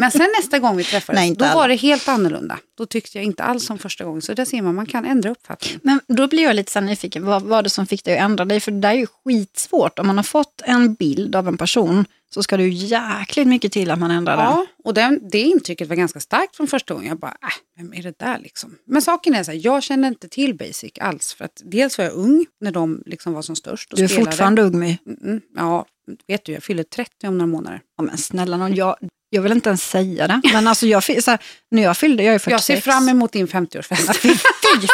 Men 0.00 0.10
sen 0.10 0.28
nästa 0.40 0.58
gång 0.58 0.76
vi 0.76 0.84
träffades, 0.84 1.18
Nej, 1.20 1.34
då 1.34 1.44
alla. 1.44 1.54
var 1.54 1.68
det 1.68 1.74
helt 1.74 2.08
annorlunda. 2.08 2.58
Då 2.78 2.86
tyckte 2.86 3.18
jag 3.18 3.24
inte 3.24 3.42
alls 3.42 3.66
som 3.66 3.78
första 3.78 4.04
gången. 4.04 4.22
Så 4.22 4.34
där 4.34 4.44
ser 4.44 4.62
man, 4.62 4.74
man 4.74 4.86
kan 4.86 5.04
ändra 5.04 5.30
uppfattning. 5.30 5.78
Men 5.82 6.00
då 6.08 6.28
blir 6.28 6.42
jag 6.42 6.56
lite 6.56 6.72
så 6.72 6.80
nyfiken, 6.80 7.24
vad 7.24 7.42
var 7.42 7.62
det 7.62 7.70
som 7.70 7.86
fick 7.86 8.04
dig 8.04 8.18
att 8.18 8.24
ändra 8.24 8.44
dig? 8.44 8.60
För 8.60 8.70
det 8.72 8.78
där 8.80 8.90
är 8.90 8.94
ju 8.94 9.06
skitsvårt. 9.24 9.98
Om 9.98 10.06
man 10.06 10.16
har 10.16 10.22
fått 10.24 10.62
en 10.64 10.94
bild 10.94 11.36
av 11.36 11.48
en 11.48 11.56
person 11.56 12.04
så 12.34 12.42
ska 12.42 12.56
det 12.56 12.62
ju 12.62 12.70
jäkligt 12.86 13.46
mycket 13.48 13.72
till 13.72 13.90
att 13.90 13.98
man 13.98 14.10
ändrar 14.10 14.36
den. 14.36 14.44
Ja, 14.46 14.66
och 14.84 14.94
den, 14.94 15.20
det 15.32 15.38
intrycket 15.40 15.88
var 15.88 15.96
ganska 15.96 16.20
starkt 16.20 16.56
från 16.56 16.66
första 16.66 16.94
gången. 16.94 17.08
Jag 17.08 17.18
bara, 17.18 17.36
äh, 17.42 17.48
vem 17.76 17.94
är 17.94 18.02
det 18.02 18.18
där 18.18 18.38
liksom? 18.38 18.76
Men 18.86 19.02
saken 19.02 19.34
är 19.34 19.42
så 19.42 19.50
här, 19.50 19.60
jag 19.62 19.82
kände 19.82 20.08
inte 20.08 20.28
till 20.28 20.54
Basic 20.56 20.92
alls. 21.00 21.34
För 21.34 21.44
att 21.44 21.62
dels 21.64 21.98
var 21.98 22.04
jag 22.04 22.14
ung 22.14 22.46
när 22.60 22.72
de 22.72 23.02
liksom 23.06 23.32
var 23.32 23.42
som 23.42 23.56
störst 23.56 23.92
och 23.92 23.98
Du 23.98 24.04
är 24.04 24.08
spelade. 24.08 24.30
fortfarande 24.30 24.62
ung 24.62 24.78
My. 24.78 24.98
Mm, 25.24 25.40
ja, 25.56 25.86
vet 26.26 26.44
du, 26.44 26.52
jag 26.52 26.62
fyller 26.62 26.82
30 26.82 27.26
om 27.28 27.38
några 27.38 27.46
månader. 27.52 27.80
Ja, 27.96 28.02
men 28.02 28.18
snälla 28.18 28.56
nån, 28.56 28.74
jag, 28.74 28.96
jag 29.30 29.42
vill 29.42 29.52
inte 29.52 29.68
ens 29.68 29.90
säga 29.90 30.26
det. 30.26 30.40
Men 30.52 30.66
alltså 30.66 30.86
jag, 30.86 31.04
så 31.04 31.30
här, 31.30 31.38
när 31.70 31.82
jag 31.82 31.96
fyllde, 31.96 32.22
jag 32.22 32.34
är 32.34 32.38
46. 32.38 32.68
Jag 32.68 32.78
ser 32.78 32.90
fram 32.92 33.08
emot 33.08 33.32
din 33.32 33.46
50-årsfest. 33.46 34.12
Fy, 34.22 34.28
fy, 34.28 34.86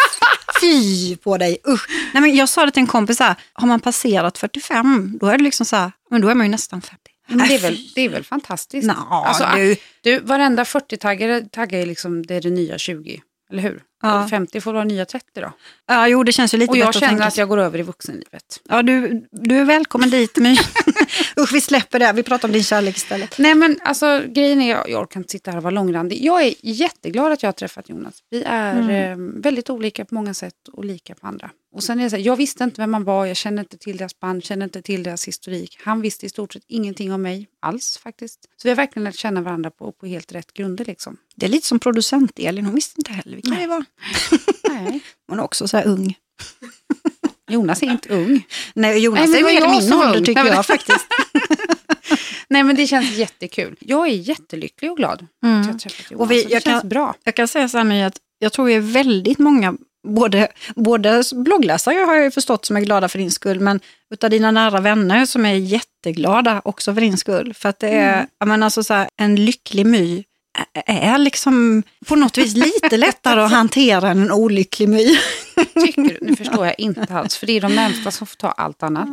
fy 0.61 1.17
på 1.17 1.39
dig, 1.39 1.59
usch. 1.69 1.89
Nej, 2.15 2.21
men 2.21 2.35
jag 2.35 2.49
sa 2.49 2.67
det 2.67 2.71
till 2.71 2.81
en 2.81 2.87
kompis, 2.87 3.17
så 3.17 3.25
här, 3.25 3.35
har 3.53 3.69
man 3.69 3.81
passerat 3.81 4.39
45, 4.39 5.19
då 5.21 5.27
är 5.27 5.39
det 5.39 5.45
liksom 5.45 5.67
så 5.67 5.77
här, 5.77 5.93
men 6.11 6.21
då 6.21 6.29
är 6.29 6.35
man 6.35 6.47
ju 6.47 6.51
nästan 6.51 6.83
50. 6.83 6.97
Men 7.29 7.49
det, 7.49 7.55
är 7.55 7.59
väl, 7.59 7.79
det 7.95 8.01
är 8.01 8.09
väl 8.09 8.25
fantastiskt? 8.25 8.87
Nå, 8.87 8.95
alltså, 9.11 9.49
du. 9.55 9.77
du, 10.01 10.19
varenda 10.19 10.65
40-taggare 10.65 11.49
taggar 11.49 11.79
är 11.79 11.87
liksom, 11.87 12.27
det 12.27 12.35
är 12.35 12.41
det 12.41 12.51
nya 12.51 12.79
20, 12.79 13.23
eller 13.51 13.63
hur? 13.63 13.83
Ja. 14.07 14.25
Och 14.25 14.31
50 14.31 14.61
får 14.61 14.73
vara 14.73 14.85
nya 14.85 15.05
30 15.05 15.41
då. 15.41 15.53
Ja, 15.87 16.09
jo, 16.09 16.23
det 16.25 16.33
känns 16.33 16.55
ju 16.55 16.59
lite 16.59 16.71
Och 16.71 16.77
jag 16.77 16.89
att 16.89 16.95
känner 16.95 17.09
tänka 17.09 17.25
att 17.25 17.37
jag 17.37 17.49
går 17.49 17.59
över 17.59 17.79
i 17.79 17.83
vuxenlivet. 17.83 18.61
Ja, 18.69 18.83
du, 18.83 19.27
du 19.31 19.59
är 19.59 19.65
välkommen 19.65 20.11
dit. 20.11 20.37
Men... 20.37 20.57
Usch, 21.41 21.53
vi 21.53 21.61
släpper 21.61 21.99
det. 21.99 22.13
Vi 22.13 22.23
pratar 22.23 22.49
om 22.49 22.53
din 22.53 22.63
kärlek 22.63 22.97
istället. 22.97 23.39
Nej 23.39 23.55
men 23.55 23.79
alltså 23.85 24.23
grejen 24.29 24.61
är, 24.61 24.71
jag, 24.71 24.91
jag 24.91 25.03
orkar 25.03 25.21
inte 25.21 25.31
sitta 25.33 25.51
här 25.51 25.59
och 25.59 25.63
vara 25.63 25.71
långrandig. 25.75 26.25
Jag 26.25 26.43
är 26.43 26.55
jätteglad 26.63 27.33
att 27.33 27.43
jag 27.43 27.49
har 27.49 27.53
träffat 27.53 27.89
Jonas. 27.89 28.15
Vi 28.31 28.43
är 28.43 28.77
Mm. 28.81 28.91
eh, 29.37 29.43
väldigt 29.43 29.71
olika 29.71 30.05
på 30.05 30.15
många 30.15 30.35
sätt 30.35 30.69
och 30.73 30.85
lika 30.85 31.15
på 31.15 31.27
andra. 31.27 31.51
Och 31.73 31.83
sen 31.85 31.99
är 32.01 32.05
det 32.05 32.11
så 32.11 32.17
här, 32.17 32.23
jag 32.23 32.37
visste 32.37 32.65
inte 32.65 32.81
vem 32.81 32.91
man 32.91 33.05
var, 33.05 33.27
jag 33.27 33.37
kände 33.37 33.61
inte 33.61 33.79
till 33.79 33.97
deras 33.97 34.21
band, 34.21 34.45
kände 34.45 34.65
inte 34.65 34.83
till 34.83 35.03
deras 35.03 35.29
historik. 35.29 35.79
Han 35.85 36.01
visste 36.01 36.27
i 36.27 36.29
stort 36.29 36.53
sett 36.53 36.63
ingenting 36.67 37.13
om 37.13 37.23
mig 37.23 37.49
alls 37.61 37.99
faktiskt. 37.99 38.41
Så 38.43 38.49
vi 38.63 38.69
har 38.69 38.77
verkligen 38.77 39.05
lärt 39.05 39.15
känna 39.17 39.41
varandra 39.41 39.71
på, 39.71 39.93
på 39.93 40.07
helt 40.07 40.33
rätt 40.33 40.53
grunder 40.53 40.85
liksom. 40.85 41.17
Det 41.37 41.47
är 41.47 41.51
lite 41.51 41.67
som 41.67 41.79
producent 41.79 42.39
Elin. 42.39 42.65
Hon 42.67 42.75
visste 42.75 43.01
inte 43.01 43.13
heller 43.13 43.35
vilka 43.37 43.59
vi 43.61 43.67
var. 43.67 43.85
Nej. 44.69 45.01
Hon 45.29 45.39
är 45.39 45.43
också 45.43 45.69
så 45.69 45.77
här 45.77 45.87
ung. 45.87 46.15
Jonas 47.51 47.83
är 47.83 47.87
inte 47.87 48.09
ung. 48.09 48.47
Nej, 48.75 48.99
Jonas 48.99 49.31
Nej, 49.31 49.43
är 49.43 49.61
jag 49.61 49.71
min 49.83 49.93
ålder 49.93 50.21
tycker 50.21 50.45
Nej, 50.45 50.53
jag 50.53 50.67
faktiskt. 50.67 51.07
Nej 52.49 52.63
men 52.63 52.77
det 52.77 52.87
känns 52.87 53.11
jättekul. 53.17 53.77
Jag 53.81 54.07
är 54.09 54.13
jättelycklig 54.13 54.91
och 54.91 54.97
glad 54.97 55.27
att 55.43 55.67
jag 55.67 55.79
träffat 55.81 56.11
Jonas. 56.11 56.11
Mm. 56.11 56.21
Och 56.21 56.31
vi- 56.31 56.43
så 56.43 56.49
det 56.49 56.55
jag 56.55 56.63
känns 56.63 56.81
kan- 56.81 56.89
bra. 56.89 57.15
Jag 57.25 57.35
kan 57.35 57.49
säga 57.49 57.69
så 57.69 57.79
här 57.79 57.85
med 57.85 58.07
att 58.07 58.17
jag 58.39 58.53
tror 58.53 58.65
vi 58.67 58.75
är 58.75 58.81
väldigt 58.81 59.39
många, 59.39 59.75
både, 60.07 60.49
både 60.77 61.23
bloggläsare 61.33 61.95
har 61.95 62.15
jag 62.15 62.25
ju 62.25 62.31
förstått 62.31 62.65
som 62.65 62.77
är 62.77 62.81
glada 62.81 63.09
för 63.09 63.19
din 63.19 63.31
skull, 63.31 63.61
men 63.61 63.81
utav 64.15 64.31
dina 64.31 64.51
nära 64.51 64.81
vänner 64.81 65.27
som 65.27 65.47
är 65.47 65.55
jätteglada 65.55 66.63
också 66.65 66.95
för 66.95 67.01
din 67.01 67.17
skull. 67.17 67.55
För 67.55 67.69
att 67.69 67.79
det 67.79 67.89
är, 67.89 68.15
Mm. 68.15 68.27
menar, 68.49 68.65
alltså 68.67 68.83
så 68.85 68.95
här, 68.95 69.09
en 69.17 69.37
lycklig 69.37 69.87
my 69.87 70.25
är 70.87 71.19
liksom 71.19 71.83
på 72.07 72.17
något 72.17 72.39
vis 72.39 72.57
lite 72.57 72.97
lättare 72.97 73.41
att 73.41 73.51
hantera 73.51 74.11
än 74.11 74.23
en 74.23 74.33
olycklig 74.33 74.89
my. 74.89 75.19
Tycker 75.87 76.03
du? 76.03 76.19
Nu 76.21 76.37
förstår 76.37 76.67
jag 76.67 76.75
inte 76.79 77.07
alls. 77.11 77.37
För 77.37 77.47
det 77.47 77.53
är 77.53 77.61
de 77.61 77.75
närmsta 77.75 78.11
som 78.11 78.27
får 78.27 78.37
ta 78.37 78.49
allt 78.49 78.83
annat. 78.83 79.09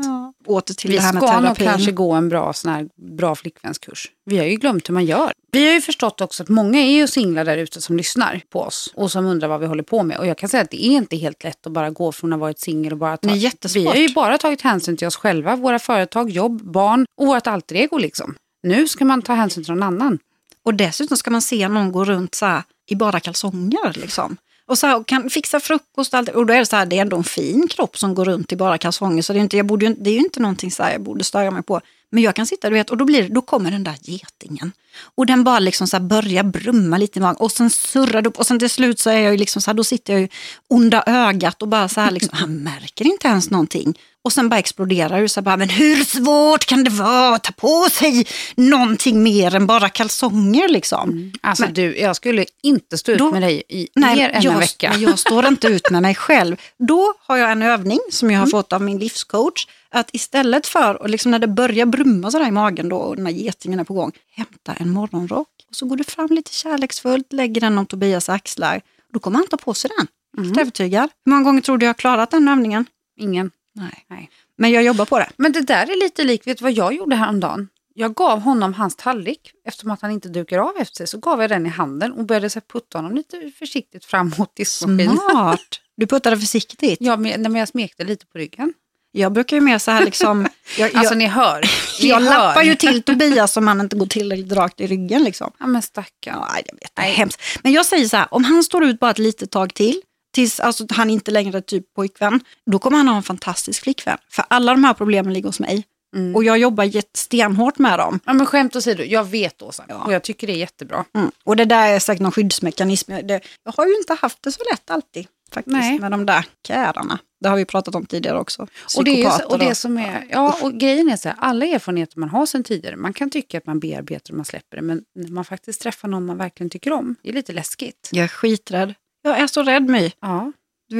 Åter 0.45 0.73
till 0.73 0.89
Vi 0.89 0.95
det 0.95 1.01
här 1.01 1.13
med 1.13 1.23
ska 1.23 1.39
nog 1.39 1.57
kanske 1.57 1.91
gå 1.91 2.11
en 2.11 2.29
bra, 2.29 2.53
sån 2.53 2.71
här, 2.71 2.87
bra 3.17 3.35
flickvänskurs. 3.35 4.11
Vi 4.25 4.37
har 4.37 4.45
ju 4.45 4.55
glömt 4.55 4.89
hur 4.89 4.93
man 4.93 5.05
gör. 5.05 5.31
Vi 5.51 5.67
har 5.67 5.73
ju 5.73 5.81
förstått 5.81 6.21
också 6.21 6.43
att 6.43 6.49
många 6.49 6.79
är 6.79 6.91
ju 6.91 7.07
singlar 7.07 7.45
där 7.45 7.57
ute 7.57 7.81
som 7.81 7.97
lyssnar 7.97 8.41
på 8.49 8.59
oss 8.59 8.93
och 8.95 9.11
som 9.11 9.25
undrar 9.25 9.47
vad 9.47 9.59
vi 9.59 9.65
håller 9.65 9.83
på 9.83 10.03
med. 10.03 10.17
Och 10.17 10.27
jag 10.27 10.37
kan 10.37 10.49
säga 10.49 10.63
att 10.63 10.71
det 10.71 10.85
är 10.85 10.91
inte 10.91 11.15
helt 11.15 11.43
lätt 11.43 11.67
att 11.67 11.73
bara 11.73 11.89
gå 11.89 12.11
från 12.11 12.33
att 12.33 12.39
ha 12.39 12.45
varit 12.45 12.59
singel 12.59 12.91
och 12.91 12.97
bara 12.97 13.17
ta... 13.17 13.29
Är 13.29 13.35
jättesvårt. 13.35 13.83
Vi 13.83 13.87
har 13.87 13.95
ju 13.95 14.13
bara 14.13 14.37
tagit 14.37 14.61
hänsyn 14.61 14.97
till 14.97 15.07
oss 15.07 15.15
själva, 15.15 15.55
våra 15.55 15.79
företag, 15.79 16.29
jobb, 16.29 16.71
barn 16.71 17.05
och 17.21 17.27
vårt 17.27 17.47
alter 17.47 17.75
ego 17.75 17.97
liksom. 17.97 18.35
Nu 18.63 18.87
ska 18.87 19.05
man 19.05 19.21
ta 19.21 19.33
hänsyn 19.33 19.63
till 19.63 19.73
någon 19.73 19.83
annan. 19.83 20.19
Och 20.63 20.73
dessutom 20.73 21.17
ska 21.17 21.31
man 21.31 21.41
se 21.41 21.67
någon 21.67 21.91
gå 21.91 22.05
runt 22.05 22.35
så 22.35 22.45
här, 22.45 22.63
i 22.89 22.95
bara 22.95 23.19
kalsonger. 23.19 23.93
Liksom. 23.93 24.37
Och, 24.65 24.77
så 24.77 24.87
här, 24.87 24.97
och 24.97 25.07
kan 25.07 25.29
fixa 25.29 25.59
frukost 25.59 26.13
och 26.13 26.17
allt. 26.17 26.29
Och 26.29 26.45
då 26.45 26.53
är 26.53 26.59
det 26.59 26.65
så 26.65 26.75
här, 26.75 26.85
det 26.85 26.97
är 26.97 27.01
ändå 27.01 27.17
en 27.17 27.23
fin 27.23 27.67
kropp 27.67 27.97
som 27.97 28.15
går 28.15 28.25
runt 28.25 28.51
i 28.51 28.55
bara 28.55 28.77
kalsonger. 28.77 29.21
Så 29.21 29.33
det 29.33 29.39
är, 29.39 29.41
inte, 29.41 29.57
jag 29.57 29.65
borde, 29.65 29.85
ju 29.85 29.93
det 29.93 30.09
är 30.09 30.13
ju 30.13 30.19
inte 30.19 30.39
någonting 30.39 30.71
så 30.71 30.83
här 30.83 30.91
jag 30.91 31.01
borde 31.01 31.23
störa 31.23 31.51
mig 31.51 31.63
på. 31.63 31.81
Men 32.13 32.23
jag 32.23 32.35
kan 32.35 32.45
sitta, 32.45 32.69
du 32.69 32.73
vet, 32.75 32.89
och 32.89 32.97
då, 32.97 33.05
blir, 33.05 33.29
då 33.29 33.41
kommer 33.41 33.71
den 33.71 33.83
där 33.83 33.95
getingen. 34.01 34.71
Och 35.15 35.25
den 35.25 35.43
bara 35.43 35.59
liksom 35.59 35.87
så 35.87 35.99
börjar 35.99 36.43
brumma 36.43 36.97
lite 36.97 37.19
i 37.19 37.21
magen. 37.21 37.35
Och 37.39 37.51
sen 37.51 37.69
surrar 37.69 38.21
det 38.21 38.29
upp. 38.29 38.37
Och 38.39 38.47
sen 38.47 38.59
till 38.59 38.69
slut 38.69 38.99
så 38.99 39.09
är 39.09 39.17
jag 39.19 39.31
ju 39.31 39.37
liksom 39.37 39.61
så 39.61 39.69
här, 39.71 39.75
då 39.75 39.83
sitter 39.83 40.13
jag 40.13 40.21
ju 40.21 40.27
onda 40.67 41.03
ögat 41.07 41.61
och 41.61 41.67
bara 41.67 41.87
så 41.89 42.01
här 42.01 42.11
liksom, 42.11 42.29
han 42.37 42.55
märker 42.55 43.05
inte 43.05 43.27
ens 43.27 43.49
någonting. 43.49 43.99
Och 44.23 44.33
sen 44.33 44.49
bara 44.49 44.59
exploderar 44.59 45.21
det. 45.21 45.29
Så 45.29 45.39
här 45.39 45.43
bara, 45.45 45.57
men 45.57 45.69
hur 45.69 46.03
svårt 46.03 46.65
kan 46.65 46.83
det 46.83 46.89
vara 46.89 47.35
att 47.35 47.43
ta 47.43 47.51
på 47.51 47.87
sig 47.91 48.27
någonting 48.55 49.23
mer 49.23 49.55
än 49.55 49.67
bara 49.67 49.89
kalsonger 49.89 50.67
liksom? 50.69 51.31
Alltså 51.41 51.65
du, 51.73 51.97
jag 51.97 52.15
skulle 52.15 52.45
inte 52.63 52.97
stå 52.97 53.11
ut 53.11 53.17
Då- 53.19 53.31
med 53.31 53.41
dig 53.41 53.63
i 53.69 53.87
Nej, 53.95 54.15
mer 54.15 54.29
än 54.29 54.41
jag, 54.41 54.53
en 54.53 54.59
vecka. 54.59 54.89
men 54.93 55.01
jag 55.01 55.19
står 55.19 55.47
inte 55.47 55.67
ut 55.67 55.89
med 55.91 56.01
mig 56.01 56.15
själv. 56.15 56.55
Då 56.87 57.13
har 57.27 57.37
jag 57.37 57.51
en 57.51 57.61
övning 57.61 57.99
som 58.11 58.25
Mm. 58.27 58.33
jag 58.35 58.41
har 58.41 58.47
fått 58.51 58.73
av 58.73 58.81
min 58.81 58.99
livscoach. 58.99 59.67
Att 59.95 60.09
istället 60.13 60.67
för, 60.67 61.01
och 61.01 61.09
liksom 61.09 61.31
när 61.31 61.39
det 61.39 61.47
börjar 61.47 61.85
brumma 61.85 62.31
sådär 62.31 62.47
i 62.47 62.51
magen 62.51 62.89
då 62.89 62.97
och 62.97 63.15
den 63.15 63.25
här 63.25 63.33
getingen 63.33 63.79
är 63.79 63.83
på 63.83 63.93
gång, 63.93 64.11
hämta 64.31 64.73
en 64.73 64.89
morgonrock. 64.89 65.47
Och 65.69 65.75
så 65.75 65.85
går 65.85 65.95
du 65.95 66.03
fram 66.03 66.27
lite 66.31 66.53
kärleksfullt, 66.53 67.33
lägger 67.33 67.61
den 67.61 67.77
om 67.77 67.85
Tobias 67.85 68.29
axlar. 68.29 68.81
Då 69.13 69.19
kommer 69.19 69.37
han 69.37 69.47
ta 69.47 69.57
på 69.57 69.73
sig 69.73 69.91
den. 69.97 70.07
Mm. 70.43 70.59
Övertygad. 70.59 71.09
Hur 71.25 71.29
många 71.31 71.43
gånger 71.43 71.61
tror 71.61 71.77
du 71.77 71.85
jag 71.85 71.89
har 71.89 71.93
klarat 71.93 72.31
den 72.31 72.47
övningen? 72.47 72.85
Ingen. 73.19 73.51
Nej. 73.75 74.05
Nej. 74.07 74.29
Men 74.57 74.71
jag 74.71 74.83
jobbar 74.83 75.05
på 75.05 75.19
det. 75.19 75.29
Men 75.37 75.51
det 75.51 75.61
där 75.61 75.91
är 75.91 76.03
lite 76.03 76.23
likt, 76.23 76.47
vet 76.47 76.57
du 76.57 76.63
vad 76.63 76.71
jag 76.71 76.93
gjorde 76.93 77.15
häromdagen? 77.15 77.67
Jag 77.95 78.15
gav 78.15 78.39
honom 78.39 78.73
hans 78.73 78.95
tallrik, 78.95 79.51
eftersom 79.65 79.91
att 79.91 80.01
han 80.01 80.11
inte 80.11 80.29
dukar 80.29 80.59
av 80.59 80.77
efter 80.77 80.95
sig, 80.95 81.07
så 81.07 81.17
gav 81.17 81.41
jag 81.41 81.49
den 81.49 81.65
i 81.65 81.69
handen 81.69 82.13
och 82.13 82.25
började 82.25 82.49
så 82.49 82.61
putta 82.61 82.97
honom 82.97 83.15
lite 83.15 83.51
försiktigt 83.59 84.05
framåt 84.05 84.55
diskmaskinen. 84.55 85.17
Smart. 85.31 85.59
Du 85.95 86.07
puttade 86.07 86.37
försiktigt. 86.37 86.97
Ja, 87.01 87.17
men, 87.17 87.41
nej, 87.41 87.51
men 87.51 87.55
jag 87.55 87.67
smekte 87.67 88.03
lite 88.03 88.25
på 88.25 88.37
ryggen. 88.37 88.73
Jag 89.15 89.31
brukar 89.31 89.57
ju 89.57 89.61
mer 89.61 89.77
så 89.77 89.91
här 89.91 90.05
liksom... 90.05 90.47
Jag, 90.77 90.89
jag, 90.93 90.97
Alltså 90.99 91.15
ni 91.15 91.25
hör. 91.25 91.61
Ni 92.01 92.09
jag 92.09 92.19
hör. 92.19 92.29
lappar 92.29 92.63
ju 92.63 92.75
till 92.75 93.03
Tobias 93.03 93.57
om 93.57 93.67
han 93.67 93.81
inte 93.81 93.95
går 93.95 94.05
tillräckligt 94.05 94.51
rakt 94.51 94.81
i 94.81 94.87
ryggen 94.87 95.23
liksom. 95.23 95.51
Ja 95.59 95.67
men 95.67 95.81
stackarn. 95.81 96.35
Ja, 96.35 96.47
jag 96.65 96.73
vet, 96.73 96.91
det 96.95 97.01
är 97.01 97.11
hemskt. 97.11 97.41
Men 97.63 97.71
jag 97.71 97.85
säger 97.85 98.05
så 98.05 98.17
här, 98.17 98.27
om 98.31 98.43
han 98.43 98.63
står 98.63 98.83
ut 98.83 98.99
bara 98.99 99.11
ett 99.11 99.19
litet 99.19 99.51
tag 99.51 99.73
till, 99.73 100.01
tills 100.33 100.59
alltså, 100.59 100.85
han 100.89 101.09
inte 101.09 101.31
längre 101.31 101.57
är 101.57 101.61
typ 101.61 101.93
pojkvän, 101.93 102.39
då 102.71 102.79
kommer 102.79 102.97
han 102.97 103.07
ha 103.07 103.15
en 103.15 103.23
fantastisk 103.23 103.83
flickvän. 103.83 104.17
För 104.29 104.45
alla 104.47 104.71
de 104.71 104.83
här 104.83 104.93
problemen 104.93 105.33
ligger 105.33 105.49
hos 105.49 105.59
mig. 105.59 105.83
Mm. 106.15 106.35
Och 106.35 106.43
jag 106.43 106.57
jobbar 106.57 107.17
stenhårt 107.17 107.77
med 107.77 107.99
dem. 107.99 108.19
Ja 108.25 108.33
men 108.33 108.45
skämt 108.45 108.75
åsido, 108.75 109.03
jag 109.03 109.23
vet 109.23 109.61
Åsa. 109.61 109.83
Ja. 109.87 110.03
Och 110.05 110.13
jag 110.13 110.23
tycker 110.23 110.47
det 110.47 110.53
är 110.53 110.57
jättebra. 110.57 111.05
Mm. 111.13 111.31
Och 111.43 111.55
det 111.55 111.65
där 111.65 111.87
är 111.87 111.99
säkert 111.99 112.21
någon 112.21 112.31
skyddsmekanism. 112.31 113.11
Det, 113.11 113.41
jag 113.63 113.71
har 113.71 113.85
ju 113.85 113.97
inte 113.97 114.13
haft 114.13 114.43
det 114.43 114.51
så 114.51 114.63
lätt 114.71 114.89
alltid 114.89 115.27
faktiskt 115.53 115.77
Nej. 115.77 115.99
med 115.99 116.11
de 116.11 116.25
där 116.25 116.45
kärarna. 116.67 117.19
Det 117.43 117.49
har 117.49 117.55
vi 117.57 117.65
pratat 117.65 117.95
om 117.95 118.05
tidigare 118.05 118.39
också. 118.39 118.67
Och 118.97 119.03
det, 119.03 119.23
är, 119.23 119.51
och 119.51 119.59
det 119.59 119.75
som 119.75 119.97
är, 119.97 120.27
ja 120.29 120.57
och 120.61 120.73
grejen 120.73 121.09
är 121.09 121.17
så 121.17 121.29
här, 121.29 121.37
alla 121.39 121.65
erfarenheter 121.65 122.19
man 122.19 122.29
har 122.29 122.45
sedan 122.45 122.63
tidigare, 122.63 122.95
man 122.95 123.13
kan 123.13 123.29
tycka 123.29 123.57
att 123.57 123.65
man 123.65 123.79
bearbetar 123.79 124.33
och 124.33 124.37
man 124.37 124.45
släpper 124.45 124.77
det, 124.77 124.83
men 124.83 125.03
när 125.15 125.29
man 125.31 125.45
faktiskt 125.45 125.81
träffar 125.81 126.07
någon 126.07 126.25
man 126.25 126.37
verkligen 126.37 126.69
tycker 126.69 126.93
om, 126.93 127.15
det 127.23 127.29
är 127.29 127.33
lite 127.33 127.53
läskigt. 127.53 128.09
Jag 128.11 128.23
är 128.23 128.27
skiträdd. 128.27 128.93
Jag 129.23 129.39
är 129.39 129.47
så 129.47 129.63
rädd 129.63 129.83
My. 129.89 130.11
Ja. 130.19 130.51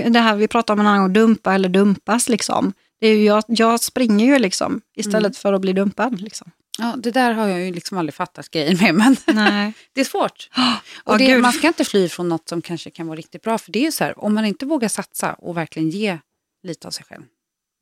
Det 0.09 0.19
här 0.19 0.35
vi 0.35 0.47
pratade 0.47 0.73
om 0.73 0.79
en 0.79 0.87
annan 0.87 1.01
gång, 1.01 1.13
dumpa 1.13 1.53
eller 1.53 1.69
dumpas 1.69 2.29
liksom. 2.29 2.73
Det 2.99 3.07
är 3.07 3.15
ju, 3.15 3.23
jag, 3.23 3.43
jag 3.47 3.79
springer 3.79 4.25
ju 4.25 4.39
liksom 4.39 4.81
istället 4.95 5.23
Mm. 5.25 5.33
för 5.33 5.53
att 5.53 5.61
bli 5.61 5.73
dumpad. 5.73 6.21
Liksom. 6.21 6.51
ja, 6.79 6.93
det 6.97 7.11
där 7.11 7.33
har 7.33 7.47
jag 7.47 7.61
ju 7.61 7.73
liksom 7.73 7.97
aldrig 7.97 8.13
fattat 8.13 8.49
grejen 8.51 8.77
med, 8.81 8.95
men 8.95 9.15
Nej. 9.35 9.73
det 9.93 10.01
är 10.01 10.05
svårt. 10.05 10.49
Och 11.03 11.17
det, 11.17 11.25
gud. 11.25 11.41
man 11.41 11.51
ska 11.53 11.67
inte 11.67 11.85
fly 11.85 12.09
från 12.09 12.29
något 12.29 12.49
som 12.49 12.61
kanske 12.61 12.89
kan 12.89 13.07
vara 13.07 13.17
riktigt 13.17 13.41
bra, 13.41 13.57
för 13.57 13.71
det 13.71 13.79
är 13.79 13.83
ju 13.83 13.91
så 13.91 14.03
här, 14.03 14.23
om 14.23 14.33
man 14.33 14.45
inte 14.45 14.65
vågar 14.65 14.87
satsa 14.87 15.33
och 15.33 15.57
verkligen 15.57 15.89
ge 15.89 16.17
lite 16.63 16.87
av 16.87 16.91
sig 16.91 17.05
själv, 17.05 17.23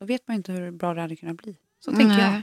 då 0.00 0.06
vet 0.06 0.28
man 0.28 0.36
inte 0.36 0.52
hur 0.52 0.70
bra 0.70 0.94
det 0.94 1.00
hade 1.00 1.16
kunnat 1.16 1.36
bli. 1.36 1.56
Så 1.84 1.92
tänker 1.92 2.18
jag. 2.18 2.42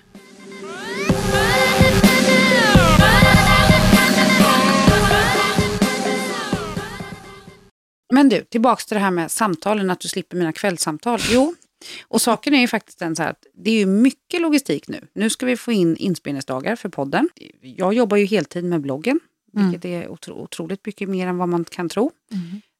Men 8.13 8.30
du, 8.30 8.43
tillbaks 8.43 8.86
till 8.86 8.95
det 8.95 9.02
här 9.02 9.12
med 9.12 9.32
samtalen, 9.32 9.89
att 9.89 9.99
du 9.99 10.08
slipper 10.08 10.38
mina 10.38 10.54
kvällssamtal. 10.54 11.19
Jo, 11.30 11.56
och 12.08 12.21
saken 12.21 12.54
är 12.54 12.60
ju 12.62 12.67
faktiskt 12.67 12.99
den 12.99 13.15
så 13.15 13.23
här 13.23 13.30
att 13.30 13.45
det 13.54 13.71
är 13.71 13.80
ju 13.80 13.86
mycket 13.86 14.41
logistik 14.41 14.88
nu. 14.88 15.08
Nu 15.13 15.30
ska 15.30 15.45
vi 15.45 15.58
få 15.58 15.71
in 15.71 15.97
inspelningsdagar 15.97 16.75
för 16.75 16.89
podden. 16.89 17.30
Jag 17.62 17.93
jobbar 17.93 18.17
ju 18.17 18.25
heltid 18.25 18.63
med 18.63 18.82
bloggen, 18.82 19.19
vilket 19.52 19.86
är 19.86 20.08
otro, 20.08 20.34
otroligt 20.34 20.86
mycket 20.86 21.10
mer 21.10 21.28
än 21.28 21.38
vad 21.38 21.49
man 21.49 21.65
kan 21.65 21.89
tro. 21.89 22.12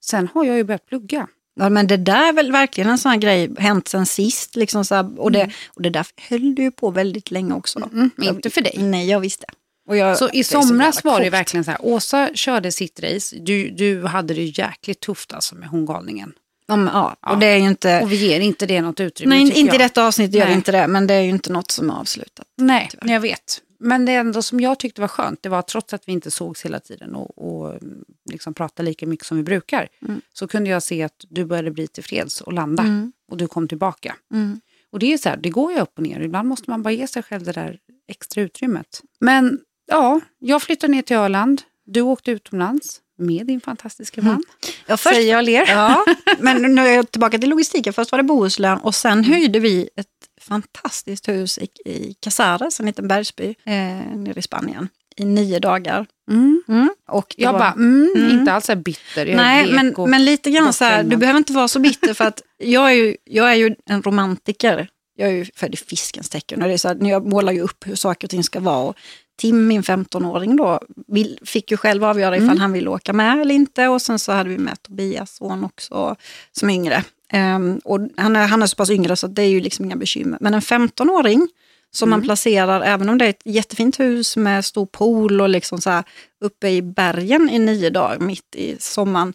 Sen 0.02 0.28
har 0.34 0.46
jag 0.46 0.58
ju 0.58 0.64
börjat 0.64 0.86
plugga. 0.86 1.28
Ja, 1.60 1.70
men 1.70 1.88
det 1.88 1.98
där 1.98 2.30
är 2.30 2.34
väl 2.34 2.52
verkligen 2.52 2.90
en 2.90 2.98
sån 2.98 3.12
här 3.12 3.20
grej, 3.20 3.50
hänt 3.58 3.88
sen 3.88 4.06
sist. 4.06 4.56
Liksom 4.56 4.86
så 4.86 4.96
här, 4.96 5.20
och, 5.20 5.32
det, 5.32 5.50
och 5.68 5.82
det 5.82 5.90
där 5.90 6.06
höll 6.30 6.56
du 6.56 6.62
ju 6.64 6.72
på 6.72 6.92
väldigt 6.92 7.32
länge 7.32 7.54
också. 7.54 7.90
Mm, 7.94 8.12
inte 8.22 8.50
för 8.50 8.62
dig. 8.62 8.76
Nej, 8.78 9.10
jag 9.10 9.20
visste. 9.20 9.46
Jag, 9.90 10.18
Så 10.18 10.30
i 10.30 10.44
somras 10.44 10.96
jävla 10.96 11.12
var 11.12 11.22
det 11.22 11.30
verkligen 11.30 11.64
så 11.64 11.72
här, 11.72 11.86
Åsa 11.86 12.30
körde 12.34 12.72
sitt 12.72 13.00
race, 13.00 13.36
du, 13.40 13.70
du 13.70 14.06
hade 14.06 14.34
det 14.34 14.44
jäkligt 14.44 15.00
tufft 15.00 15.34
alltså 15.34 15.56
med 15.56 15.70
hon 15.70 15.86
galningen. 15.86 16.34
Ja, 16.68 16.76
men, 16.76 16.94
ja, 16.94 17.16
Ja. 17.22 17.32
och 17.32 17.40
det 17.40 17.46
är 17.46 17.58
inte... 17.58 18.02
Och 18.02 18.12
vi 18.12 18.16
ger 18.16 18.40
inte 18.40 18.66
det 18.66 18.82
något 18.82 19.00
utrymme 19.00 19.36
Nej, 19.36 19.44
inte 19.44 19.60
i 19.60 19.66
jag. 19.66 19.80
detta 19.80 20.06
avsnitt 20.08 20.34
gör 20.34 20.48
vi 20.48 20.54
inte 20.54 20.72
det, 20.72 20.88
men 20.88 21.08
det 21.08 21.14
är 21.14 21.22
ju 21.22 21.30
inte 21.30 21.52
något 21.52 21.72
som 21.72 21.90
är 21.90 21.94
avslutat. 21.94 22.48
Nej, 22.58 22.88
tyvärr. 22.92 23.14
jag 23.14 23.20
vet. 23.20 23.62
Men 23.80 24.06
det 24.06 24.14
enda 24.14 24.42
som 24.42 24.60
jag 24.60 24.80
tyckte 24.80 25.02
var 25.02 25.08
skönt, 25.08 25.44
det 25.44 25.50
var 25.50 25.60
att 25.60 25.68
trots 25.68 25.94
att 25.94 26.08
vi 26.08 26.12
inte 26.12 26.32
sågs 26.32 26.66
hela 26.66 26.80
tiden 26.80 27.16
och, 27.16 27.38
och 27.38 27.72
mm, 27.72 28.06
liksom 28.32 28.54
pratade 28.54 28.90
lika 28.90 29.08
mycket 29.08 29.26
som 29.26 29.38
vi 29.38 29.44
brukar, 29.44 29.88
Mm. 30.02 30.22
så 30.34 30.48
kunde 30.48 30.70
jag 30.70 30.84
se 30.84 31.04
att 31.04 31.26
du 31.30 31.46
började 31.46 31.72
bli 31.72 31.88
tillfreds 31.88 32.42
och 32.42 32.54
landa. 32.54 32.84
Mm. 32.84 33.12
Och 33.32 33.38
du 33.38 33.48
kom 33.48 33.68
tillbaka. 33.68 34.16
Mm. 34.34 34.62
Och 34.92 35.00
det 35.00 35.14
är 35.14 35.18
så 35.18 35.30
här, 35.30 35.38
det 35.38 35.50
går 35.50 35.72
ju 35.72 35.80
upp 35.80 35.98
och 35.98 36.04
ner. 36.04 36.20
Ibland 36.20 36.48
måste 36.50 36.70
man 36.70 36.84
bara 36.84 36.92
ge 36.94 37.08
sig 37.08 37.24
själv 37.24 37.44
det 37.44 37.52
där 37.52 37.80
extra 38.08 38.42
utrymmet. 38.42 39.02
Men 39.20 39.60
ja, 39.88 40.20
jag 40.40 40.62
flyttade 40.62 40.92
ner 40.92 41.02
till 41.02 41.16
Öland. 41.18 41.62
Du 41.86 42.02
åkte 42.02 42.32
utomlands. 42.32 43.02
Med 43.20 43.46
din 43.48 43.62
fantastiska 43.62 44.22
man. 44.22 44.44
Ja, 44.88 44.98
först, 44.98 45.16
Säger 45.16 45.32
jag 45.34 45.46
ler. 45.46 45.66
ja, 45.68 46.06
men 46.40 46.76
nu 46.76 46.82
är 46.82 46.94
jag 46.96 47.12
tillbaka 47.12 47.38
till 47.38 47.50
logistiken. 47.50 47.94
Först 47.94 48.12
var 48.12 48.18
det 48.20 48.24
Bohuslän 48.24 48.78
och 48.78 48.96
sen 48.96 49.24
höjde 49.24 49.60
vi 49.60 49.90
ett 49.96 50.08
fantastiskt 50.42 51.28
hus 51.28 51.58
i, 51.58 51.68
i 51.86 52.16
Casares, 52.20 52.80
en 52.80 52.86
liten 52.86 53.08
bergsby 53.08 53.56
eh, 53.66 53.74
nere 54.18 54.40
i 54.40 54.42
Spanien, 54.42 54.90
i 55.16 55.26
nio 55.26 55.60
dagar. 55.60 56.06
Mm. 56.32 56.64
Mm. 56.68 56.90
Och 57.08 57.36
Jag 57.38 57.52
var- 57.54 57.60
bara, 57.60 57.72
mm, 57.72 58.14
Mm. 58.16 58.40
inte 58.40 58.52
alls 58.54 58.68
här 58.68 58.76
bitter. 58.76 59.26
Jag 59.26 59.30
är 59.30 59.36
Nej, 59.36 59.74
men, 59.74 59.96
men 60.10 60.26
lite 60.26 60.52
grann 60.52 60.74
så 60.74 60.86
här, 60.86 61.04
du 61.04 61.18
behöver 61.18 61.38
inte 61.38 61.54
vara 61.54 61.68
så 61.68 61.80
bitter 61.80 62.14
för 62.14 62.26
att 62.26 62.42
jag 62.58 62.90
är 62.92 62.96
ju, 62.96 63.16
jag 63.24 63.52
är 63.52 63.56
ju 63.56 63.76
en 63.86 64.02
romantiker. 64.04 64.90
Jag 65.16 65.30
är 65.30 65.34
ju 65.34 65.46
född 65.56 65.74
i 65.74 65.78
fiskens 65.78 66.30
tecken 66.30 66.62
och 66.62 66.68
det 66.68 66.74
är 66.74 66.78
så 66.78 66.88
här, 66.88 66.98
jag 67.02 67.26
målar 67.26 67.54
ju 67.54 67.62
upp 67.62 67.88
hur 67.88 67.96
saker 67.96 68.28
och 68.28 68.30
ting 68.32 68.44
ska 68.44 68.60
vara. 68.60 68.84
Och 68.90 68.96
Tim, 69.40 69.68
min 69.68 69.82
15-åring 69.84 70.56
då, 70.56 70.80
vill, 71.08 71.40
fick 71.46 71.72
ju 71.72 71.78
själv 71.78 72.04
avgöra 72.04 72.36
ifall 72.38 72.48
Mm. 72.50 72.60
han 72.60 72.72
ville 72.74 72.90
åka 72.90 73.14
med 73.14 73.42
eller 73.42 73.56
inte. 73.56 73.88
Och 73.88 74.02
sen 74.02 74.20
så 74.20 74.32
hade 74.32 74.50
vi 74.50 74.58
med 74.58 74.82
Tobias 74.84 75.36
son 75.36 75.64
också, 75.64 76.16
som 76.52 76.70
är 76.70 76.74
yngre. 76.74 77.04
Ehm, 77.34 77.80
och 77.84 78.00
han, 78.18 78.36
är, 78.36 78.48
han 78.48 78.62
är 78.64 78.68
så 78.68 78.76
pass 78.76 78.90
yngre 78.90 79.16
så 79.16 79.28
det 79.28 79.42
är 79.42 79.48
ju 79.50 79.60
liksom 79.62 79.86
inga 79.86 79.96
bekymmer. 79.96 80.38
Men 80.42 80.54
en 80.54 80.62
15-åring 80.62 81.48
som 81.92 82.10
man 82.10 82.22
placerar, 82.22 82.82
även 82.82 83.10
om 83.10 83.18
det 83.18 83.26
är 83.26 83.30
ett 83.30 83.42
jättefint 83.46 84.00
hus 84.00 84.38
med 84.38 84.66
stor 84.66 84.86
pool 84.86 85.42
och 85.42 85.50
liksom 85.50 85.82
så 85.82 85.90
här, 85.90 86.04
uppe 86.42 86.70
i 86.70 86.82
bergen 86.82 87.50
i 87.50 87.60
nio 87.60 87.90
dagar 87.90 88.20
mitt 88.20 88.56
i 88.56 88.76
sommaren. 88.80 89.34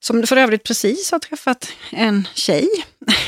Som 0.00 0.26
för 0.26 0.36
övrigt 0.36 0.62
precis 0.64 1.12
har 1.12 1.18
träffat 1.18 1.68
en 1.92 2.28
tjej. 2.34 2.68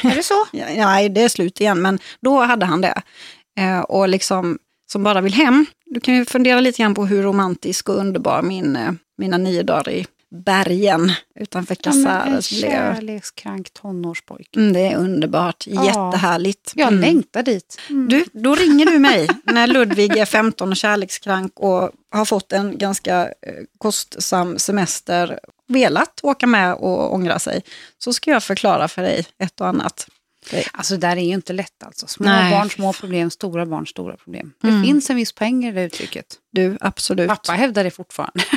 Är 0.02 0.14
det 0.14 0.22
så? 0.22 0.34
Ja, 0.52 0.64
Nej, 0.86 1.08
det 1.08 1.20
är 1.22 1.28
slut 1.28 1.60
igen, 1.60 1.82
men 1.82 1.98
då 2.20 2.40
hade 2.40 2.66
han 2.66 2.80
det. 2.80 3.02
Eh, 3.60 3.80
och 3.80 4.08
liksom, 4.08 4.58
som 4.92 5.03
bara 5.03 5.20
vill 5.20 5.35
hem. 5.35 5.66
Du 5.87 6.01
kan 6.01 6.14
ju 6.14 6.24
fundera 6.24 6.61
lite 6.61 6.83
grann 6.83 6.94
på 6.94 7.07
hur 7.07 7.22
romantisk 7.22 7.88
och 7.88 7.94
underbar 7.96 8.42
min, 8.42 8.77
eh, 8.77 8.92
mina 9.18 9.38
nio 9.38 9.62
dagar 9.62 9.88
i 9.90 10.07
bergen 10.31 11.12
utanför 11.40 11.77
Ja, 11.83 11.92
men 11.92 12.01
en 12.01 12.05
Casares 12.07 12.46
kärlekskrank 12.46 13.70
tonårspojke. 13.70 14.61
Mm, 14.61 14.72
det 14.72 14.81
är 14.81 14.96
underbart, 14.96 15.64
Ja. 15.66 15.85
jättehärligt. 15.87 16.72
Jag 16.74 16.88
Mm. 16.88 17.01
längtar 17.01 17.42
dit. 17.42 17.81
Du, 17.88 18.24
då 18.33 18.55
ringer 18.55 18.87
du 18.87 18.98
mig 18.98 19.29
när 19.44 19.66
Ludvig 19.66 20.16
är 20.16 20.24
15 20.27 20.70
och 20.70 20.77
kärlekskrank 20.77 21.53
och 21.55 21.90
har 22.11 22.24
fått 22.24 22.53
en 22.53 22.79
ganska 22.79 23.22
eh, 23.22 23.33
kostsam 23.79 24.59
semester, 24.59 25.40
velat 25.68 26.20
åka 26.22 26.46
med 26.46 26.74
och 26.74 27.14
ångra 27.14 27.38
sig. 27.38 27.62
Så 27.98 28.12
ska 28.12 28.31
jag 28.31 28.42
förklara 28.42 28.88
för 28.88 29.03
dig 29.03 29.27
ett 29.42 29.61
och 29.61 29.66
annat. 29.68 30.07
Alltså 30.72 30.94
det 30.94 31.06
där 31.06 31.16
är 31.16 31.24
ju 31.24 31.34
inte 31.34 31.52
lätt 31.52 31.82
alltså. 31.82 32.06
Små 32.06 32.26
Nej. 32.26 32.52
barn, 32.52 32.70
små 32.70 32.92
problem, 32.92 33.30
stora 33.30 33.66
barn, 33.66 33.87
stora 33.87 34.16
problem. 34.16 34.52
Mm. 34.64 34.80
Det 34.80 34.87
finns 34.87 35.11
en 35.11 35.16
viss 35.16 35.32
poäng 35.32 35.64
i 35.64 35.72
det 35.72 35.82
uttrycket. 35.82 36.26
Du, 36.52 36.76
absolut. 36.80 37.28
Pappa 37.28 37.52
hävdar 37.52 37.84
det 37.84 37.90
fortfarande. 37.90 38.44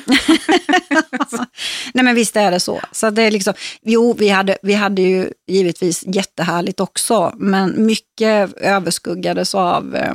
Nej 1.93 2.05
men 2.05 2.15
visst 2.15 2.35
är 2.35 2.51
det 2.51 2.59
så. 2.59 2.81
så 2.91 3.09
det 3.09 3.21
är 3.21 3.31
liksom, 3.31 3.53
jo, 3.81 4.13
vi 4.13 4.29
hade, 4.29 4.57
vi 4.61 4.73
hade 4.73 5.01
ju 5.01 5.31
givetvis 5.47 6.03
jättehärligt 6.07 6.79
också, 6.79 7.33
men 7.37 7.85
mycket 7.85 8.53
överskuggades 8.57 9.55
av 9.55 9.95
eh, 9.95 10.13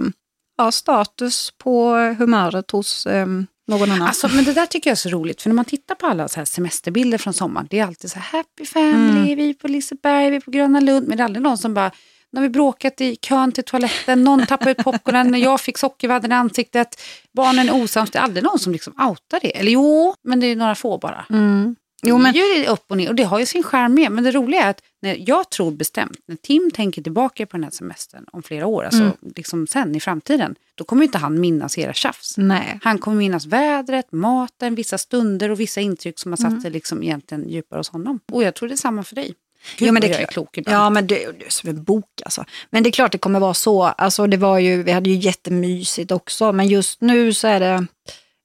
ja, 0.58 0.72
status 0.72 1.52
på 1.58 1.94
humöret 2.18 2.70
hos 2.70 3.06
eh, 3.06 3.26
någon 3.66 3.90
annan. 3.90 4.08
Alltså, 4.08 4.28
men 4.28 4.44
det 4.44 4.52
där 4.52 4.66
tycker 4.66 4.90
jag 4.90 4.92
är 4.92 4.96
så 4.96 5.08
roligt, 5.08 5.42
för 5.42 5.50
när 5.50 5.54
man 5.54 5.64
tittar 5.64 5.94
på 5.94 6.06
alla 6.06 6.28
så 6.28 6.40
här 6.40 6.44
semesterbilder 6.44 7.18
från 7.18 7.34
sommaren, 7.34 7.66
det 7.70 7.78
är 7.78 7.86
alltid 7.86 8.10
så 8.10 8.18
här 8.18 8.38
happy 8.38 8.64
family, 8.64 9.34
vi 9.34 9.50
är 9.50 9.54
på 9.54 9.68
Liseberg, 9.68 10.30
vi 10.30 10.36
är 10.36 10.40
på 10.40 10.50
Gröna 10.50 10.80
Lund, 10.80 11.08
men 11.08 11.16
det 11.16 11.22
är 11.22 11.24
aldrig 11.24 11.42
någon 11.42 11.58
som 11.58 11.74
bara, 11.74 11.90
när 12.32 12.42
vi 12.42 12.48
bråkat 12.48 13.00
i 13.00 13.16
kön 13.16 13.52
till 13.52 13.64
toaletten, 13.64 14.24
någon 14.24 14.46
tappade 14.46 14.70
ut 14.70 14.78
popcornen, 14.78 15.40
jag 15.40 15.60
fick 15.60 15.78
sockervadden 15.78 16.32
i 16.32 16.34
ansiktet, 16.34 17.02
barnen 17.32 17.68
är 17.68 17.82
osams, 17.82 18.10
det 18.10 18.18
är 18.18 18.22
aldrig 18.22 18.44
någon 18.44 18.58
som 18.58 18.72
liksom 18.72 18.92
outar 19.08 19.40
det. 19.42 19.58
Eller 19.58 19.72
jo, 19.72 20.14
men 20.22 20.40
det 20.40 20.46
är 20.46 20.56
några 20.56 20.74
få 20.74 20.98
bara. 20.98 21.26
Mm. 21.30 21.76
Jo, 22.08 22.18
men, 22.18 22.32
Det 22.32 22.38
är 22.40 22.58
ju 22.58 22.66
upp 22.66 22.84
och 22.88 22.96
ner 22.96 23.08
och 23.08 23.14
det 23.14 23.22
har 23.22 23.38
ju 23.38 23.46
sin 23.46 23.62
charm 23.62 23.94
med. 23.94 24.12
Men 24.12 24.24
det 24.24 24.30
roliga 24.30 24.62
är 24.62 24.70
att 24.70 24.82
när 25.02 25.16
jag 25.28 25.50
tror 25.50 25.70
bestämt, 25.70 26.18
när 26.28 26.36
Tim 26.36 26.70
tänker 26.74 27.02
tillbaka 27.02 27.46
på 27.46 27.56
den 27.56 27.64
här 27.64 27.70
semestern 27.70 28.24
om 28.32 28.42
flera 28.42 28.66
år, 28.66 28.84
alltså 28.84 29.00
Mm. 29.02 29.12
liksom 29.36 29.66
sen 29.66 29.94
i 29.96 30.00
framtiden, 30.00 30.54
då 30.74 30.84
kommer 30.84 31.04
inte 31.04 31.18
han 31.18 31.40
minnas 31.40 31.78
era 31.78 31.92
tjafs. 31.92 32.34
nej. 32.36 32.78
Han 32.82 32.98
kommer 32.98 33.16
minnas 33.16 33.46
vädret, 33.46 34.12
maten, 34.12 34.74
vissa 34.74 34.98
stunder 34.98 35.50
och 35.50 35.60
vissa 35.60 35.80
intryck 35.80 36.18
som 36.18 36.32
har 36.32 36.38
Mm. 36.38 36.50
satt 36.52 36.62
sig 36.62 36.70
liksom 36.70 37.02
egentligen 37.02 37.48
djupare 37.48 37.78
hos 37.78 37.88
honom. 37.88 38.20
Och 38.32 38.42
jag 38.42 38.54
tror 38.54 38.68
det 38.68 38.74
är 38.74 38.76
samma 38.76 39.02
för 39.04 39.14
dig. 39.14 39.34
Gud, 39.78 39.88
Jo, 39.88 39.92
men 39.92 40.02
det 40.02 40.08
är 40.10 40.18
klart. 40.18 40.30
klok 40.32 40.58
ibland. 40.58 40.76
Ja, 40.78 40.90
men 40.90 41.06
det, 41.06 41.14
det 41.38 41.46
är 41.46 41.50
som 41.50 41.70
en 41.70 41.84
bok 41.84 42.22
alltså. 42.24 42.44
Men 42.70 42.82
det 42.82 42.88
är 42.88 42.92
klart 42.92 43.12
det 43.12 43.18
kommer 43.18 43.40
vara 43.40 43.54
så. 43.54 43.82
Alltså, 43.82 44.26
det 44.26 44.36
var 44.36 44.58
ju, 44.58 44.82
vi 44.82 44.92
hade 44.92 45.10
ju 45.10 45.16
jättemysigt 45.16 46.10
också, 46.10 46.52
men 46.52 46.68
just 46.68 47.00
nu 47.00 47.32
så 47.32 47.48
är 47.48 47.60
det, 47.60 47.86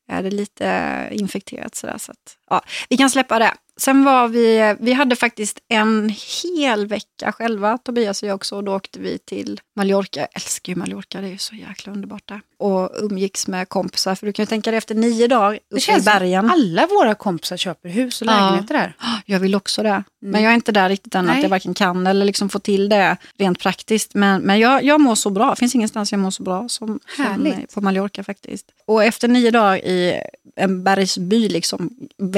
är 0.07 0.23
det 0.23 0.29
lite 0.31 1.07
infekterat. 1.11 1.75
Sådär, 1.75 1.97
så 1.97 2.11
att, 2.11 2.37
ja, 2.51 2.61
vi 2.89 2.97
kan 2.97 3.09
släppa 3.09 3.39
det. 3.39 3.53
Sen 3.77 4.03
var 4.03 4.27
vi, 4.27 4.75
vi 4.79 4.93
hade 4.93 5.15
faktiskt 5.15 5.59
en 5.67 6.15
hel 6.43 6.87
vecka 6.87 7.31
själva, 7.31 7.77
Tobias 7.77 8.23
och 8.23 8.29
jag 8.29 8.35
också, 8.35 8.55
och 8.55 8.63
då 8.63 8.75
åkte 8.75 8.99
vi 8.99 9.17
till 9.17 9.59
Mallorca. 9.75 10.19
Jag 10.19 10.29
älskar 10.35 10.73
ju 10.73 10.79
Mallorca, 10.79 11.21
det 11.21 11.27
är 11.27 11.31
ju 11.31 11.37
så 11.37 11.55
jäkla 11.55 11.93
underbart 11.93 12.27
där. 12.27 12.41
Och 12.57 12.89
umgicks 13.01 13.47
med 13.47 13.69
kompisar, 13.69 14.15
för 14.15 14.25
du 14.25 14.33
kan 14.33 14.43
ju 14.43 14.47
tänka 14.47 14.71
dig 14.71 14.77
efter 14.77 14.95
nio 14.95 15.27
dagar 15.27 15.53
uppe 15.69 15.77
i 15.77 15.79
känns 15.79 16.03
som 16.03 16.13
bergen. 16.19 16.49
alla 16.49 16.87
våra 16.87 17.15
kompisar 17.15 17.57
köper 17.57 17.89
hus 17.89 18.21
och 18.21 18.27
Ja. 18.27 18.31
lägenheter 18.31 18.73
där. 18.73 18.95
Jag 19.25 19.39
vill 19.39 19.55
också 19.55 19.83
det. 19.83 20.03
Men 20.21 20.43
jag 20.43 20.51
är 20.51 20.55
inte 20.55 20.71
där 20.71 20.89
riktigt 20.89 21.15
än 21.15 21.25
Nej. 21.25 21.35
att 21.37 21.43
jag 21.43 21.49
varken 21.49 21.73
kan 21.73 22.07
eller 22.07 22.25
liksom 22.25 22.49
få 22.49 22.59
till 22.59 22.89
det 22.89 23.17
rent 23.37 23.59
praktiskt. 23.59 24.13
Men, 24.13 24.41
men 24.41 24.59
jag, 24.59 24.83
jag 24.83 25.01
mår 25.01 25.15
så 25.15 25.29
bra. 25.29 25.49
Det 25.49 25.55
finns 25.55 25.75
ingenstans 25.75 26.11
jag 26.11 26.19
mår 26.19 26.31
så 26.31 26.43
bra 26.43 26.69
som, 26.69 26.99
som 27.15 27.45
eh, 27.45 27.55
på 27.73 27.81
Mallorca 27.81 28.23
faktiskt. 28.23 28.65
Och 28.85 29.03
efter 29.03 29.27
nio 29.27 29.51
dagar 29.51 29.77
i 29.77 30.21
en 30.55 30.83
bergsby, 30.83 31.49
liksom 31.49 31.89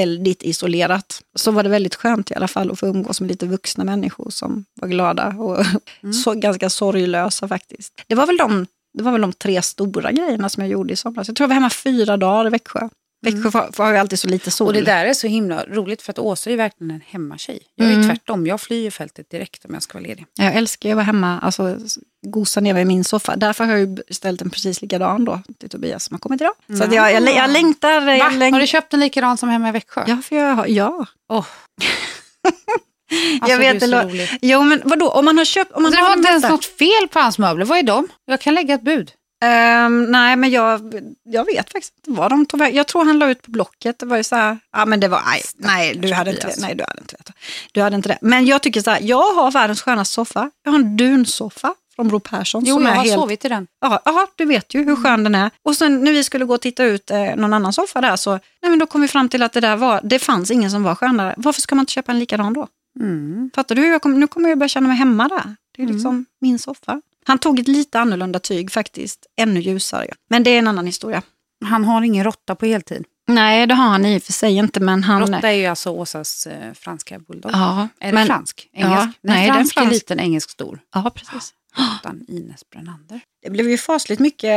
väldigt 0.04 0.44
isolerat, 0.44 1.22
så 1.36 1.52
var 1.52 1.64
det 1.64 1.70
väldigt 1.70 1.96
skönt 1.96 2.32
i 2.32 2.36
alla 2.36 2.48
fall 2.48 2.72
att 2.72 2.80
få 2.80 2.88
umgås 2.88 3.22
med 3.22 3.30
lite 3.30 3.46
vuxna 3.46 3.84
människor 3.84 4.30
som 4.30 4.66
var 4.82 4.88
glada 4.88 5.28
och 5.28 5.66
så, 6.24 6.34
ganska 6.34 6.70
sorglösa 6.70 7.48
faktiskt. 7.48 7.94
Det 8.08 8.16
var, 8.16 8.28
väl 8.28 8.38
de, 8.38 8.66
det 8.98 9.04
var 9.04 9.12
väl 9.12 9.22
de 9.22 9.34
tre 9.34 9.62
stora 9.62 10.12
grejerna 10.12 10.50
som 10.50 10.64
jag 10.64 10.70
gjorde 10.72 10.94
i 10.94 10.96
somras. 10.96 11.28
Jag 11.28 11.38
tror 11.38 11.44
jag 11.44 11.50
var 11.50 11.56
hemma 11.56 11.70
fyra 11.70 12.18
dagar 12.18 12.48
i 12.48 12.50
Växjö. 12.50 12.90
Växjö 13.24 13.62
har 13.84 13.92
ju 13.92 13.98
alltid 13.98 14.20
så 14.20 14.28
lite 14.28 14.52
sol. 14.52 14.68
Och 14.68 14.74
det 14.74 14.82
där 14.82 15.06
är 15.06 15.14
så 15.14 15.28
himla 15.28 15.64
roligt 15.66 16.02
för 16.02 16.12
att 16.12 16.20
Åsa 16.20 16.50
är 16.50 16.52
ju 16.52 16.58
verkligen 16.58 16.92
en 16.92 17.02
hemmatjej. 17.08 17.60
Jag 17.76 17.88
är 17.88 17.94
Mm. 17.94 18.08
tvärtom, 18.10 18.48
jag 18.48 18.62
flyr 18.62 18.90
fältet 18.90 19.30
direkt 19.30 19.66
om 19.66 19.74
jag 19.74 19.84
ska 19.84 19.94
vara 19.98 20.08
ledig. 20.08 20.26
Jag 20.34 20.56
älskar 20.56 20.90
att 20.90 20.96
vara 20.96 21.04
hemma, 21.06 21.40
alltså 21.40 21.78
gosa 22.28 22.60
ner 22.62 22.76
i 22.76 22.86
min 22.86 23.04
soffa. 23.04 23.36
Därför 23.36 23.64
har 23.64 23.72
jag 23.72 23.80
ju 23.80 23.88
beställt 23.88 24.42
en 24.42 24.50
precis 24.50 24.82
likadan 24.82 25.26
då 25.26 25.40
till 25.60 25.70
Tobias 25.70 26.04
som 26.04 26.14
har 26.14 26.20
kommit 26.20 26.42
idag. 26.42 26.54
Så 26.78 26.84
att 26.84 26.94
jag, 26.94 27.14
jag, 27.14 27.36
jag 27.36 27.50
längtar. 27.50 28.02
Va? 28.06 28.16
Jag 28.16 28.34
läng... 28.34 28.54
Har 28.54 28.60
du 28.60 28.68
köpt 28.68 28.94
en 28.94 29.00
likadan 29.00 29.38
som 29.38 29.50
hemma 29.50 29.70
i 29.70 29.72
Växjö? 29.72 30.04
Ja, 30.08 30.18
för 30.24 30.36
jag 30.36 30.56
har, 30.56 30.68
ja. 30.68 31.06
Jag 33.10 33.42
Alltså, 33.42 33.58
vet 33.58 33.80
du 33.80 33.86
är 33.86 33.90
så 33.90 33.96
det. 33.96 34.04
rolig. 34.14 34.30
Jo, 34.42 34.64
men 34.64 34.82
vadå, 34.86 35.10
om 35.10 35.26
man 35.26 35.38
har 35.38 35.46
köpt... 35.46 35.72
Om 35.72 35.84
man 35.84 35.86
Alltså, 35.90 35.98
det 36.02 36.04
har 36.04 36.10
var 36.10 36.18
inte 36.18 36.30
ens 36.30 36.50
något 36.50 36.66
fel 36.66 37.08
på 37.12 37.20
hans 37.20 37.38
möbler. 37.40 37.66
Vad 37.66 37.78
är 37.78 37.84
de? 37.84 38.08
Jag 38.26 38.42
kan 38.42 38.56
lägga 38.56 38.74
ett 38.76 38.82
bud. 38.82 39.12
Ehm, 39.44 40.04
nej, 40.04 40.36
men 40.36 40.50
jag, 40.50 40.94
jag 41.24 41.46
vet 41.46 41.72
faktiskt 41.72 41.94
inte 41.98 42.20
vad 42.22 42.32
de 42.32 42.46
tog 42.46 42.60
vägen. 42.60 42.76
Jag 42.78 42.88
tror 42.88 43.06
han 43.06 43.20
la 43.20 43.30
ut 43.30 43.42
på 43.42 43.52
Blocket. 43.52 44.00
Det 44.00 44.06
var 44.06 44.18
ju 44.18 44.24
så 44.24 44.36
här, 44.36 44.58
ja 44.72 44.86
men 44.86 45.00
det 45.00 45.08
var, 45.08 45.22
nej, 45.26 45.42
nej 45.56 45.96
du 45.96 46.14
hade 46.14 46.32
inte. 46.32 46.54
Nej, 46.58 46.76
du 46.76 46.84
hade 46.88 47.02
inte 47.02 47.16
det. 47.26 47.34
Du 47.72 47.82
hade 47.82 47.96
inte 47.96 48.10
det. 48.10 48.18
Men 48.22 48.46
jag 48.46 48.62
tycker 48.62 48.82
så 48.82 48.92
här, 48.92 49.00
jag 49.02 49.34
har 49.34 49.52
världens 49.52 49.82
skönaste 49.82 50.14
soffa. 50.14 50.52
Jag 50.64 50.72
har 50.72 50.80
en 50.80 50.98
dunsoffa 50.98 51.74
från 51.96 52.08
Bror 52.08 52.20
Persson. 52.20 52.64
Jo, 52.66 52.76
som 52.76 52.84
jag 52.84 52.92
är 52.92 52.96
har 52.96 53.04
helt 53.04 53.16
sovit 53.16 53.46
i 53.46 53.50
den. 53.50 53.68
Ja, 53.82 54.28
du 54.36 54.46
vet 54.46 54.74
ju 54.74 54.84
hur 54.84 54.96
skön 54.96 55.24
den 55.24 55.36
är. 55.36 55.52
Och 55.64 55.76
sen 55.76 56.04
när 56.04 56.12
vi 56.12 56.24
skulle 56.24 56.46
gå 56.46 56.54
och 56.54 56.62
titta 56.62 56.84
ut 56.84 57.12
eh, 57.12 57.36
någon 57.36 57.54
annan 57.54 57.74
soffa 57.74 58.02
där 58.02 58.16
så 58.16 58.32
nej, 58.32 58.70
men 58.70 58.80
då 58.80 58.86
kom 58.86 59.02
vi 59.02 59.08
fram 59.08 59.30
till 59.30 59.44
att 59.44 59.54
det 59.54 59.60
där 59.60 59.76
var, 59.76 60.02
det 60.04 60.20
fanns 60.20 60.52
ingen 60.52 60.72
som 60.72 60.84
var 60.84 60.96
skönare. 60.96 61.34
Varför 61.38 61.62
ska 61.62 61.76
man 61.76 61.84
inte 61.84 61.92
köpa 61.94 62.12
en 62.12 62.20
likadan 62.20 62.54
då? 62.54 62.68
Mm. 63.00 63.52
Fattar 63.56 63.76
du? 63.76 63.88
Jag 63.88 64.02
kom, 64.02 64.20
nu 64.20 64.28
kommer 64.28 64.50
jag 64.50 64.58
börja 64.58 64.70
känna 64.70 64.88
mig 64.88 64.98
hemma 64.98 65.28
där. 65.28 65.56
Det 65.76 65.84
är 65.84 65.88
liksom 65.88 66.26
min 66.42 66.60
soffa. 66.60 67.02
Han 67.26 67.40
tog 67.40 67.60
ett 67.60 67.68
lite 67.68 68.00
annorlunda 68.00 68.40
tyg 68.40 68.72
faktiskt, 68.72 69.26
ännu 69.38 69.60
ljusare. 69.60 70.08
Men 70.30 70.44
det 70.44 70.50
är 70.50 70.60
en 70.60 70.68
annan 70.68 70.86
historia. 70.86 71.22
Han 71.66 71.84
har 71.84 72.02
ingen 72.02 72.24
råtta 72.24 72.56
på 72.56 72.66
heltid. 72.66 73.06
Nej, 73.28 73.68
det 73.68 73.74
har 73.74 73.90
han 73.90 74.06
i 74.06 74.18
och 74.18 74.24
för 74.24 74.34
sig 74.34 74.56
inte, 74.56 74.80
men 74.80 75.04
han... 75.04 75.22
Råtta 75.22 75.50
är 75.50 75.54
ju 75.56 75.66
alltså 75.66 75.90
Åsas 75.90 76.48
eh, 76.48 76.74
franska 76.74 77.20
bulldog. 77.20 77.52
Ja, 77.54 77.88
Är 78.00 78.08
det 78.08 78.14
men, 78.14 78.28
fransk? 78.28 78.70
Ja, 78.72 78.86
Engelsk? 78.86 79.20
nej, 79.22 79.36
nej, 79.36 79.46
det 79.46 79.50
är 79.50 79.54
fransk 79.54 79.78
är 79.78 79.82
fransk. 79.82 79.94
liten, 79.94 80.20
engelsk 80.20 80.50
stor. 80.50 80.80
ja, 80.94 81.12
precis. 81.16 81.54
Utan 82.00 82.26
Ines 82.28 82.70
Brönander. 82.70 83.22
Det 83.44 83.50
blev 83.50 83.70
ju 83.70 83.78
fasligt 83.78 84.20
mycket 84.20 84.52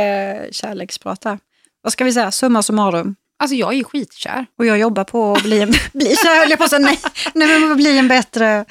kärleksprat 0.55 1.23
här. 1.23 1.39
Vad 1.81 1.93
ska 1.93 2.05
vi 2.05 2.13
säga, 2.13 2.31
summa 2.31 2.63
summarum. 2.63 3.15
Alltså 3.39 3.55
jag 3.55 3.73
är 3.73 3.83
skitkär. 3.83 4.45
Och 4.57 4.65
jag 4.65 4.77
jobbar 4.79 5.03
på 5.03 5.33
att 5.33 5.43
bli 5.43 5.61
en, 5.61 5.73
bli, 5.93 6.15
så 6.15 6.27
höll 6.27 6.49
jag 6.49 6.59
på 6.59 6.63
att 6.63 6.69
säga, 6.69 6.79
nej, 6.79 6.99
nej, 7.33 7.59
men 7.59 7.77
bli 7.77 7.97
en 7.97 8.07
bättre, 8.07 8.65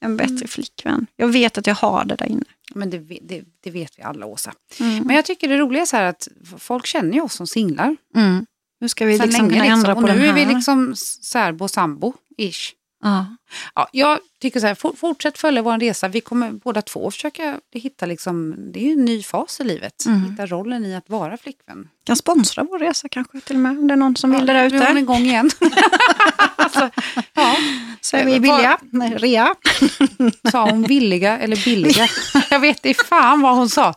en 0.00 0.16
bättre 0.16 0.46
flickvän. 0.46 1.06
Jag 1.16 1.28
vet 1.28 1.58
att 1.58 1.66
jag 1.66 1.74
har 1.74 2.04
det 2.04 2.16
där 2.16 2.26
inne. 2.26 2.44
Men 2.74 2.90
det, 2.90 2.98
det, 2.98 3.44
det 3.60 3.70
vet 3.70 3.98
vi 3.98 4.02
alla, 4.02 4.26
Åsa. 4.26 4.52
Mm. 4.80 5.04
Men 5.04 5.16
jag 5.16 5.24
tycker 5.24 5.48
det 5.48 5.58
roliga 5.58 5.82
är 5.82 5.86
så 5.86 5.96
här 5.96 6.04
att 6.04 6.28
folk 6.58 6.86
känner 6.86 7.12
ju 7.12 7.20
oss 7.20 7.34
som 7.34 7.46
singlar. 7.46 7.96
Mm. 8.16 8.46
Nu 8.80 8.88
ska 8.88 9.06
vi 9.06 9.16
Sen 9.18 9.26
liksom 9.26 9.48
länge 9.48 9.60
kunna 9.60 9.72
ändra 9.72 9.92
Och 9.92 10.00
på 10.00 10.06
nu 10.06 10.12
den 10.12 10.18
här. 10.18 10.28
är 10.28 10.32
vi 10.46 10.54
liksom 10.54 10.94
särbo 10.96 11.68
sambo 11.68 12.14
ish 12.38 12.74
Ja. 13.02 13.26
Ja, 13.74 13.88
jag 13.92 14.18
tycker 14.40 14.60
så 14.60 14.66
här, 14.66 14.74
for, 14.74 14.92
fortsätt 14.96 15.38
följa 15.38 15.62
vår 15.62 15.78
resa. 15.78 16.08
Vi 16.08 16.20
kommer 16.20 16.50
båda 16.52 16.82
två 16.82 17.10
försöka 17.10 17.60
hitta, 17.72 18.06
liksom, 18.06 18.54
det 18.72 18.80
är 18.80 18.84
ju 18.84 18.92
en 18.92 19.04
ny 19.04 19.22
fas 19.22 19.60
i 19.60 19.64
livet. 19.64 20.06
Mm. 20.06 20.30
Hitta 20.30 20.46
rollen 20.46 20.84
i 20.84 20.96
att 20.96 21.08
vara 21.08 21.36
flickvän. 21.36 21.88
Kan 22.04 22.16
sponsra 22.16 22.64
vår 22.64 22.78
resa 22.78 23.08
kanske 23.08 23.40
till 23.40 23.56
och 23.56 23.60
med, 23.62 23.78
om 23.78 23.86
det 23.88 23.94
är 23.94 23.96
någon 23.96 24.16
som 24.16 24.30
vill 24.30 24.46
det 24.46 24.52
där 24.52 24.70
Nu 24.70 24.76
är 24.76 24.90
ute. 24.90 24.98
igång 24.98 25.22
igen. 25.22 25.50
alltså, 26.56 26.90
ja, 27.34 27.56
Så 28.00 28.16
är 28.16 28.24
vi 28.24 28.32
villiga. 28.32 28.78
Nej, 28.90 29.10
rea. 29.16 29.54
sa 30.50 30.70
hon 30.70 30.82
villiga 30.82 31.38
eller 31.38 31.64
billiga? 31.64 32.08
jag 32.50 32.60
vet 32.60 32.86
inte 32.86 33.04
fan 33.04 33.40
vad 33.40 33.56
hon 33.56 33.68
sa. 33.68 33.94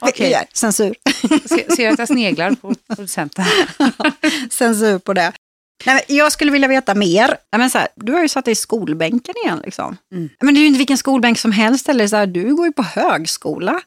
Ja, 0.00 0.42
Censur. 0.52 0.94
se- 1.48 1.76
ser 1.76 1.90
att 1.90 1.98
jag 1.98 2.08
sneglar 2.08 2.50
på 2.50 2.74
producenten. 2.88 3.44
Censur 4.50 4.98
på 4.98 5.12
det. 5.12 5.32
Nej, 5.84 6.04
jag 6.08 6.32
skulle 6.32 6.52
vilja 6.52 6.68
veta 6.68 6.94
mer. 6.94 7.26
Nej, 7.28 7.58
men 7.58 7.70
så 7.70 7.78
här, 7.78 7.88
du 7.94 8.12
har 8.12 8.22
ju 8.22 8.28
satt 8.28 8.44
dig 8.44 8.52
i 8.52 8.54
skolbänken 8.54 9.34
igen. 9.44 9.60
Liksom. 9.64 9.96
Mm. 10.12 10.28
Men 10.40 10.54
det 10.54 10.58
är 10.58 10.62
ju 10.62 10.66
inte 10.66 10.78
vilken 10.78 10.98
skolbänk 10.98 11.38
som 11.38 11.52
helst. 11.52 11.88
Eller 11.88 12.06
så 12.06 12.16
här, 12.16 12.26
du 12.26 12.54
går 12.54 12.66
ju 12.66 12.72
på 12.72 12.82
högskola. 12.82 13.80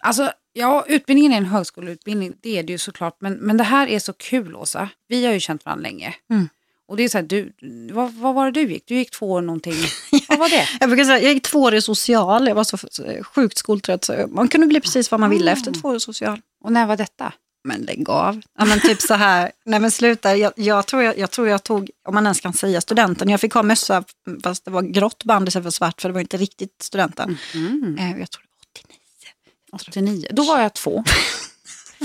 Alltså, 0.00 0.32
ja, 0.52 0.84
utbildningen 0.88 1.32
är 1.32 1.36
en 1.36 1.44
högskoleutbildning, 1.44 2.32
det 2.40 2.58
är 2.58 2.62
det 2.62 2.72
ju 2.72 2.78
såklart. 2.78 3.16
Men, 3.20 3.34
men 3.34 3.56
det 3.56 3.64
här 3.64 3.86
är 3.86 3.98
så 3.98 4.12
kul, 4.12 4.56
Åsa. 4.56 4.88
Vi 5.08 5.26
har 5.26 5.32
ju 5.32 5.40
känt 5.40 5.64
varandra 5.64 5.82
länge. 5.82 6.14
Mm. 6.30 6.48
Och 6.88 6.96
det 6.96 7.02
är 7.02 7.08
så 7.08 7.18
här, 7.18 7.24
du, 7.24 7.52
vad, 7.92 8.12
vad 8.12 8.34
var 8.34 8.44
det 8.44 8.60
du 8.60 8.72
gick? 8.72 8.84
Du 8.86 8.94
gick 8.94 9.10
två 9.10 9.32
år 9.32 9.40
någonting. 9.40 9.74
vad 10.28 10.38
var 10.38 10.48
det? 10.48 10.68
Jag 10.80 10.88
brukar 10.88 11.04
säga, 11.04 11.22
jag 11.22 11.32
gick 11.32 11.42
två 11.42 11.62
år 11.62 11.74
i 11.74 11.82
social. 11.82 12.48
Jag 12.48 12.54
var 12.54 12.64
så 12.64 12.78
sjukt 13.22 13.58
skoltrött. 13.58 14.04
Så 14.04 14.26
man 14.28 14.48
kunde 14.48 14.66
bli 14.66 14.80
precis 14.80 15.10
vad 15.10 15.20
man 15.20 15.30
ville 15.30 15.52
efter 15.52 15.72
två 15.72 15.88
år 15.88 15.96
i 15.96 16.00
social. 16.00 16.40
Och 16.64 16.72
när 16.72 16.86
var 16.86 16.96
detta? 16.96 17.32
Men 17.64 17.80
lägg 17.80 18.08
av. 18.08 18.40
Ja, 18.58 18.64
men 18.64 18.80
typ 18.80 19.00
så 19.00 19.14
här, 19.14 19.52
nej 19.64 19.80
men 19.80 19.90
sluta, 19.90 20.36
jag, 20.36 20.52
jag, 20.56 20.86
tror 20.86 21.02
jag, 21.02 21.18
jag 21.18 21.30
tror 21.30 21.48
jag 21.48 21.62
tog, 21.62 21.90
om 22.04 22.14
man 22.14 22.24
ens 22.24 22.40
kan 22.40 22.52
säga 22.52 22.80
studenten, 22.80 23.28
jag 23.28 23.40
fick 23.40 23.52
ha 23.52 23.62
mössa 23.62 24.04
fast 24.42 24.64
det 24.64 24.70
var 24.70 24.82
grått 24.82 25.24
band 25.24 25.48
istället 25.48 25.64
för 25.64 25.70
svart 25.70 26.00
för 26.00 26.08
det 26.08 26.12
var 26.12 26.20
inte 26.20 26.36
riktigt 26.36 26.82
studenten. 26.82 27.38
Mm. 27.54 27.96
Eh, 27.98 28.18
jag 28.18 28.30
tror 28.30 28.42
det 28.42 28.48
var 29.72 29.78
89. 29.78 29.88
89. 29.88 30.28
Då 30.30 30.44
var 30.44 30.60
jag 30.60 30.74
två. 30.74 31.04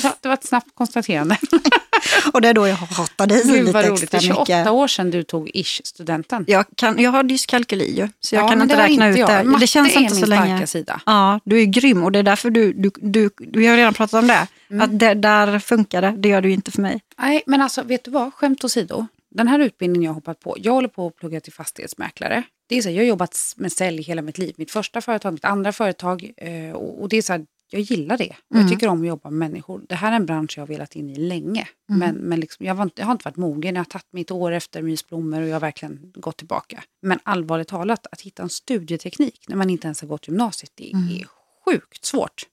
Ja, 0.03 0.15
det 0.21 0.27
var 0.27 0.33
ett 0.33 0.47
snabbt 0.47 0.67
konstaterande. 0.75 1.37
Och 2.33 2.41
det 2.41 2.47
är 2.47 2.53
då 2.53 2.67
jag 2.67 2.75
hatade 2.75 3.35
i 3.39 3.43
Gud 3.43 3.65
lite 3.65 3.89
roligt. 3.89 4.03
Extra 4.03 4.17
är 4.17 4.21
28 4.21 4.41
mycket. 4.41 4.67
år 4.71 4.87
sedan 4.87 5.11
du 5.11 5.23
tog 5.23 5.49
ish-studenten. 5.53 6.45
Jag, 6.47 6.65
kan, 6.75 6.99
jag 6.99 7.11
har 7.11 7.23
dyskalkyli 7.23 7.97
ju, 7.97 8.07
så 8.19 8.35
jag 8.35 8.43
Ja, 8.43 8.47
kan 8.47 8.61
inte 8.61 8.77
räkna 8.77 9.07
inte 9.09 9.21
ut 9.21 9.27
det. 9.27 9.43
Matte 9.43 9.63
Det 9.63 9.67
känns 9.67 9.95
är 9.95 9.99
inte 9.99 10.13
min 10.13 10.21
så 10.21 10.25
starka 10.27 10.43
länge. 10.45 10.67
sida. 10.67 11.01
Ja, 11.05 11.39
du 11.45 11.61
är 11.61 11.65
grym 11.65 12.03
och 12.03 12.11
det 12.11 12.19
är 12.19 12.23
därför 12.23 12.49
du, 12.49 12.73
du, 12.73 12.91
du, 13.01 13.29
vi 13.37 13.67
har 13.67 13.77
redan 13.77 13.93
pratat 13.93 14.21
om 14.21 14.27
det, 14.27 14.47
Mm. 14.71 14.81
att 14.81 14.99
det, 14.99 15.13
där 15.13 15.59
funkar 15.59 16.01
det, 16.01 16.13
det 16.17 16.29
gör 16.29 16.41
du 16.41 16.51
inte 16.51 16.71
för 16.71 16.81
mig. 16.81 16.99
Nej, 17.19 17.41
men 17.45 17.61
alltså 17.61 17.83
vet 17.83 18.03
du 18.03 18.11
vad? 18.11 18.33
Skämt 18.33 18.63
åsido. 18.63 19.07
Den 19.31 19.47
här 19.47 19.59
utbildningen 19.59 20.03
jag 20.03 20.09
har 20.11 20.15
hoppat 20.15 20.39
på, 20.39 20.55
jag 20.59 20.73
håller 20.73 20.87
på 20.87 21.07
att 21.07 21.15
plugga 21.15 21.39
till 21.41 21.53
fastighetsmäklare. 21.53 22.43
Det 22.69 22.77
är 22.77 22.81
så 22.81 22.89
här, 22.89 22.95
jag 22.95 23.03
har 23.03 23.07
jobbat 23.07 23.53
med 23.57 23.71
sälj 23.71 24.01
hela 24.01 24.21
mitt 24.21 24.37
liv. 24.37 24.53
Mitt 24.57 24.71
första 24.71 25.01
företag, 25.01 25.33
mitt 25.33 25.45
andra 25.45 25.71
företag. 25.71 26.31
Eh, 26.37 26.71
och 26.75 27.09
det 27.09 27.17
är 27.17 27.21
så 27.21 27.33
här, 27.33 27.45
jag 27.69 27.81
gillar 27.81 28.17
det. 28.17 28.35
Mm. 28.53 28.61
Jag 28.63 28.69
tycker 28.71 28.87
om 28.87 29.01
att 29.01 29.07
jobba 29.07 29.29
med 29.29 29.49
människor. 29.49 29.81
Det 29.89 29.95
här 29.95 30.11
är 30.11 30.15
en 30.15 30.25
bransch 30.25 30.53
jag 30.57 30.61
har 30.61 30.67
velat 30.67 30.95
in 30.95 31.09
i 31.09 31.15
länge. 31.15 31.67
Mm. 31.89 31.99
Men, 31.99 32.15
men 32.15 32.39
liksom, 32.39 32.65
jag, 32.65 32.75
var 32.75 32.89
jag 32.95 33.05
har 33.05 33.11
inte 33.11 33.25
varit 33.25 33.37
mogen. 33.37 33.75
Jag 33.75 33.79
har 33.79 33.85
tagit 33.85 34.07
mitt 34.11 34.31
år 34.31 34.51
efter 34.51 34.81
mysblommor 34.81 35.41
och 35.41 35.47
jag 35.47 35.55
har 35.55 35.59
verkligen 35.59 36.11
gått 36.15 36.37
tillbaka. 36.37 36.83
Men 37.01 37.19
allvarligt 37.23 37.67
talat, 37.67 38.07
att 38.11 38.21
hitta 38.21 38.43
en 38.43 38.49
studieteknik 38.49 39.45
när 39.47 39.55
man 39.55 39.69
inte 39.69 39.87
ens 39.87 40.01
har 40.01 40.07
gått 40.07 40.27
gymnasiet, 40.27 40.71
det 40.75 40.91
Mm. 40.93 41.07
är 41.09 41.25
sjukt 41.65 42.05
svårt. 42.05 42.43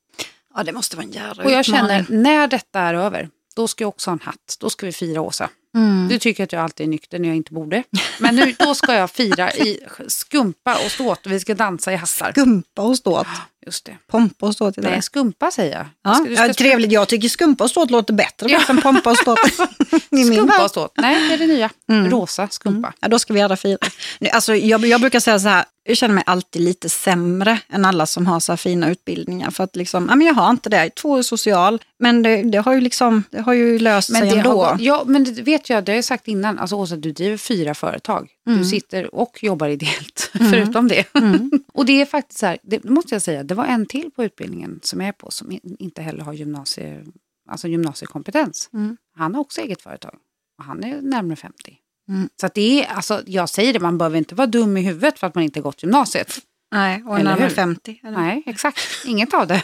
Ja, 0.55 0.63
det 0.63 0.73
måste 0.73 0.97
vara 0.97 1.07
en 1.07 1.13
jävla 1.13 1.45
Och 1.45 1.51
jag 1.51 1.61
utmaning. 1.61 2.05
känner, 2.05 2.23
när 2.23 2.49
detta 2.49 2.81
är 2.81 2.95
över, 2.95 3.29
då 3.57 3.69
ska 3.69 3.85
jag 3.85 3.89
också 3.89 4.11
ha 4.11 4.13
en 4.13 4.21
hatt. 4.23 4.57
Då 4.61 4.71
ska 4.71 4.87
vi 4.87 4.93
fira 4.93 5.21
Åsa. 5.21 5.51
Mm. 5.77 6.09
Du 6.09 6.19
tycker 6.19 6.45
att 6.45 6.53
jag 6.53 6.63
alltid 6.63 6.85
är 6.87 6.91
nykter 6.91 7.19
när 7.19 7.29
jag 7.29 7.37
inte 7.37 7.53
borde. 7.53 7.83
Men 8.21 8.37
nu, 8.37 8.55
då 8.59 8.75
ska 8.75 8.95
jag 8.95 9.11
fira 9.11 9.53
i 9.53 9.81
skumpa 10.09 10.75
och 10.85 10.91
ståt 10.91 11.27
och 11.27 11.33
vi 11.33 11.41
ska 11.41 11.55
dansa 11.55 11.93
i 11.93 11.97
hattar. 11.97 12.31
Skumpa 12.33 12.83
och 12.83 12.97
ståt. 12.97 13.27
Just 13.67 13.85
det. 13.85 13.97
Pompa 14.07 14.47
och 14.47 14.55
ståt. 14.55 14.77
Nej, 14.77 15.03
skumpa 15.03 15.51
säger 15.51 15.77
jag. 15.77 15.87
Ja, 16.05 16.25
du 16.29 16.37
ska 16.37 16.47
ja, 16.47 16.55
trevligt. 16.55 16.93
Jag 16.93 17.09
tycker 17.09 17.29
skumpa 17.29 17.65
och 17.65 17.71
ståt 17.71 17.91
låter 17.91 18.15
bättre 18.15 18.51
Ja. 18.51 18.61
än 18.69 18.81
pompa 18.83 19.11
och 19.11 19.17
ståt. 19.17 19.39
Skumpa 20.11 20.65
och 20.65 20.71
ståt. 20.71 20.93
Nej, 20.97 21.29
det 21.29 21.35
är 21.35 21.39
det 21.39 21.47
nya. 21.47 21.71
Mm. 21.89 22.11
Rosa 22.11 22.49
skumpa. 22.51 22.93
Ja, 23.01 23.09
då 23.09 23.19
ska 23.19 23.33
vi 23.35 23.41
alla 23.43 23.57
fira. 23.57 23.79
Nu, 24.19 24.29
Alltså, 24.29 24.55
jag, 24.55 24.87
jag 24.87 25.01
brukar 25.01 25.21
säga 25.21 25.39
så 25.39 25.49
här, 25.49 25.65
jag 25.85 25.97
känner 25.97 26.15
mig 26.15 26.25
alltid 26.27 26.63
lite 26.63 26.89
sämre 26.89 27.59
än 27.69 27.85
alla 27.85 28.07
som 28.07 28.27
har 28.27 28.41
så 28.41 28.53
här 28.53 28.57
fina 28.57 28.91
utbildningar. 28.91 29.51
För 29.51 29.65
att 29.65 29.77
liksom, 29.77 30.07
ja, 30.11 30.17
men 30.17 30.27
jag 30.27 30.35
har 30.35 30.51
inte 30.51 30.69
det. 30.69 30.91
Två 30.91 31.11
år 31.11 31.23
social, 31.23 31.83
men 31.99 32.23
det, 32.23 32.43
det, 32.43 32.59
har, 32.59 32.73
ju 32.73 32.81
liksom, 32.81 33.23
det 33.31 33.41
har 33.41 33.53
ju 33.53 33.79
löst 33.79 34.11
Men 34.11 34.21
sig 34.21 34.31
det, 34.31 34.37
ändå. 34.37 34.65
har, 34.65 34.77
ja, 34.81 35.03
men 35.07 35.25
det 35.25 35.43
vet 35.43 35.71
jag, 35.71 35.85
det 35.85 35.93
har 35.93 35.97
jag 35.97 36.05
sagt 36.05 36.29
innan. 36.29 36.59
Alltså 36.59 36.77
Åsa, 36.77 36.97
du 36.97 37.13
driver 37.13 37.37
fyra 37.37 37.75
företag. 37.75 38.29
Mm. 38.47 38.59
Du 38.59 38.65
sitter 38.65 39.15
och 39.15 39.43
jobbar 39.45 39.69
ideellt, 39.69 40.31
förutom 40.51 40.89
det. 40.89 41.05
och 41.73 41.87
det 41.87 42.01
är 42.01 42.07
faktiskt 42.07 42.39
så 42.41 42.47
här, 42.47 42.59
det 42.63 42.85
måste 42.85 43.15
jag 43.15 43.23
säga, 43.23 43.43
det 43.43 43.55
var 43.55 43.65
en 43.65 43.87
till 43.87 44.11
på 44.11 44.25
utbildningen 44.25 44.81
som 44.83 45.01
jag 45.01 45.09
är 45.09 45.13
på 45.13 45.31
som 45.31 45.53
in- 45.53 45.77
inte 45.79 46.03
heller 46.03 46.21
har 46.25 46.33
gymnasie, 46.33 47.05
alltså 47.51 47.69
gymnasiekompetens. 47.69 48.71
Mm. 48.73 48.97
Han 49.17 49.35
har 49.35 49.41
också 49.41 49.61
eget 49.61 49.83
företag 49.83 50.15
och 50.59 50.65
han 50.65 50.85
är 50.85 51.01
närmare 51.03 51.37
50. 51.37 51.77
Mm. 52.09 52.29
Så 52.41 52.49
det 52.55 52.85
är, 52.85 52.89
alltså, 52.95 53.23
jag 53.27 53.49
säger 53.49 53.73
det, 53.73 53.81
man 53.81 53.99
behöver 53.99 54.19
inte 54.19 54.35
vara 54.35 54.47
dum 54.47 54.77
i 54.77 54.83
huvudet 54.83 55.19
för 55.19 55.27
att 55.27 55.35
man 55.35 55.45
inte 55.45 55.61
gått 55.61 55.83
gymnasiet. 55.83 56.35
Nej, 56.73 57.03
och 57.03 57.15
Eller 57.15 57.25
närmare 57.31 57.49
hur? 57.49 57.55
50. 57.55 58.01
Eller? 58.05 58.19
Nej, 58.19 58.43
exakt. 58.47 58.79
Inget 59.07 59.35
av 59.35 59.47
det. 59.47 59.63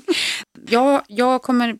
jag, 0.68 1.02
jag 1.08 1.42
kommer 1.42 1.78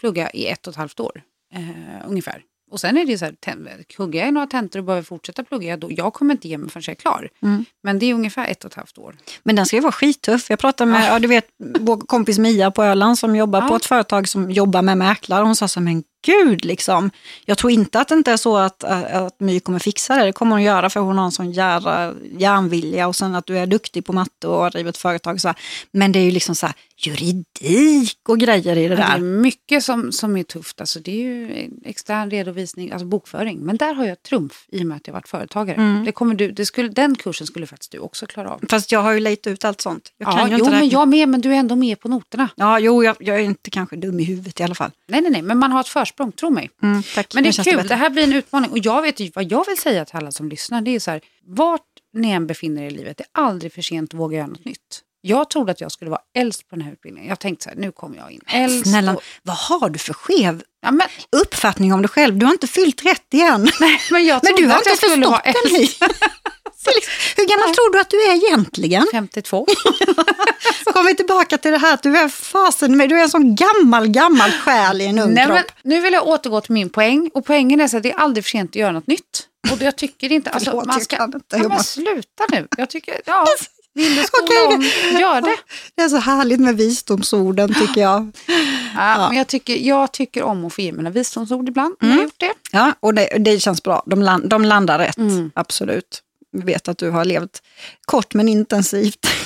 plugga 0.00 0.30
i 0.30 0.46
ett 0.46 0.66
och 0.66 0.70
ett 0.70 0.76
halvt 0.76 1.00
år, 1.00 1.22
eh, 1.54 2.08
ungefär. 2.08 2.42
Och 2.74 2.80
sen 2.80 2.98
är 2.98 3.04
det 3.04 3.18
så 3.18 3.24
här, 3.24 3.84
hugger 3.98 4.18
jag 4.20 4.28
i 4.28 4.32
några 4.32 4.46
tentor 4.46 4.78
och 4.78 4.84
behöver 4.84 5.02
fortsätta 5.02 5.44
plugga, 5.44 5.76
då, 5.76 5.88
jag 5.90 6.12
kommer 6.14 6.34
inte 6.34 6.48
ge 6.48 6.58
mig 6.58 6.70
förrän 6.70 6.82
jag 6.86 6.94
är 6.94 7.00
klar. 7.00 7.28
Mm. 7.42 7.64
Men 7.82 7.98
det 7.98 8.06
är 8.06 8.14
ungefär 8.14 8.48
ett 8.48 8.64
och 8.64 8.70
ett 8.70 8.76
halvt 8.76 8.98
år. 8.98 9.16
Men 9.42 9.56
den 9.56 9.66
ska 9.66 9.76
ju 9.76 9.82
vara 9.82 9.92
skittuff. 9.92 10.50
Jag 10.50 10.58
pratade 10.58 10.90
med, 10.90 11.08
ja. 11.08 11.18
du 11.18 11.28
vet, 11.28 11.46
vår 11.80 11.96
kompis 11.96 12.38
Mia 12.38 12.70
på 12.70 12.82
Öland 12.82 13.18
som 13.18 13.36
jobbar 13.36 13.60
Ja. 13.62 13.68
på 13.68 13.76
ett 13.76 13.84
företag 13.84 14.28
som 14.28 14.50
jobbar 14.50 14.82
med 14.82 14.98
mäklare. 14.98 15.44
Hon 15.44 15.56
sa 15.56 15.68
så 15.68 15.80
men 15.80 16.02
gud 16.24 16.64
liksom. 16.64 17.10
Jag 17.44 17.58
tror 17.58 17.72
inte 17.72 18.00
att 18.00 18.08
det 18.08 18.14
inte 18.14 18.32
är 18.32 18.36
så 18.36 18.56
att, 18.56 18.84
att 18.84 19.40
My 19.40 19.60
kommer 19.60 19.78
fixa 19.78 20.16
det. 20.16 20.24
Det 20.24 20.32
kommer 20.32 20.52
hon 20.56 20.62
göra 20.62 20.90
för 20.90 21.00
hon 21.00 21.18
har 21.18 21.24
en 21.24 21.32
sån 21.32 21.52
jävla 21.52 22.14
järnvilja 22.38 23.08
och 23.08 23.16
sen 23.16 23.34
att 23.34 23.46
du 23.46 23.58
är 23.58 23.66
duktig 23.66 24.04
på 24.04 24.12
matte 24.12 24.46
och 24.48 24.56
har 24.62 24.70
drivit 24.70 24.96
företag. 24.96 25.40
Så 25.40 25.48
här. 25.48 25.56
Men 25.90 26.12
det 26.12 26.18
är 26.18 26.24
ju 26.24 26.30
liksom 26.30 26.54
så 26.54 26.66
här, 26.66 26.74
juridik 26.96 28.18
och 28.28 28.38
grejer 28.38 28.76
i 28.76 28.82
det 28.82 28.88
Men 28.88 28.96
Det 28.96 29.02
är 29.02 29.18
där. 29.18 29.24
mycket 29.24 29.84
som, 29.84 30.12
som 30.12 30.36
är 30.36 30.42
tufft. 30.42 30.80
Alltså, 30.80 31.00
det 31.00 31.10
är 31.10 31.22
ju 31.24 31.68
extern 31.84 32.30
redovisning, 32.30 32.92
alltså 32.92 33.06
bokföring. 33.06 33.58
Men 33.58 33.76
där 33.76 33.94
har 33.94 34.04
jag 34.06 34.22
trumf 34.22 34.64
i 34.72 34.82
och 34.82 34.86
med 34.86 34.96
att 34.96 35.06
jag 35.06 35.14
varit 35.14 35.28
företagare. 35.28 35.76
Mm. 35.76 36.04
Det 36.04 36.12
kommer 36.12 36.34
du, 36.34 36.50
det 36.52 36.66
skulle, 36.66 36.88
den 36.88 37.14
kursen 37.14 37.46
skulle 37.46 37.66
faktiskt 37.66 37.92
du 37.92 37.98
också 37.98 38.26
klara 38.26 38.50
av. 38.50 38.60
Fast 38.70 38.92
jag 38.92 39.00
har 39.00 39.12
ju 39.12 39.20
lejt 39.20 39.46
ut 39.46 39.64
allt 39.64 39.80
sånt. 39.80 40.12
Jag 40.18 40.28
kan 40.28 40.38
Ja, 40.38 40.48
ju 40.48 40.52
jo, 40.52 40.58
inte 40.58 40.70
men 40.70 40.88
jag 40.88 41.08
med, 41.08 41.28
men 41.28 41.40
du 41.40 41.50
är 41.52 41.56
ändå 41.56 41.76
med 41.76 42.00
på 42.00 42.08
noterna. 42.08 42.48
Ja, 42.56 42.78
jo, 42.78 43.04
jag, 43.04 43.16
jag 43.18 43.36
är 43.36 43.40
inte 43.40 43.70
kanske 43.70 43.96
dum 43.96 44.20
i 44.20 44.24
huvudet 44.24 44.60
i 44.60 44.62
alla 44.62 44.74
fall. 44.74 44.90
Nej, 45.08 45.20
nej, 45.20 45.30
nej, 45.30 45.42
men 45.42 45.58
man 45.58 45.72
har 45.72 45.80
ett 45.80 45.88
försprång, 45.88 46.13
tro 46.36 46.50
mig. 46.50 46.70
Mm, 46.82 47.02
tack. 47.14 47.34
Men 47.34 47.42
det 47.42 47.48
är 47.48 47.64
kul, 47.64 47.76
det, 47.76 47.82
bättre. 47.82 47.94
här 47.94 48.10
blir 48.10 48.22
en 48.22 48.32
utmaning. 48.32 48.70
Och 48.70 48.78
jag 48.78 49.02
vet 49.02 49.20
ju 49.20 49.30
vad 49.34 49.52
jag 49.52 49.66
vill 49.66 49.76
säga 49.78 50.04
till 50.04 50.16
alla 50.16 50.32
som 50.32 50.48
lyssnar. 50.48 50.80
Det 50.80 50.90
är 50.94 51.00
så 51.00 51.10
här, 51.10 51.20
vart 51.46 51.80
ni 52.12 52.30
än 52.30 52.46
befinner 52.46 52.82
er 52.82 52.86
i 52.86 52.90
livet, 52.90 53.16
det 53.16 53.24
är 53.24 53.42
aldrig 53.42 53.72
för 53.72 53.82
sent 53.82 54.14
att 54.14 54.20
våga 54.20 54.36
göra 54.38 54.46
något 54.46 54.64
nytt. 54.64 55.00
Jag 55.26 55.50
trodde 55.50 55.72
att 55.72 55.80
jag 55.80 55.92
skulle 55.92 56.10
vara 56.10 56.20
äldst 56.36 56.68
på 56.68 56.76
den 56.76 56.84
här 56.84 56.92
utbildningen. 56.92 57.28
Jag 57.28 57.38
tänkte 57.38 57.62
så 57.64 57.70
här, 57.70 57.76
nu 57.76 57.92
kommer 57.92 58.16
jag 58.16 58.30
in 58.30 58.40
äldst. 58.46 58.90
Snälla, 58.90 59.14
och- 59.14 59.22
vad 59.42 59.56
har 59.56 59.88
du 59.90 59.98
för 59.98 60.12
skev 60.14 60.62
Ja, 60.82 60.90
men, 60.90 61.06
uppfattning 61.42 61.92
om 61.92 62.02
dig 62.02 62.08
själv? 62.08 62.36
Du 62.38 62.46
har 62.46 62.52
inte 62.52 62.66
fyllt 62.66 62.98
30 62.98 63.40
än. 63.40 63.68
men 64.10 64.26
jag 64.26 64.40
Men 64.44 64.54
du 64.56 64.66
har 64.68 64.76
inte 64.78 64.90
förstått 64.90 65.44
den. 65.44 66.10
äldst. 66.90 67.10
Hur 67.36 67.46
gammal 67.46 67.74
tror 67.74 67.92
du 67.92 68.00
att 68.00 68.10
du 68.10 68.16
är 68.22 68.34
egentligen? 68.46 69.06
52. 69.12 69.66
Kommer 70.84 71.10
vi 71.10 71.16
tillbaka 71.16 71.58
till 71.58 71.70
det 71.70 71.78
här 71.78 71.94
att 71.94 72.02
du 72.02 72.16
är 72.16 72.28
fasen 72.28 72.96
med, 72.96 73.08
du 73.08 73.18
är 73.18 73.22
en 73.22 73.28
sån 73.28 73.54
gammal, 73.54 74.08
gammal 74.08 74.50
själ 74.50 75.00
i 75.00 75.06
en 75.06 75.18
ung 75.18 75.34
Nej, 75.34 75.46
kropp. 75.46 75.54
men, 75.56 75.64
nu 75.94 76.00
vill 76.00 76.12
jag 76.12 76.26
återgå 76.26 76.60
till 76.60 76.72
min 76.72 76.90
poäng. 76.90 77.30
Och 77.34 77.44
poängen 77.46 77.80
är 77.80 77.88
så 77.88 77.96
att 77.96 78.02
det 78.02 78.10
är 78.10 78.18
aldrig 78.18 78.44
för 78.44 78.50
sent 78.50 78.70
att 78.70 78.76
göra 78.76 78.92
något 78.92 79.06
nytt. 79.06 79.46
Och 79.72 79.82
jag 79.82 79.96
tycker 79.96 80.32
inte... 80.32 80.50
Alltså, 80.50 80.70
Förlåt, 80.70 80.86
man 80.86 81.00
ska, 81.00 81.24
inte 81.24 81.56
ja, 81.56 81.68
men 81.68 81.84
sluta 81.84 82.44
nu. 82.52 82.66
Jag 82.76 82.90
tycker, 82.90 83.20
ja, 83.26 83.46
vill 83.94 84.16
du 84.16 84.22
skola 84.22 84.74
om, 84.74 84.82
gör 85.20 85.40
det. 85.40 85.56
Det 85.94 86.02
är 86.02 86.08
så 86.08 86.16
härligt 86.16 86.60
med 86.60 86.76
visdomsorden 86.76 87.74
tycker 87.74 88.00
jag. 88.00 88.32
Ja, 88.96 89.28
Men 89.28 89.38
jag 89.38 89.46
tycker, 89.46 89.76
jag 89.76 90.12
tycker 90.12 90.42
om 90.42 90.64
att 90.64 90.72
få 90.74 90.80
ge 90.80 90.92
mina 90.92 91.10
visdomsord 91.10 91.68
ibland. 91.68 91.94
Jag 92.00 92.08
har 92.08 92.22
gjort 92.22 92.34
det. 92.36 92.52
Ja, 92.72 92.92
och 93.00 93.14
det, 93.14 93.28
det 93.38 93.60
känns 93.60 93.82
bra. 93.82 94.02
De, 94.06 94.22
land, 94.22 94.48
de 94.48 94.64
landar 94.64 94.98
rätt, 94.98 95.16
Mm. 95.16 95.50
absolut. 95.54 96.22
Vi 96.54 96.60
vet 96.60 96.88
att 96.88 96.98
du 96.98 97.10
har 97.10 97.24
levt 97.24 97.62
kort 98.04 98.34
men 98.34 98.48
intensivt. 98.48 99.26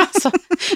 Alltså, 0.00 0.30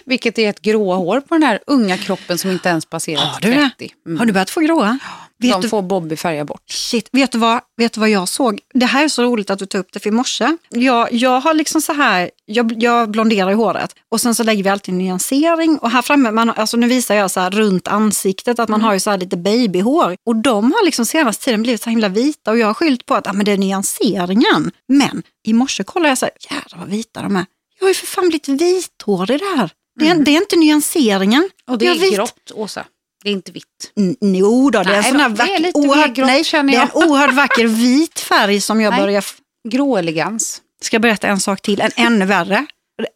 vilket 0.05 0.38
är 0.38 0.51
ett 0.51 0.61
grå 0.61 0.95
hår 0.95 1.21
på 1.21 1.35
den 1.35 1.42
här 1.42 1.61
unga 1.66 1.99
kroppen 1.99 2.38
som 2.38 2.51
inte 2.51 2.68
ens 2.68 2.87
passerat 2.87 3.25
Har 3.25 3.40
du? 3.40 3.53
30. 3.53 3.95
Mm. 4.07 4.18
Har 4.18 4.27
du 4.27 4.33
börjat 4.33 4.51
få 4.51 4.61
gråa? 4.61 4.99
Vet 5.42 5.52
De 5.52 5.62
du- 5.62 5.68
får 5.68 5.83
Bobby 5.83 6.16
färga 6.16 6.44
bort. 6.44 6.62
Shit, 6.70 7.09
vet 7.12 7.33
du, 7.33 7.38
vad, 7.38 7.61
vet 7.76 7.92
du 7.92 8.00
vad 8.00 8.11
jag 8.11 8.28
såg? 8.28 8.61
Det 8.74 8.87
här 8.87 9.05
är 9.05 9.09
så 9.09 9.22
roligt 9.22 9.50
att 9.50 9.59
du 9.59 9.66
tog 9.66 9.78
upp 9.81 9.92
det 9.92 10.00
för 10.00 10.09
i 10.09 10.12
morse. 10.12 10.57
Jag, 10.68 11.12
jag 11.12 11.40
har 11.40 11.55
liksom 11.55 11.83
så 11.83 11.92
här, 11.92 12.31
jag, 12.46 12.83
jag 12.83 13.11
blonderar 13.11 13.50
i 13.50 13.55
håret 13.55 13.94
och 14.11 14.20
sen 14.20 14.35
så 14.35 14.42
lägger 14.42 14.64
vi 14.64 14.70
alltid 14.70 14.94
nyansering 14.94 15.78
och 15.78 15.90
här 15.90 16.02
framme, 16.02 16.31
man, 16.31 16.50
alltså 16.50 16.76
nu 16.76 16.87
visar 16.87 17.14
jag 17.14 17.31
så 17.31 17.40
här 17.40 17.50
runt 17.50 17.88
ansiktet 17.88 18.59
att 18.59 18.68
man 18.68 18.81
har 18.81 18.92
ju 18.92 19.00
så 19.00 19.11
här 19.11 19.18
lite 19.18 19.37
babyhår 19.37 20.16
och 20.26 20.37
de 20.37 20.72
har 20.72 20.85
liksom 20.85 21.07
senaste 21.07 21.44
tiden 21.44 21.62
blivit 21.62 21.83
så 21.83 21.90
himla 21.90 22.09
vita 22.09 22.50
och 22.50 22.59
jag 22.59 22.66
har 22.66 22.74
skyllt 22.74 23.07
på 23.07 23.14
att 23.14 23.26
ah, 23.28 23.33
men 23.33 23.44
det 23.44 23.52
är 23.52 23.59
nyanseringen. 23.59 24.70
Men 24.88 25.22
i 25.46 25.52
morse 25.52 25.85
kollade 25.85 26.09
jag 26.09 26.18
så 26.18 26.26
här, 26.26 26.35
jädrar 26.50 26.78
vad 26.78 26.88
vita 26.88 27.22
de 27.22 27.37
är. 27.37 27.46
Jag 27.78 27.85
har 27.85 27.90
ju 27.90 27.94
för 27.94 28.07
fan 28.07 28.28
blivit 28.28 28.48
vithårig 28.48 29.40
där. 29.40 29.70
Det 30.00 30.09
är, 30.09 30.14
det 30.14 30.31
är 30.31 30.37
inte 30.37 30.57
nyanseringen. 30.57 31.50
Och 31.66 31.78
det 31.78 31.85
Jag 31.85 31.96
är 31.96 32.16
grått, 32.16 32.52
Åsa. 32.55 32.85
Det 33.22 33.28
är 33.30 33.32
inte 33.32 33.52
vitt. 33.52 33.92
N- 33.96 34.16
Jo 34.20 34.70
då, 34.70 34.82
det 34.82 34.90
är 34.94 34.96
en 34.96 35.04
sån 35.04 35.20
är 35.20 35.28
vacker, 35.28 35.70
oerhört, 35.74 36.14
grått, 36.14 36.26
nej, 36.26 36.44
känner 36.44 36.72
det 36.72 36.78
är 36.78 36.88
jag. 36.94 37.02
en 37.02 37.11
oerhört 37.11 37.35
vacker 37.35 37.66
vit 37.66 38.20
färg 38.20 38.61
som 38.61 38.80
jag 38.80 38.90
Nej. 38.90 39.00
börjar... 39.00 39.24
Grå 39.68 39.96
elegans. 39.96 40.61
Ska 40.82 40.98
berätta 40.98 41.28
en 41.28 41.40
sak 41.40 41.62
till, 41.62 41.80
en 41.80 41.90
ännu 41.96 42.24
värre. 42.24 42.66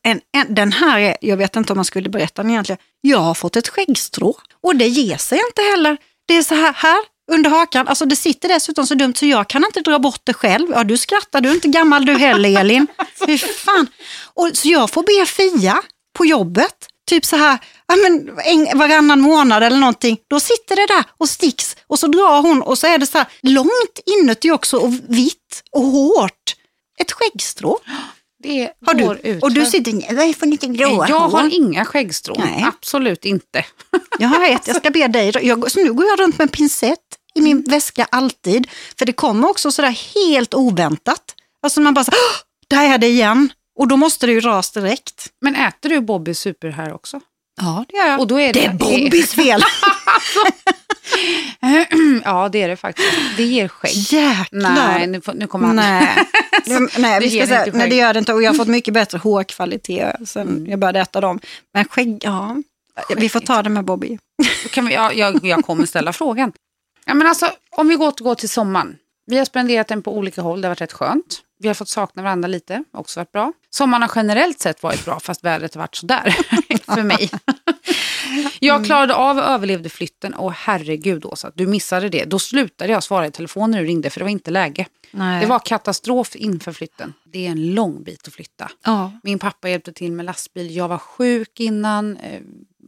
En, 0.02 0.20
en, 0.36 0.54
den 0.54 0.72
här 0.72 0.98
är, 0.98 1.16
jag 1.20 1.36
vet 1.36 1.56
inte 1.56 1.72
om 1.72 1.76
man 1.76 1.84
skulle 1.84 2.08
berätta 2.08 2.42
den 2.42 2.50
egentligen. 2.50 2.78
Jag 3.00 3.18
har 3.18 3.34
fått 3.34 3.56
ett 3.56 3.68
skäggstrå 3.68 4.34
och 4.62 4.76
det 4.76 4.86
ger 4.88 5.16
sig 5.16 5.40
inte 5.48 5.62
heller. 5.62 5.96
Det 6.28 6.36
är 6.36 6.42
så 6.42 6.54
här, 6.54 6.72
här 6.72 6.96
under 7.32 7.50
hakan, 7.50 7.88
alltså 7.88 8.04
det 8.04 8.16
sitter 8.16 8.48
dessutom 8.48 8.86
så 8.86 8.94
dumt 8.94 9.14
så 9.14 9.26
jag 9.26 9.48
kan 9.48 9.64
inte 9.64 9.80
dra 9.80 9.98
bort 9.98 10.20
det 10.24 10.34
själv. 10.34 10.66
Ja, 10.74 10.84
du 10.84 10.96
skrattar, 10.96 11.40
du 11.40 11.48
är 11.50 11.54
inte 11.54 11.68
gammal 11.68 12.06
du 12.06 12.12
heller 12.14 12.60
Elin. 12.60 12.86
Fy 13.26 13.38
fan. 13.38 13.86
Och, 14.34 14.50
så 14.54 14.68
jag 14.68 14.90
får 14.90 15.02
be 15.02 15.26
Fia 15.26 15.82
på 16.18 16.26
jobbet, 16.26 16.74
typ 17.08 17.24
så 17.24 17.36
här, 17.36 17.58
ja, 17.88 17.96
men 17.96 18.38
en, 18.44 18.78
varannan 18.78 19.20
månad 19.20 19.62
eller 19.62 19.76
någonting. 19.78 20.18
Då 20.30 20.40
sitter 20.40 20.76
det 20.76 20.86
där 20.86 21.04
och 21.18 21.28
sticks 21.28 21.76
och 21.86 21.98
så 21.98 22.06
drar 22.06 22.42
hon 22.42 22.62
och 22.62 22.78
så 22.78 22.86
är 22.86 22.98
det 22.98 23.06
så 23.06 23.18
här 23.18 23.26
långt 23.42 24.00
inuti 24.06 24.50
också 24.50 24.76
och 24.78 24.92
vitt 25.08 25.62
och 25.72 25.82
hårt. 25.82 26.56
Ett 27.00 27.12
skäggstrå. 27.12 27.78
Det 28.42 28.70
Har 28.86 28.94
går 28.94 29.18
du? 29.22 29.28
ut 29.30 29.42
Och 29.42 29.52
du 29.52 29.66
sitter, 29.66 29.92
nej, 29.92 30.30
är 30.30 30.34
för 30.34 30.46
lite 30.46 30.66
gråa 30.66 31.08
Jag 31.08 31.18
har 31.28 31.54
inga 31.54 31.84
skäggstrån. 31.84 32.36
Nej. 32.44 32.64
Absolut 32.68 33.24
inte. 33.24 33.64
Jag 34.18 34.28
har 34.28 34.44
ett, 34.48 34.66
jag 34.66 34.76
ska 34.76 34.90
be 34.90 35.08
dig. 35.08 35.32
Jag, 35.42 35.70
så 35.70 35.80
nu 35.80 35.92
går 35.92 36.06
jag 36.06 36.20
runt 36.20 36.38
med 36.38 36.44
en 36.44 36.48
pincett 36.48 36.98
i 37.34 37.40
min 37.40 37.62
väska 37.64 38.06
alltid. 38.10 38.66
För 38.98 39.06
det 39.06 39.12
kommer 39.12 39.48
också 39.50 39.72
sådär 39.72 39.98
helt 40.14 40.54
oväntat. 40.54 41.34
Alltså 41.62 41.80
man 41.80 41.94
bara 41.94 42.04
så, 42.04 42.10
"Åh, 42.12 42.36
där 42.68 42.94
är 42.94 42.98
det 42.98 43.06
igen. 43.06 43.48
Och 43.78 43.88
då 43.88 43.96
måste 43.96 44.26
det 44.26 44.32
ju 44.32 44.40
ras 44.40 44.70
direkt. 44.70 45.26
Men 45.40 45.54
äter 45.56 45.88
du 45.88 46.00
Bobby 46.00 46.34
super 46.34 46.68
här 46.68 46.92
också? 46.94 47.20
Ja, 47.60 47.84
det 47.88 47.96
gör 47.96 48.06
jag. 48.06 48.20
Och 48.20 48.26
då 48.26 48.40
är 48.40 48.52
det 48.52 48.60
det- 48.60 48.66
är 48.66 48.72
Bobbys 48.72 49.34
fel. 49.34 49.60
ja, 52.24 52.48
det 52.48 52.62
är 52.62 52.68
det 52.68 52.76
faktiskt. 52.76 53.08
Det 53.36 53.42
ger 53.44 53.68
skägg. 53.68 53.92
Jäklar. 53.94 54.74
Nej, 54.74 55.06
nu, 55.06 55.20
nu 55.34 55.46
kommer 55.46 55.66
han. 55.66 55.76
Nej, 55.76 56.16
det, 56.64 56.98
nej 56.98 57.20
Det 57.20 57.30
ska 57.30 57.46
säga, 57.46 57.58
nej, 57.64 57.72
skägg. 57.72 57.90
det 57.90 57.96
gör 57.96 58.12
det 58.12 58.18
inte. 58.18 58.34
Och 58.34 58.42
jag 58.42 58.50
har 58.50 58.56
fått 58.56 58.68
mycket 58.68 58.94
bättre 58.94 59.18
hårkvalitet 59.18 60.16
sen 60.28 60.66
jag 60.68 60.78
började 60.78 61.00
äta 61.00 61.20
dem. 61.20 61.40
Men 61.74 61.84
skägg, 61.84 62.18
ja. 62.24 62.56
Vi 63.16 63.28
får 63.28 63.40
ta 63.40 63.62
det 63.62 63.70
med 63.70 63.84
Bobby. 63.84 64.18
Kan 64.70 64.86
vi, 64.86 64.94
ja, 64.94 65.12
jag, 65.12 65.44
jag 65.46 65.64
kommer 65.64 65.86
ställa 65.86 66.12
frågan. 66.12 66.52
Ja, 67.06 67.14
men 67.14 67.26
alltså, 67.26 67.50
om 67.76 67.88
vi 67.88 67.96
återgår 67.96 68.34
till 68.34 68.48
sommaren. 68.48 68.96
Vi 69.26 69.38
har 69.38 69.44
spenderat 69.44 69.88
den 69.88 70.02
på 70.02 70.16
olika 70.16 70.42
håll, 70.42 70.60
det 70.60 70.68
har 70.68 70.70
varit 70.70 70.80
rätt 70.80 70.92
skönt. 70.92 71.40
Vi 71.58 71.68
har 71.68 71.74
fått 71.74 71.88
sakna 71.88 72.22
varandra 72.22 72.48
lite, 72.48 72.84
också 72.92 73.20
varit 73.20 73.32
bra. 73.32 73.52
Sommaren 73.70 74.02
har 74.02 74.10
generellt 74.16 74.60
sett 74.60 74.82
varit 74.82 75.04
bra, 75.04 75.20
fast 75.20 75.44
vädret 75.44 75.74
har 75.74 75.82
varit 75.82 75.94
sådär 75.94 76.36
för 76.94 77.02
mig. 77.02 77.30
Jag 78.60 78.84
klarade 78.84 79.14
av 79.14 79.36
och 79.38 79.44
överlevde 79.44 79.88
flytten 79.88 80.34
och 80.34 80.52
herregud 80.52 81.24
Åsa, 81.24 81.52
du 81.54 81.66
missade 81.66 82.08
det. 82.08 82.24
Då 82.24 82.38
slutade 82.38 82.92
jag 82.92 83.02
svara 83.02 83.26
i 83.26 83.30
telefon 83.30 83.70
när 83.70 83.80
du 83.80 83.86
ringde 83.86 84.10
för 84.10 84.20
det 84.20 84.24
var 84.24 84.30
inte 84.30 84.50
läge. 84.50 84.86
Nej. 85.10 85.40
Det 85.40 85.46
var 85.46 85.58
katastrof 85.58 86.36
inför 86.36 86.72
flytten. 86.72 87.12
Det 87.24 87.46
är 87.46 87.50
en 87.50 87.74
lång 87.74 88.02
bit 88.02 88.28
att 88.28 88.34
flytta. 88.34 88.70
Ja. 88.84 89.12
Min 89.22 89.38
pappa 89.38 89.68
hjälpte 89.68 89.92
till 89.92 90.12
med 90.12 90.26
lastbil. 90.26 90.76
Jag 90.76 90.88
var 90.88 90.98
sjuk 90.98 91.60
innan. 91.60 92.18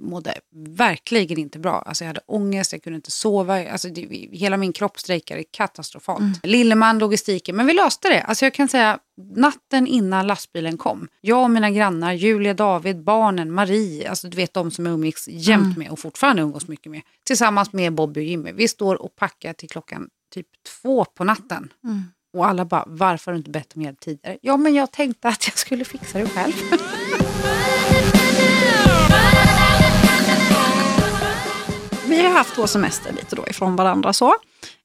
Mådde 0.00 0.34
verkligen 0.76 1.38
inte 1.38 1.58
bra. 1.58 1.82
Alltså 1.86 2.04
jag 2.04 2.08
hade 2.08 2.20
ångest, 2.26 2.72
jag 2.72 2.82
kunde 2.82 2.96
inte 2.96 3.10
sova. 3.10 3.70
Alltså 3.70 3.88
det, 3.88 4.28
hela 4.32 4.56
min 4.56 4.72
kropp 4.72 5.00
strejkade 5.00 5.44
katastrofalt. 5.44 6.40
Lilleman, 6.42 6.98
logistiken. 6.98 7.56
Men 7.56 7.66
vi 7.66 7.74
löste 7.74 8.08
det. 8.08 8.22
Alltså 8.22 8.44
jag 8.44 8.54
kan 8.54 8.68
säga 8.68 8.98
natten 9.36 9.86
innan 9.86 10.26
lastbilen 10.26 10.76
kom. 10.76 11.08
Jag 11.20 11.42
och 11.42 11.50
mina 11.50 11.70
grannar, 11.70 12.12
Julia, 12.12 12.54
David, 12.54 13.04
barnen, 13.04 13.52
Marie. 13.52 14.10
Alltså 14.10 14.28
du 14.28 14.36
vet 14.36 14.54
de 14.54 14.70
som 14.70 14.86
jag 14.86 14.94
umgicks 14.94 15.28
jämt 15.28 15.78
med 15.78 15.90
och 15.90 15.98
fortfarande 15.98 16.42
umgås 16.42 16.68
mycket 16.68 16.92
med. 16.92 17.02
Tillsammans 17.24 17.72
med 17.72 17.92
Bobby 17.92 18.20
och 18.20 18.24
Jimmy. 18.24 18.52
Vi 18.52 18.68
står 18.68 19.02
och 19.02 19.16
packar 19.16 19.52
till 19.52 19.68
klockan 19.68 20.08
typ 20.34 20.46
två 20.82 21.04
på 21.04 21.24
natten. 21.24 21.72
Och 22.32 22.46
alla 22.46 22.64
bara, 22.64 22.84
varför 22.86 23.30
har 23.30 23.32
du 23.32 23.38
inte 23.38 23.50
bett 23.50 23.76
om 23.76 23.82
hjälp 23.82 24.00
tidigare? 24.00 24.38
Ja, 24.42 24.56
men 24.56 24.74
jag 24.74 24.92
tänkte 24.92 25.28
att 25.28 25.46
jag 25.46 25.58
skulle 25.58 25.84
fixa 25.84 26.18
det 26.18 26.28
själv. 26.28 26.52
Vi 32.08 32.22
har 32.22 32.30
haft 32.30 32.58
vår 32.58 32.66
semester 32.66 33.12
lite 33.12 33.36
då 33.36 33.46
ifrån 33.48 33.76
varandra 33.76 34.12
så. 34.12 34.34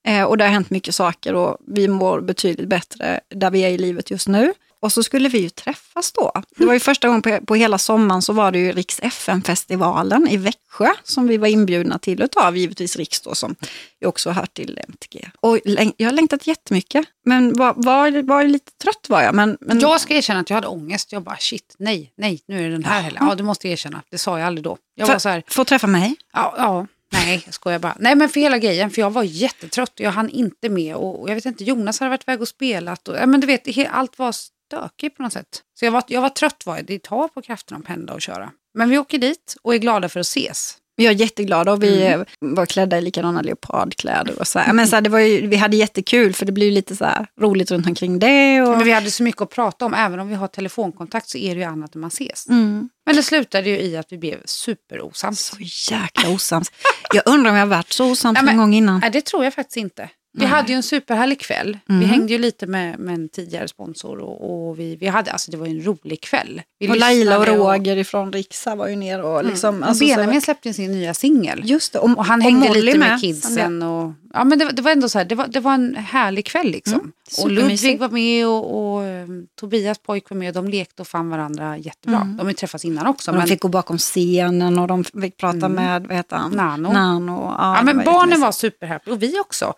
Eh, 0.07 0.23
och 0.23 0.38
det 0.38 0.43
har 0.43 0.51
hänt 0.51 0.69
mycket 0.69 0.95
saker 0.95 1.33
och 1.36 1.57
vi 1.67 1.88
mår 1.88 2.21
betydligt 2.21 2.67
bättre 2.67 3.19
där 3.29 3.51
vi 3.51 3.59
är 3.59 3.69
i 3.69 3.77
livet 3.77 4.12
just 4.12 4.27
nu. 4.27 4.53
Och 4.79 4.91
så 4.91 5.03
skulle 5.03 5.29
vi 5.29 5.39
ju 5.39 5.49
träffas 5.49 6.12
då. 6.12 6.31
Det 6.57 6.65
var 6.65 6.73
ju 6.73 6.79
första 6.79 7.07
gången 7.07 7.21
på, 7.21 7.39
på 7.45 7.55
hela 7.55 7.77
sommaren 7.77 8.21
så 8.21 8.33
var 8.33 8.51
det 8.51 8.59
ju 8.59 8.71
Riks 8.71 8.99
FM-festivalen 9.03 10.27
i 10.27 10.38
Växjö 10.38 10.88
som 11.03 11.27
vi 11.27 11.38
var 11.38 11.47
inbjudna 11.47 11.99
till 11.99 12.21
utav 12.21 12.57
givetvis 12.57 12.95
Riks 12.95 13.21
då 13.21 13.36
som 13.36 13.55
ju 14.01 14.07
också 14.07 14.29
hör 14.31 14.45
till 14.45 14.79
MTG. 14.88 15.29
Och 15.39 15.59
jag 15.97 16.07
har 16.07 16.12
längtat 16.12 16.47
jättemycket. 16.47 17.05
Men 17.25 17.53
var, 17.53 17.73
var, 17.77 18.21
var 18.23 18.43
lite 18.43 18.71
trött 18.83 19.05
var 19.09 19.21
jag. 19.21 19.36
Men, 19.36 19.57
men 19.62 19.79
Jag 19.79 20.01
ska 20.01 20.13
erkänna 20.13 20.39
att 20.39 20.49
jag 20.49 20.57
hade 20.57 20.67
ångest. 20.67 21.12
Jag 21.12 21.23
bara, 21.23 21.38
shit, 21.38 21.75
nej, 21.79 22.12
nej, 22.15 22.41
nu 22.47 22.59
är 22.59 22.63
det 22.63 22.71
den 22.75 22.83
här 22.86 23.01
helgen. 23.01 23.25
Ja, 23.29 23.36
du 23.36 23.43
måste 23.43 23.67
erkänna. 23.67 24.01
Det 24.09 24.17
sa 24.17 24.39
jag 24.39 24.47
aldrig 24.47 24.63
då. 24.63 24.77
Jag 24.95 25.07
var 25.07 25.19
så 25.19 25.29
här, 25.29 25.43
Få 25.47 25.65
träffa 25.65 25.88
mig. 25.88 26.15
ja, 26.33 26.53
ja, 26.57 26.88
nej, 27.13 27.41
jag 27.45 27.54
skojar 27.54 27.80
bara. 27.80 27.95
Nej, 27.99 28.15
men 28.15 28.30
för 28.30 28.39
hela 28.39 28.58
grejen, 28.58 28.91
för 28.91 29.02
jag 29.02 29.10
var 29.10 29.23
jättetrött 29.23 29.93
och 29.93 29.99
jag 29.99 30.12
hann 30.12 30.30
inte 30.30 30.69
med. 30.69 30.95
Och, 30.95 31.21
och 31.21 31.30
jag 31.30 31.36
vet 31.36 31.45
inte, 31.45 31.63
Jonas 31.63 31.99
hade 31.99 32.10
varit 32.10 32.23
iväg 32.28 32.41
och 32.41 32.47
spelat. 32.47 33.08
Och, 33.08 33.15
ja, 33.15 33.26
men 33.26 33.39
du 33.39 33.47
vet, 33.47 33.88
allt 33.89 34.19
var 34.19 34.32
stökigt 34.32 35.17
på 35.17 35.23
något 35.23 35.34
sätt. 35.34 35.63
Så 35.80 35.86
jag 35.86 35.91
var, 35.91 36.04
jag 36.08 36.21
var 36.21 36.30
trött 36.30 36.65
var 36.65 36.76
jag. 36.76 36.86
Det 36.86 37.04
tar 37.04 37.28
på 37.28 37.41
krafterna 37.41 37.80
att 37.80 37.86
pendla 37.86 38.13
och 38.13 38.21
köra. 38.21 38.52
Men 38.73 38.89
vi 38.89 38.97
åker 38.97 39.17
dit 39.17 39.56
och 39.62 39.76
är 39.76 39.78
glada 39.78 40.10
för 40.10 40.19
att 40.19 40.26
ses. 40.26 40.78
Jag 40.95 41.12
är 41.12 41.15
jätteglad 41.15 41.69
och 41.69 41.84
vi 41.84 42.06
Mm. 42.06 42.25
var 42.39 42.65
klädda 42.65 42.97
i 42.97 43.01
likadana 43.01 43.41
leopardkläder. 43.41 44.39
Och 44.39 44.47
så 44.47 44.60
här. 44.60 44.73
Men 44.73 44.88
så 44.88 44.95
här, 44.95 45.01
det 45.01 45.10
var 45.10 45.19
ju, 45.19 45.47
vi 45.47 45.56
hade 45.56 45.77
jättekul 45.77 46.34
för 46.34 46.45
det 46.45 46.51
blir 46.51 46.71
lite 46.71 46.95
så 46.95 47.06
här 47.06 47.27
roligt 47.41 47.71
runt 47.71 47.88
omkring 47.88 48.19
det. 48.19 48.62
Och, 48.62 48.69
Men 48.77 48.84
vi 48.84 48.91
hade 48.91 49.12
så 49.12 49.23
mycket 49.23 49.41
att 49.41 49.49
prata 49.49 49.86
om. 49.86 49.93
Även 49.93 50.19
om 50.19 50.27
vi 50.27 50.36
har 50.36 50.47
telefonkontakt 50.47 51.29
så 51.29 51.38
är 51.38 51.56
det 51.56 51.62
ju 51.62 51.67
annat 51.67 51.93
när 51.95 51.99
man 52.01 52.08
ses. 52.08 52.47
mm, 52.49 52.89
Men 53.06 53.15
det 53.15 53.23
slutade 53.23 53.69
ju 53.69 53.79
i 53.82 53.97
att 53.97 54.12
vi 54.12 54.17
blev 54.17 54.38
superosams. 54.45 55.39
så 55.39 55.58
jäkla 55.93 56.29
osams. 56.29 56.71
Jag 57.13 57.23
undrar 57.25 57.51
om 57.51 57.56
jag 57.58 57.65
har 57.65 57.69
varit 57.75 57.91
så 57.93 58.12
osams 58.12 58.34
Nej, 58.36 58.43
men- 58.43 58.53
en 58.53 58.58
gång 58.58 58.73
innan. 58.73 58.99
Nej, 58.99 59.10
det 59.12 59.25
tror 59.25 59.43
jag 59.43 59.53
faktiskt 59.53 59.77
inte. 59.77 60.10
Vi 60.35 60.45
hade 60.45 60.67
ju 60.71 60.75
en 60.75 60.83
superhärlig 60.83 61.39
kväll. 61.39 61.77
Vi 61.85 62.05
hängde 62.05 62.33
ju 62.33 62.39
lite 62.39 62.67
med, 62.67 62.99
med 62.99 63.15
en 63.15 63.29
tidigare 63.29 63.67
sponsor 63.67 64.17
och, 64.19 64.67
och 64.69 64.79
vi, 64.79 64.95
vi 64.95 65.07
hade, 65.07 65.31
alltså 65.31 65.51
det 65.51 65.57
var 65.57 65.65
ju 65.67 65.71
en 65.79 65.85
rolig 65.85 66.21
kväll. 66.21 66.61
Vi 66.79 66.89
Och 66.89 66.97
Laila 66.97 67.39
och 67.39 67.47
Roger 67.47 67.97
ifrån 67.97 68.33
Riksa 68.33 68.75
var 68.75 68.87
ju 68.87 68.95
nere 68.95 69.23
och 69.23 69.45
liksom... 69.45 69.81
Och 69.83 69.87
alltså, 69.89 70.05
så- 70.07 70.15
Benjamin 70.15 70.41
släppte 70.41 70.67
ju 70.69 70.73
sin 70.73 70.91
nya 70.91 71.13
singel. 71.13 71.61
Just 71.63 71.93
det, 71.93 71.99
och, 71.99 72.17
Och 72.17 72.25
han 72.25 72.41
hängde 72.41 72.67
Molly 72.67 72.81
lite 72.81 72.97
med, 72.97 73.09
med. 73.09 73.21
kidsen. 73.21 73.81
Och, 73.83 74.13
ja, 74.33 74.43
men 74.43 74.59
det, 74.59 74.65
var- 74.65 74.71
det 74.71 74.81
var 74.81 74.91
ändå 74.91 75.09
så 75.09 75.17
här, 75.17 75.25
det 75.25 75.35
var, 75.35 75.47
det 75.47 75.59
var 75.59 75.73
en 75.73 75.95
härlig 75.95 76.45
kväll 76.45 76.67
liksom. 76.67 76.99
Mm, 76.99 77.11
och. 77.41 77.51
Ludvig 77.51 77.99
var 77.99 78.09
med 78.09 78.47
och, 78.47 78.93
och 78.95 79.03
eh, 79.03 79.27
Tobias 79.59 79.97
pojk 79.99 80.29
var 80.29 80.37
med. 80.37 80.57
Och 80.57 80.63
de 80.63 80.71
lekte 80.71 81.01
och 81.01 81.07
fann 81.07 81.29
varandra 81.29 81.77
jättebra. 81.77 82.19
De 82.19 82.39
har 82.39 82.47
ju 82.47 82.53
träffats 82.53 82.85
innan 82.85 83.07
också. 83.07 83.31
Och 83.31 83.35
de 83.35 83.39
men, 83.39 83.47
fick 83.47 83.61
gå 83.61 83.67
bakom 83.67 83.97
scenen 83.97 84.79
och 84.79 84.87
de 84.87 85.03
fick 85.03 85.37
prata 85.37 85.69
med, 85.69 86.07
vad 86.07 86.17
heter 86.17 86.35
han? 86.35 86.51
Nano. 86.51 86.93
Nano. 86.93 87.41
Ja, 87.57 87.75
ja, 87.77 87.83
men 87.83 87.97
var 87.97 88.03
barnen 88.05 88.41
var 88.41 88.51
superhappy 88.51 89.11
och 89.11 89.23
vi 89.23 89.39
också. 89.39 89.73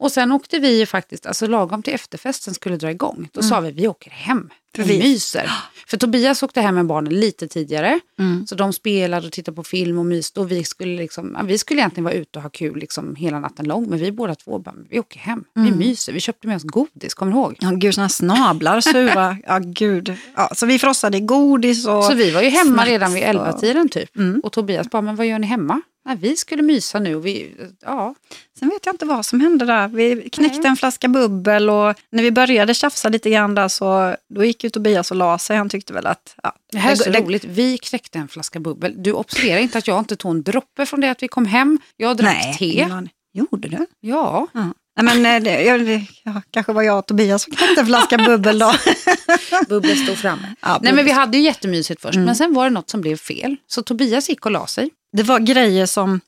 Mm. 0.00 0.04
Och 0.06 0.12
sen 0.12 0.32
åkte 0.32 0.58
vi 0.58 0.78
ju 0.78 0.86
faktiskt, 0.86 1.26
alltså 1.26 1.46
lagom 1.46 1.82
till 1.82 1.94
efterfesten 1.94 2.54
skulle 2.54 2.76
dra 2.76 2.90
igång, 2.90 3.28
då 3.32 3.42
sa 3.42 3.60
vi 3.60 3.70
vi 3.70 3.88
åker 3.88 4.10
hem. 4.10 4.38
Mm. 4.38 4.50
Vi 4.88 4.96
vi- 4.98 4.98
myser. 5.02 5.50
För 5.86 5.96
Tobias 5.96 6.42
åkte 6.42 6.60
hem 6.60 6.74
med 6.74 6.86
barnen 6.86 7.20
lite 7.20 7.48
tidigare. 7.48 8.00
Mm. 8.18 8.46
Så 8.46 8.54
de 8.54 8.72
spelade 8.72 9.26
och 9.26 9.32
tittade 9.32 9.54
på 9.56 9.64
film 9.64 9.98
och 9.98 10.06
myste. 10.06 10.40
Och 10.40 10.50
vi 10.50 10.64
skulle, 10.64 10.96
liksom, 10.96 11.38
vi 11.44 11.58
skulle 11.58 11.80
egentligen 11.80 12.04
vara 12.04 12.14
ute 12.14 12.38
och 12.38 12.42
ha 12.42 12.50
kul 12.50 12.76
liksom, 12.78 13.16
hela 13.16 13.40
natten 13.40 13.66
lång. 13.68 13.88
Men 13.90 13.98
vi 13.98 14.12
båda 14.12 14.34
två 14.34 14.58
bara, 14.58 14.74
vi 14.90 15.00
åker 15.00 15.20
hem. 15.20 15.44
Vi 15.54 15.60
Mm. 15.60 15.78
myser. 15.78 16.12
Vi 16.12 16.20
köpte 16.20 16.46
med 16.46 16.56
oss 16.56 16.62
godis, 16.62 17.14
kommer 17.14 17.32
du 17.32 17.38
ihåg? 17.38 17.56
Ja, 17.60 17.70
gud, 17.70 17.94
såna 17.94 18.08
snablar, 18.08 18.80
sura. 18.80 19.36
Ja, 19.46 19.58
gud. 19.62 20.16
Ja, 20.36 20.50
så 20.54 20.66
vi 20.66 20.78
frossade 20.78 21.20
godis 21.20 21.86
och... 21.86 22.04
Så 22.04 22.14
vi 22.14 22.30
var 22.30 22.42
ju 22.42 22.48
hemma 22.48 22.84
redan 22.84 23.12
vid 23.12 23.22
och- 23.22 23.28
elva 23.28 23.52
tiden 23.52 23.88
typ. 23.88 24.16
Mm. 24.16 24.40
Och 24.44 24.52
Tobias 24.52 24.90
bara, 24.90 25.02
men 25.02 25.16
vad 25.16 25.26
gör 25.26 25.38
ni 25.38 25.46
hemma? 25.46 25.80
Nej, 26.04 26.16
vi 26.16 26.36
skulle 26.36 26.62
mysa 26.62 26.98
nu. 26.98 27.20
Vi, 27.20 27.54
ja. 27.82 28.14
Sen 28.58 28.68
vet 28.68 28.86
jag 28.86 28.94
inte 28.94 29.04
vad 29.06 29.26
som 29.26 29.40
hände 29.40 29.64
där. 29.64 29.88
Vi 29.88 30.28
knäckte 30.32 30.68
en 30.68 30.76
flaska 30.76 31.08
bubbel 31.08 31.70
och 31.70 31.94
när 32.10 32.22
vi 32.22 32.30
började 32.30 32.74
tjafsa 32.74 33.08
lite 33.08 33.30
grann 33.30 33.54
där 33.54 33.68
så 33.68 34.16
då 34.34 34.44
gick 34.44 34.64
ju 34.64 34.70
Tobias 34.70 35.10
och 35.10 35.16
la 35.16 35.38
sig. 35.38 35.56
Han 35.56 35.68
tyckte 35.68 35.92
väl 35.92 36.06
att... 36.06 36.34
Ja, 36.42 36.52
Det 36.72 36.78
här 36.78 36.92
är 36.92 36.96
så 36.96 37.10
det- 37.10 37.20
roligt. 37.20 37.44
Vi 37.44 37.78
knäckte 37.78 38.18
en 38.18 38.28
flaska 38.28 38.60
bubbel. 38.60 38.94
Du 39.02 39.12
observerar 39.12 39.58
inte 39.60 39.78
att 39.78 39.86
jag 39.88 39.98
inte 39.98 40.16
tog 40.16 40.30
en 40.30 40.42
droppe 40.42 40.86
från 40.86 41.00
det 41.00 41.10
att 41.10 41.22
vi 41.22 41.28
kom 41.28 41.46
hem. 41.46 41.78
Jag 41.96 42.16
drack 42.16 42.36
Nej, 42.42 42.56
te. 42.58 42.82
aning. 42.82 43.10
Gjorde 43.32 43.68
du? 43.68 43.86
Ja, 44.00 44.46
Ja. 44.52 44.72
Nej, 45.02 45.16
men, 45.16 45.36
eh, 45.36 45.42
det, 45.44 45.62
ja, 45.62 45.78
det 45.78 46.06
ja, 46.24 46.42
kanske 46.50 46.72
var 46.72 46.82
jag 46.82 46.98
och 46.98 47.06
Tobias 47.06 47.42
som 47.42 47.52
knäckte 47.52 47.80
en 47.80 47.86
flaska 47.86 48.18
bubbel 48.18 48.58
då. 48.58 48.72
bubblet 49.68 49.98
stod 49.98 50.16
framme. 50.16 50.54
Ja, 50.60 50.68
Nej, 50.82 50.92
men 50.92 50.96
vi 50.96 51.02
bubbel. 51.02 51.14
hade 51.16 51.38
ju 51.38 51.44
jättemysigt 51.44 52.02
först, 52.02 52.18
men 52.18 52.36
sen 52.36 52.54
var 52.54 52.64
det 52.64 52.70
något 52.70 52.90
som 52.90 53.00
blev 53.00 53.16
fel. 53.16 53.56
Så 53.66 53.82
Tobias 53.82 54.28
gick 54.28 54.46
och 54.46 54.52
la 54.52 54.66
sig. 54.66 54.90
Det 55.16 55.22
var 55.22 55.40
grejer 55.40 55.86
som... 55.86 56.20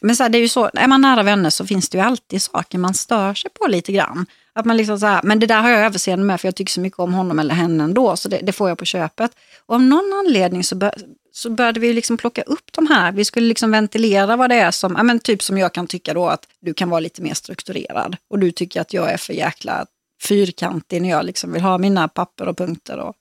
Men 0.00 0.16
så 0.16 0.22
här, 0.22 0.30
det 0.30 0.38
är 0.38 0.40
ju 0.40 0.48
så, 0.48 0.70
är 0.74 0.88
man 0.88 1.00
nära 1.00 1.22
vänner 1.22 1.50
så 1.50 1.66
finns 1.66 1.88
det 1.88 1.98
ju 1.98 2.04
alltid 2.04 2.42
saker 2.42 2.78
man 2.78 2.94
stör 2.94 3.34
sig 3.34 3.50
på 3.50 3.66
lite 3.66 3.92
grann. 3.92 4.26
Att 4.52 4.64
man 4.64 4.76
liksom 4.76 4.98
så 5.00 5.06
här, 5.06 5.20
men 5.22 5.38
det 5.38 5.46
där 5.46 5.62
har 5.62 5.70
jag 5.70 5.80
överseende 5.80 6.24
med 6.24 6.40
för 6.40 6.48
jag 6.48 6.54
tycker 6.54 6.72
så 6.72 6.80
mycket 6.80 6.98
om 6.98 7.14
honom 7.14 7.38
eller 7.38 7.54
henne 7.54 7.84
ändå, 7.84 8.16
så 8.16 8.28
det, 8.28 8.40
det 8.42 8.52
får 8.52 8.68
jag 8.68 8.78
på 8.78 8.84
köpet. 8.84 9.30
Och 9.66 9.74
av 9.74 9.82
någon 9.82 10.12
anledning 10.12 10.64
så, 10.64 10.76
bör, 10.76 10.94
så 11.32 11.50
började 11.50 11.80
vi 11.80 11.92
liksom 11.92 12.16
plocka 12.16 12.42
upp 12.42 12.72
de 12.72 12.86
här, 12.86 13.12
vi 13.12 13.24
skulle 13.24 13.46
liksom 13.46 13.70
ventilera 13.70 14.36
vad 14.36 14.50
det 14.50 14.56
är 14.56 14.70
som, 14.70 14.94
ja, 14.96 15.02
men 15.02 15.20
typ 15.20 15.42
som 15.42 15.58
jag 15.58 15.74
kan 15.74 15.86
tycka 15.86 16.14
då 16.14 16.28
att 16.28 16.48
du 16.60 16.74
kan 16.74 16.90
vara 16.90 17.00
lite 17.00 17.22
mer 17.22 17.34
strukturerad 17.34 18.16
och 18.30 18.38
du 18.38 18.50
tycker 18.50 18.80
att 18.80 18.92
jag 18.92 19.12
är 19.12 19.16
för 19.16 19.32
jäkla 19.32 19.86
fyrkantig 20.28 21.02
när 21.02 21.10
jag 21.10 21.24
liksom 21.24 21.52
vill 21.52 21.62
ha 21.62 21.78
mina 21.78 22.08
papper 22.08 22.48
och 22.48 22.56
punkter 22.56 22.98
och 22.98 23.14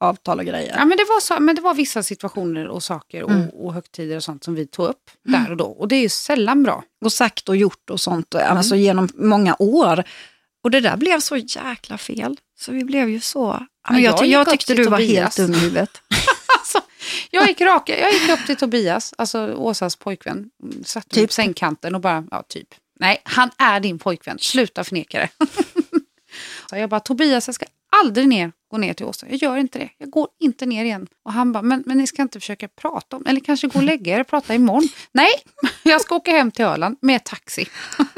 avtal 0.00 0.38
och 0.38 0.44
grejer. 0.44 0.74
Ja, 0.78 0.84
men, 0.84 0.96
det 0.98 1.04
var 1.04 1.20
så, 1.20 1.40
men 1.40 1.54
det 1.56 1.62
var 1.62 1.74
vissa 1.74 2.02
situationer 2.02 2.68
och 2.68 2.82
saker 2.82 3.22
och, 3.22 3.30
Mm. 3.30 3.48
och 3.48 3.74
högtider 3.74 4.16
och 4.16 4.24
sånt 4.24 4.44
som 4.44 4.54
vi 4.54 4.66
tog 4.66 4.86
upp 4.88 5.10
där 5.22 5.50
och 5.50 5.56
då. 5.56 5.64
Och 5.66 5.88
det 5.88 5.96
är 5.96 6.00
ju 6.00 6.08
sällan 6.08 6.62
bra. 6.62 6.84
och 7.04 7.12
sagt 7.12 7.48
och 7.48 7.56
gjort 7.56 7.90
och 7.90 8.00
sånt 8.00 8.34
Mm. 8.34 8.56
alltså 8.56 8.76
genom 8.76 9.08
många 9.14 9.56
år. 9.58 10.04
Och 10.64 10.70
det 10.70 10.80
där 10.80 10.96
blev 10.96 11.20
så 11.20 11.36
jäkla 11.36 11.98
fel. 11.98 12.36
Så 12.58 12.72
vi 12.72 12.84
blev 12.84 13.08
ju 13.08 13.20
så... 13.20 13.66
Men 13.90 14.02
jag, 14.02 14.14
jag 14.18 14.26
jag 14.26 14.48
tyckte 14.50 14.74
du 14.74 14.84
var 14.84 14.98
Tobias. 14.98 15.36
helt 15.36 15.36
dum 15.36 15.54
i 15.54 15.58
huvudet. 15.58 15.90
Alltså, 16.58 16.80
jag, 17.30 17.48
gick 17.48 17.60
raka, 17.60 18.00
jag 18.00 18.12
gick 18.12 18.28
upp 18.30 18.46
till 18.46 18.56
Tobias, 18.56 19.14
alltså 19.18 19.54
Åsas 19.54 19.96
pojkvän, 19.96 20.50
mm, 20.62 20.84
satte 20.84 21.08
Typ. 21.14 21.28
på 21.28 21.32
sängkanten 21.32 21.94
och 21.94 22.00
bara, 22.00 22.24
ja 22.30 22.42
typ. 22.48 22.68
Nej, 23.00 23.20
han 23.24 23.50
är 23.58 23.80
din 23.80 23.98
pojkvän, 23.98 24.38
sluta 24.40 24.84
förneka 24.84 25.18
det. 25.18 25.28
så 26.70 26.76
jag 26.76 26.90
bara, 26.90 27.00
Tobias 27.00 27.48
jag 27.48 27.54
ska 27.54 27.66
aldrig 28.02 28.28
ner, 28.28 28.52
gå 28.70 28.78
ner 28.78 28.94
till 28.94 29.06
Åsa, 29.06 29.26
jag 29.28 29.36
gör 29.42 29.56
inte 29.56 29.78
det, 29.78 29.88
jag 29.98 30.10
går 30.10 30.28
inte 30.40 30.66
ner 30.66 30.84
igen. 30.84 31.06
Och 31.24 31.32
han 31.32 31.52
bara, 31.52 31.62
men, 31.62 31.82
men 31.86 31.98
ni 31.98 32.06
ska 32.06 32.22
inte 32.22 32.40
försöka 32.40 32.68
prata 32.68 33.16
om, 33.16 33.26
eller 33.26 33.40
kanske 33.40 33.66
gå 33.66 33.78
och 33.78 33.84
lägga 33.84 34.16
er 34.16 34.20
och 34.20 34.26
prata 34.26 34.54
imorgon. 34.54 34.88
Nej, 35.12 35.30
jag 35.82 36.00
ska 36.00 36.14
åka 36.14 36.30
hem 36.30 36.50
till 36.50 36.64
Öland 36.64 36.96
med 37.00 37.24
taxi. 37.24 37.68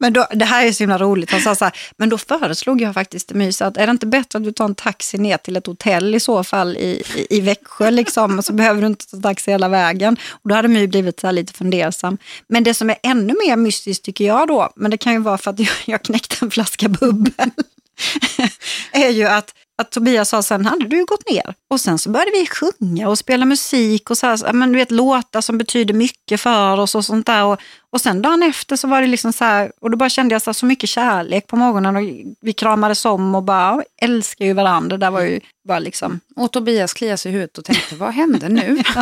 Men 0.00 0.12
då, 0.12 0.26
det 0.30 0.44
här 0.44 0.66
är 0.66 0.72
så 0.72 0.82
himla 0.82 0.98
roligt. 0.98 1.30
Han 1.30 1.40
sa 1.40 1.54
så 1.54 1.64
här, 1.64 1.74
men 1.96 2.08
då 2.08 2.18
föreslog 2.18 2.80
jag 2.80 2.94
faktiskt 2.94 3.28
till 3.28 3.36
Mys 3.36 3.62
att 3.62 3.76
är 3.76 3.86
det 3.86 3.90
inte 3.90 4.06
bättre 4.06 4.36
att 4.36 4.44
du 4.44 4.52
tar 4.52 4.64
en 4.64 4.74
taxi 4.74 5.18
ner 5.18 5.36
till 5.36 5.56
ett 5.56 5.66
hotell 5.66 6.14
i 6.14 6.20
så 6.20 6.44
fall 6.44 6.76
i, 6.76 7.02
i, 7.14 7.26
i 7.36 7.40
Växjö 7.40 7.90
liksom, 7.90 8.42
så 8.42 8.52
behöver 8.52 8.80
du 8.80 8.86
inte 8.86 9.06
ta 9.06 9.20
taxi 9.20 9.50
hela 9.50 9.68
vägen. 9.68 10.16
Och 10.30 10.48
då 10.48 10.54
hade 10.54 10.68
My 10.68 10.86
blivit 10.86 11.20
så 11.20 11.26
här 11.26 11.32
lite 11.32 11.52
fundersam. 11.52 12.18
Men 12.46 12.64
det 12.64 12.74
som 12.74 12.90
är 12.90 12.96
ännu 13.02 13.34
mer 13.46 13.56
mystiskt 13.56 14.04
tycker 14.04 14.24
jag 14.26 14.48
då, 14.48 14.72
men 14.76 14.90
det 14.90 14.96
kan 14.96 15.12
ju 15.12 15.18
vara 15.18 15.38
för 15.38 15.50
att 15.50 15.58
jag, 15.58 15.68
jag 15.84 16.02
knäckte 16.02 16.36
en 16.44 16.50
flaska 16.50 16.88
bubbel, 16.88 17.50
är 18.92 19.08
ju 19.08 19.24
att 19.24 19.54
att 19.78 19.90
Tobias 19.90 20.28
sa 20.28 20.42
sen 20.42 20.66
hade 20.66 20.84
du 20.84 21.04
gått 21.04 21.30
ner. 21.30 21.54
Och 21.70 21.80
sen 21.80 21.98
så 21.98 22.10
började 22.10 22.30
vi 22.30 22.46
sjunga 22.46 23.08
och 23.08 23.18
spela 23.18 23.44
musik 23.44 24.10
och 24.10 24.18
så 24.18 24.26
här, 24.26 24.52
men 24.52 24.72
du 24.72 24.78
vet, 24.78 24.90
låtar 24.90 25.40
som 25.40 25.58
betyder 25.58 25.94
mycket 25.94 26.40
för 26.40 26.80
oss 26.80 26.94
och 26.94 27.04
sånt 27.04 27.26
där. 27.26 27.44
Och, 27.44 27.60
och 27.90 28.00
sen 28.00 28.22
dagen 28.22 28.42
efter 28.42 28.76
så 28.76 28.88
var 28.88 29.00
det 29.00 29.06
liksom 29.06 29.32
så 29.32 29.44
här, 29.44 29.72
och 29.80 29.90
då 29.90 29.96
bara 29.96 30.08
kände 30.08 30.34
jag 30.34 30.42
så, 30.42 30.50
här, 30.50 30.54
så 30.54 30.66
mycket 30.66 30.90
kärlek 30.90 31.46
på 31.46 31.56
morgonen 31.56 31.96
och 31.96 32.02
vi 32.40 32.52
kramades 32.52 33.04
om 33.04 33.34
och 33.34 33.42
bara 33.42 33.82
älskar 34.02 34.44
ju 34.44 34.52
varandra. 34.52 34.96
Det 34.96 35.06
där 35.06 35.10
var 35.10 35.20
ju 35.20 35.40
bara 35.68 35.78
liksom, 35.78 36.20
Och 36.36 36.52
Tobias 36.52 36.94
kliade 36.94 37.18
sig 37.18 37.30
i 37.30 37.32
huvudet 37.32 37.58
och 37.58 37.64
tänkte, 37.64 37.94
vad 37.94 38.14
hände 38.14 38.48
nu? 38.48 38.82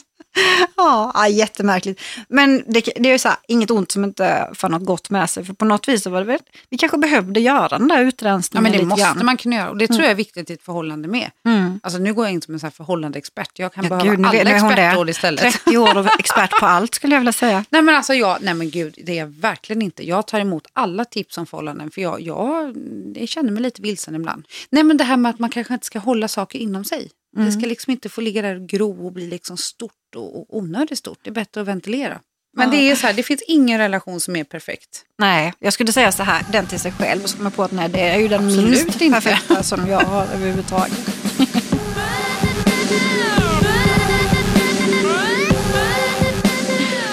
ja, 0.76 1.10
ja 1.14 1.28
jättemärkligt. 1.28 2.00
Men 2.28 2.62
det, 2.66 2.80
det 2.96 3.08
är 3.08 3.12
ju 3.12 3.18
så 3.18 3.28
här, 3.28 3.38
inget 3.48 3.70
ont 3.70 3.92
som 3.92 4.04
inte 4.04 4.50
för 4.54 4.68
något 4.68 4.84
gott 4.84 5.10
med 5.10 5.30
sig. 5.30 5.44
För 5.44 5.52
på 5.54 5.64
något 5.64 5.88
vis 5.88 6.02
så 6.02 6.10
var 6.10 6.20
det 6.20 6.26
väl, 6.26 6.38
vi 6.70 6.78
kanske 6.78 6.98
behövde 6.98 7.40
göra 7.40 7.78
den 7.78 7.88
där 7.88 7.98
Ja, 8.02 8.08
utrensningen 8.08 8.62
men 8.62 8.72
det 8.72 8.84
måste 8.86 9.04
grann. 9.04 9.24
man 9.26 9.36
kunna 9.36 9.56
göra 9.56 9.70
och 9.70 9.76
det 9.78 9.86
tror 9.86 10.00
jag 10.00 10.10
är 10.10 10.14
viktigt 10.14 10.50
i 10.50 10.52
ett 10.52 10.62
förhållande 10.62 11.08
med. 11.08 11.30
Mm. 11.46 11.80
Alltså 11.82 11.98
nu 12.00 12.14
går 12.14 12.24
jag 12.24 12.32
in 12.32 12.42
som 12.42 12.54
en 12.54 12.60
så 12.60 12.66
här 12.66 12.70
förhållandeexpert. 12.70 13.58
Jag 13.58 13.72
kan 13.72 13.84
Ja, 13.84 13.88
behöva 13.90 14.10
gud, 14.10 14.18
nu 14.20 14.28
alla 14.28 14.44
det. 14.44 14.50
expertråd 14.50 15.10
istället. 15.10 15.40
30 15.64 15.78
år 15.78 15.96
och 15.98 16.06
expert 16.20 16.50
på 16.60 16.66
allt 16.66 16.94
skulle 16.94 17.14
jag 17.14 17.20
vilja 17.20 17.32
säga. 17.32 17.64
Nej 17.70 17.82
men 17.82 17.94
alltså 17.94 18.14
jag, 18.14 18.38
nej 18.42 18.54
men 18.54 18.70
gud, 18.70 18.94
det 19.04 19.12
är 19.12 19.16
jag 19.16 19.26
verkligen 19.40 19.82
inte. 19.82 20.06
Jag 20.08 20.26
tar 20.26 20.40
emot 20.40 20.66
alla 20.72 21.04
tips 21.04 21.38
om 21.38 21.46
förhållanden 21.46 21.90
för 21.90 22.00
jag, 22.02 22.20
jag, 22.20 22.76
jag 23.14 23.28
känner 23.28 23.52
mig 23.52 23.62
lite 23.62 23.82
vilsen 23.82 24.14
ibland. 24.14 24.44
Nej 24.70 24.82
men 24.84 24.96
det 24.96 25.04
här 25.04 25.16
med 25.16 25.30
att 25.30 25.38
man 25.38 25.50
kanske 25.50 25.74
inte 25.74 25.86
ska 25.86 25.98
hålla 25.98 26.28
saker 26.28 26.58
inom 26.58 26.84
sig. 26.84 27.10
Det 27.36 27.40
Mm. 27.40 27.52
ska 27.52 27.66
liksom 27.66 27.90
inte 27.90 28.08
få 28.08 28.20
ligga 28.20 28.42
där 28.42 28.56
och 28.56 28.66
gro 28.68 29.06
och 29.06 29.12
bli 29.12 29.26
liksom 29.26 29.56
stort 29.56 29.92
och, 30.16 30.36
och 30.40 30.56
onödigt 30.56 30.98
stort. 30.98 31.18
Det 31.22 31.30
är 31.30 31.34
bättre 31.34 31.60
att 31.60 31.66
ventilera. 31.66 32.20
Men 32.56 32.70
det 32.70 32.76
är 32.76 32.96
så 32.96 33.06
här, 33.06 33.14
det 33.14 33.22
finns 33.22 33.42
ingen 33.46 33.78
relation 33.78 34.20
som 34.20 34.36
är 34.36 34.44
perfekt. 34.44 35.04
Nej, 35.18 35.52
jag 35.58 35.72
skulle 35.72 35.92
säga 35.92 36.12
så 36.12 36.22
här, 36.22 36.42
den 36.52 36.66
till 36.66 36.80
sig 36.80 36.92
själv. 36.92 37.22
Och 37.22 37.30
så 37.30 37.36
kommer 37.36 37.50
jag 37.50 37.56
på 37.56 37.62
att 37.62 37.72
nej, 37.72 37.88
det 37.88 38.00
är 38.00 38.18
ju 38.18 38.28
den 38.28 38.46
Absolut 38.46 38.70
minst 38.70 39.00
inte. 39.02 39.20
perfekta 39.20 39.62
som 39.62 39.86
jag 39.88 40.00
har 40.00 40.26
överhuvudtaget. 40.26 40.98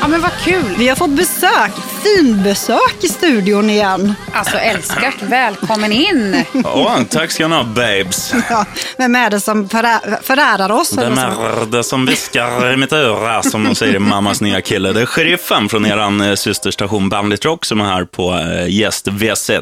Ja 0.01 0.07
men 0.07 0.21
vad 0.21 0.31
kul! 0.31 0.75
Vi 0.77 0.87
har 0.87 0.95
fått 0.95 1.09
besök, 1.09 1.71
finbesök 2.15 2.95
i 3.03 3.07
studion 3.07 3.69
igen. 3.69 4.13
Alltså 4.33 4.57
älskat, 4.57 5.13
välkommen 5.21 5.91
in! 5.91 6.43
Ja, 6.63 6.99
tack 7.09 7.31
ska 7.31 7.47
ni 7.47 7.55
ha, 7.55 7.63
babes. 7.63 8.33
Ja, 8.49 8.65
vem 8.97 9.15
är 9.15 9.29
det 9.29 9.39
som 9.39 9.69
förä- 9.69 10.17
förärar 10.23 10.71
oss? 10.71 10.97
Vem 10.97 11.17
är 11.17 11.65
det 11.71 11.83
som 11.83 12.05
viskar 12.05 12.73
i 12.73 12.77
mitt 12.77 12.93
öra, 12.93 13.43
som 13.43 13.63
de 13.63 13.75
säger 13.75 13.95
i 13.95 13.99
mammas 13.99 14.41
nya 14.41 14.61
kille? 14.61 14.93
Det 14.93 15.01
är 15.01 15.05
sheriffen 15.05 15.69
från 15.69 15.85
er 15.85 16.29
eh, 16.29 16.35
systerstation 16.35 17.09
Bandit 17.09 17.45
Rock 17.45 17.65
som 17.65 17.81
är 17.81 17.85
här 17.85 18.05
på 18.05 18.33
eh, 18.33 18.67
gäst 18.69 19.07
V1. 19.07 19.61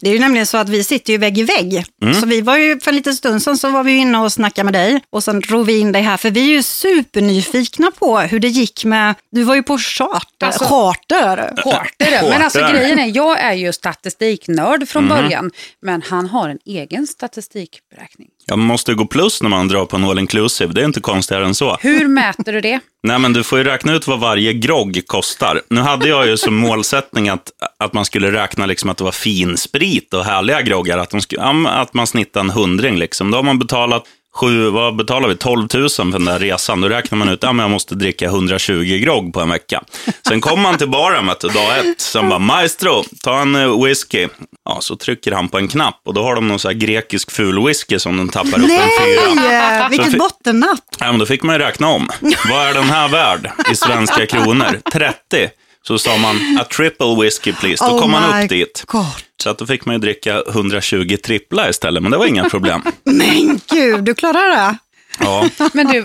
Det 0.00 0.08
är 0.08 0.12
ju 0.14 0.18
nämligen 0.20 0.46
så 0.46 0.56
att 0.58 0.68
vi 0.68 0.84
sitter 0.84 1.12
ju 1.12 1.18
vägg 1.18 1.38
i 1.38 1.42
vägg. 1.42 1.84
Så 2.20 2.26
vi 2.26 2.40
var 2.40 2.56
ju 2.56 2.80
för 2.80 2.90
en 2.90 2.96
liten 2.96 3.14
stund 3.14 3.42
sedan 3.42 3.58
så 3.58 3.70
var 3.70 3.82
vi 3.84 3.96
inne 3.96 4.18
och 4.18 4.32
snackade 4.32 4.64
med 4.64 4.72
dig 4.74 5.00
och 5.12 5.24
sen 5.24 5.40
drog 5.40 5.66
vi 5.66 5.78
in 5.78 5.92
dig 5.92 6.02
här 6.02 6.16
för 6.16 6.30
vi 6.30 6.40
är 6.40 6.54
ju 6.56 6.62
supernyfikna 6.62 7.90
på 7.98 8.18
hur 8.18 8.40
det 8.40 8.48
gick 8.48 8.84
med, 8.84 9.14
du 9.32 9.42
var 9.42 9.54
ju 9.54 9.62
på 9.62 9.78
charter. 9.78 10.46
Alltså- 10.46 10.64
charter. 10.64 11.52
Hårdare. 11.78 12.30
Men 12.30 12.42
alltså 12.42 12.58
grejen 12.58 12.98
är, 12.98 13.16
jag 13.16 13.40
är 13.40 13.52
ju 13.52 13.72
statistiknörd 13.72 14.88
från 14.88 15.08
början. 15.08 15.50
Men 15.82 16.02
han 16.02 16.26
har 16.26 16.48
en 16.48 16.58
egen 16.66 17.06
statistikberäkning. 17.06 18.28
Jag 18.46 18.58
måste 18.58 18.94
gå 18.94 19.06
plus 19.06 19.42
när 19.42 19.50
man 19.50 19.68
drar 19.68 19.86
på 19.86 19.96
en 19.96 20.04
all 20.04 20.18
inclusive, 20.18 20.72
det 20.72 20.80
är 20.80 20.84
inte 20.84 21.00
konstigare 21.00 21.44
än 21.44 21.54
så. 21.54 21.76
Hur 21.80 22.08
mäter 22.08 22.52
du 22.52 22.60
det? 22.60 22.80
Nej, 23.02 23.18
men 23.18 23.32
du 23.32 23.42
får 23.42 23.58
ju 23.58 23.64
räkna 23.64 23.94
ut 23.94 24.06
vad 24.06 24.20
varje 24.20 24.52
grogg 24.52 25.02
kostar. 25.06 25.62
Nu 25.70 25.80
hade 25.80 26.08
jag 26.08 26.26
ju 26.26 26.36
som 26.36 26.54
målsättning 26.54 27.28
att, 27.28 27.50
att 27.78 27.92
man 27.92 28.04
skulle 28.04 28.32
räkna 28.32 28.66
liksom 28.66 28.90
att 28.90 28.96
det 28.96 29.04
var 29.04 29.12
finsprit 29.12 30.14
och 30.14 30.24
härliga 30.24 30.62
groggar, 30.62 30.98
att, 30.98 31.10
de 31.10 31.20
ja, 31.28 31.68
att 31.68 31.94
man 31.94 32.06
snittar 32.06 32.40
en 32.40 32.50
hundring. 32.50 32.98
Liksom. 32.98 33.30
Då 33.30 33.38
har 33.38 33.42
man 33.42 33.58
betalat 33.58 34.04
Sju, 34.40 34.70
vad 34.70 34.96
betalar 34.96 35.28
vi? 35.28 35.36
12 35.36 35.68
000 35.74 35.90
för 35.90 36.04
den 36.04 36.24
där 36.24 36.38
resan. 36.38 36.80
Då 36.80 36.88
räknar 36.88 37.18
man 37.18 37.28
ut 37.28 37.44
att 37.44 37.56
ja, 37.56 37.62
jag 37.62 37.70
måste 37.70 37.94
dricka 37.94 38.24
120 38.24 38.98
grogg 39.02 39.32
på 39.32 39.40
en 39.40 39.48
vecka. 39.48 39.82
Sen 40.28 40.40
kommer 40.40 40.62
man 40.62 40.78
till 40.78 40.88
baren 40.88 41.26
vet 41.26 41.40
du, 41.40 41.48
dag 41.48 41.78
ett. 41.78 42.00
Sen 42.00 42.28
bara, 42.28 42.38
maestro, 42.38 43.04
ta 43.22 43.40
en 43.40 43.54
eh, 43.54 43.84
whisky. 43.84 44.28
Ja, 44.64 44.78
så 44.80 44.96
trycker 44.96 45.32
han 45.32 45.48
på 45.48 45.58
en 45.58 45.68
knapp 45.68 46.00
och 46.04 46.14
då 46.14 46.22
har 46.22 46.34
de 46.34 46.48
någon 46.48 46.58
så 46.58 46.68
här 46.68 46.74
grekisk 46.74 47.30
ful 47.30 47.66
whisky 47.66 47.98
som 47.98 48.16
de 48.16 48.28
tappar 48.28 48.58
upp 48.58 48.70
en 48.70 49.04
fyra. 49.04 49.34
Nej, 49.34 49.86
vilket 49.90 50.18
bottennapp. 50.18 50.80
Ja, 50.98 51.06
men 51.06 51.18
då 51.18 51.26
fick 51.26 51.42
man 51.42 51.54
ju 51.54 51.58
räkna 51.58 51.88
om. 51.88 52.10
Vad 52.50 52.66
är 52.66 52.74
den 52.74 52.84
här 52.84 53.08
värd 53.08 53.50
i 53.72 53.76
svenska 53.76 54.26
kronor? 54.26 54.80
30. 54.92 55.48
Så 55.88 55.98
sa 55.98 56.16
man, 56.16 56.58
a 56.60 56.64
triple 56.76 57.16
whiskey 57.22 57.52
please. 57.52 57.84
Då 57.84 57.92
Oh 57.92 58.00
kom 58.00 58.10
man 58.10 58.42
upp 58.42 58.48
dit. 58.48 58.84
God. 58.86 59.04
Så 59.42 59.50
att 59.50 59.58
då 59.58 59.66
fick 59.66 59.84
man 59.86 59.94
ju 59.94 59.98
dricka 59.98 60.42
120 60.48 61.16
trippla 61.24 61.68
istället, 61.68 62.02
men 62.02 62.12
det 62.12 62.18
var 62.18 62.26
inga 62.26 62.48
problem. 62.48 62.82
Men 63.04 63.60
gud, 63.70 64.04
du 64.04 64.14
klarar 64.14 64.56
det. 64.56 64.76
Ja, 65.20 65.48
Men 65.72 65.86
du, 65.86 66.00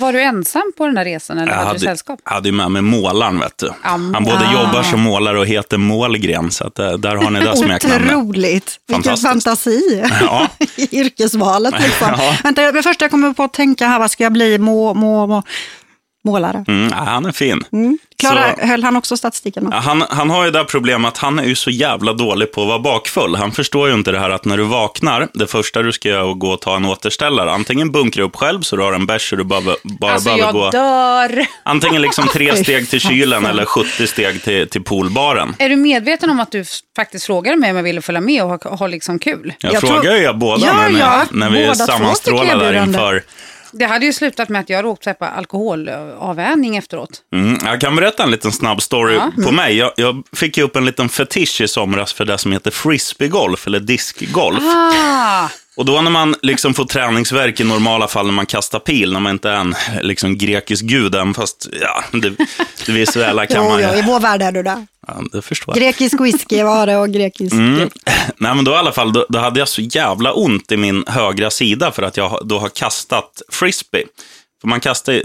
var 0.00 0.12
du 0.12 0.22
ensam 0.22 0.72
på 0.78 0.86
den 0.86 0.96
här 0.96 1.04
resan 1.04 1.38
eller 1.38 1.52
jag 1.52 1.58
hade 1.58 1.78
du 1.78 1.84
sällskap? 1.84 2.20
hade 2.24 2.48
ju 2.48 2.52
med 2.54 2.70
mig 2.70 2.82
målaren, 2.82 3.38
vet 3.40 3.58
du. 3.58 3.70
Han 3.82 4.12
både 4.12 4.48
Ah. 4.48 4.52
jobbar 4.52 4.82
som 4.82 5.00
målare 5.00 5.38
och 5.38 5.46
heter 5.46 5.76
Målgren, 5.78 6.50
så 6.50 6.66
att, 6.66 6.78
eh, 6.78 6.92
där 6.92 7.16
har 7.16 7.30
ni 7.30 7.40
det 7.40 7.56
smeknamnet. 7.56 8.12
Otroligt. 8.14 8.76
Vilken 8.88 9.16
fantasi 9.16 10.04
Ja. 10.20 10.48
i 10.76 11.00
yrkesvalet. 11.00 11.74
Liksom. 11.80 12.08
Ja. 12.18 12.36
Vänta, 12.44 12.72
det 12.72 12.82
första 12.82 13.04
jag 13.04 13.10
kommer 13.10 13.32
på 13.32 13.42
att 13.42 13.52
tänka 13.52 13.86
här, 13.86 13.98
vad 13.98 14.10
ska 14.10 14.22
jag 14.22 14.32
bli? 14.32 14.58
Må, 14.58 14.94
må, 14.94 15.26
må, 15.26 15.42
målare. 16.24 16.64
Mm, 16.68 16.88
ja, 16.90 16.96
han 17.04 17.26
är 17.26 17.32
fin. 17.32 17.64
Klara, 18.18 18.54
Så- 18.60 18.66
höll 18.66 18.84
han 18.84 18.96
också 18.96 19.16
statistiken? 19.16 19.68
Ja, 19.72 19.76
Han, 19.78 20.04
han 20.10 20.30
har 20.30 20.44
ju 20.44 20.50
det 20.50 20.64
problemet 20.64 21.08
att 21.08 21.18
han 21.18 21.38
är 21.38 21.44
ju 21.44 21.54
så 21.54 21.70
jävla 21.70 22.12
dålig 22.12 22.52
på 22.52 22.62
att 22.62 22.68
vara 22.68 22.78
bakfull. 22.78 23.34
Han 23.36 23.52
förstår 23.52 23.88
ju 23.88 23.94
inte 23.94 24.12
det 24.12 24.18
här 24.18 24.30
att 24.30 24.44
när 24.44 24.56
du 24.56 24.62
vaknar, 24.64 25.28
det 25.34 25.46
första 25.46 25.82
du 25.82 25.92
ska 25.92 26.08
göra 26.08 26.20
är 26.26 26.30
att 26.32 26.38
gå 26.38 26.48
och 26.50 26.60
ta 26.60 26.76
en 26.76 26.84
återställare. 26.84 27.50
Antingen 27.52 27.92
bunkra 27.92 28.22
upp 28.24 28.36
själv 28.36 28.60
så 28.62 28.76
du 28.76 28.82
har 28.82 28.92
en 28.92 29.06
bärs 29.06 29.32
och 29.32 29.38
du 29.38 29.44
bara, 29.44 29.60
bara 29.82 30.12
Alltså 30.12 30.28
behöver 30.36 30.52
gå 30.52 30.70
dör. 30.70 31.46
antingen 31.62 32.02
liksom 32.02 32.26
tre 32.28 32.56
steg 32.62 32.90
till 32.90 33.00
kylen 33.00 33.46
eller 33.46 33.64
70 33.64 34.06
steg 34.06 34.42
till, 34.42 34.68
till 34.68 34.82
poolbaren. 34.84 35.54
Är 35.58 35.68
du 35.68 35.76
medveten 35.76 36.30
om 36.30 36.40
att 36.40 36.52
du 36.52 36.64
faktiskt 36.96 37.26
frågade 37.26 37.56
mig 37.56 37.70
om 37.70 37.76
jag 37.76 37.84
ville 37.84 38.02
följa 38.02 38.20
med 38.20 38.42
och 38.44 38.48
ha, 38.64 38.76
ha 38.76 38.86
liksom 38.86 39.18
kul? 39.18 39.52
Jag, 39.60 39.72
Jag 39.74 39.80
tror- 39.80 39.90
frågar 39.90 40.16
ju 40.16 40.32
båda 40.32 40.66
Ja, 40.66 40.72
när, 40.88 40.98
ja, 41.00 41.22
när 41.30 41.50
vi 41.50 41.62
båda 41.66 41.74
två 41.74 41.84
sammanstrålar 41.92 42.42
fick 42.44 42.60
där 42.60 42.82
inför 42.82 43.22
Det 43.72 43.84
hade 43.84 44.06
ju 44.06 44.12
slutat 44.12 44.48
med 44.48 44.60
att 44.60 44.70
jag 44.70 44.84
råkade 44.84 45.14
på 45.14 45.24
alkoholavvänjning 45.24 46.76
efteråt. 46.76 47.10
Mm, 47.32 47.58
jag 47.64 47.80
kan 47.80 47.96
berätta 47.96 48.22
en 48.22 48.30
liten 48.30 48.52
snabb 48.52 48.82
story 48.82 49.14
Ja. 49.14 49.30
på 49.44 49.52
mig. 49.52 49.76
Jag, 49.76 49.92
jag 49.96 50.22
fick 50.32 50.56
ju 50.58 50.62
upp 50.64 50.76
en 50.76 50.84
liten 50.84 51.08
fetisch 51.08 51.60
i 51.60 51.68
somras 51.68 52.12
för 52.12 52.24
det 52.24 52.38
som 52.38 52.52
heter 52.52 52.70
frisbeegolf, 52.70 53.66
eller 53.66 53.80
diskgolf. 53.80 54.62
Ah, 54.64 55.48
Och 55.76 55.84
då 55.84 56.00
när 56.00 56.10
man 56.10 56.34
liksom 56.42 56.74
får 56.74 56.84
träningsverk 56.84 57.60
i 57.60 57.64
normala 57.64 58.08
fall 58.08 58.26
när 58.26 58.32
man 58.32 58.46
kastar 58.46 58.78
pil, 58.78 59.12
när 59.12 59.20
man 59.20 59.32
inte 59.32 59.50
är 59.50 59.56
en 59.56 59.74
liksom, 60.02 60.38
grekisk 60.38 60.84
gud, 60.84 61.14
även 61.14 61.34
fast 61.34 61.68
ja, 61.80 62.04
det, 62.18 62.30
det 62.86 62.92
visuella 62.92 63.46
kan 63.46 63.64
Jo, 63.64 63.70
man 63.70 63.80
ju... 63.80 63.88
jo, 63.92 63.98
i 63.98 64.02
vår 64.02 64.20
värld 64.20 64.42
är 64.42 64.52
du 64.52 64.62
där. 64.62 64.86
Ja, 65.06 65.22
det 65.32 65.42
förstår 65.42 65.74
jag. 65.76 65.82
Grekisk 65.82 66.20
whisky 66.20 66.62
var 66.62 66.86
det 66.86 66.96
och 66.96 67.08
grekisk... 67.08 67.52
Mm. 67.52 67.90
Nej, 68.36 68.54
men 68.54 68.64
då 68.64 68.70
i 68.70 68.74
alla 68.74 68.92
fall, 68.92 69.12
då, 69.12 69.26
då 69.28 69.38
hade 69.38 69.58
jag 69.58 69.68
så 69.68 69.80
jävla 69.82 70.32
ont 70.32 70.72
i 70.72 70.76
min 70.76 71.04
högra 71.06 71.50
sida 71.50 71.92
för 71.92 72.02
att 72.02 72.16
jag 72.16 72.40
då 72.44 72.58
har 72.58 72.68
kastat 72.68 73.42
frisbee. 73.48 74.04
För 74.60 74.68
man 74.68 74.80
kastar, 74.80 75.22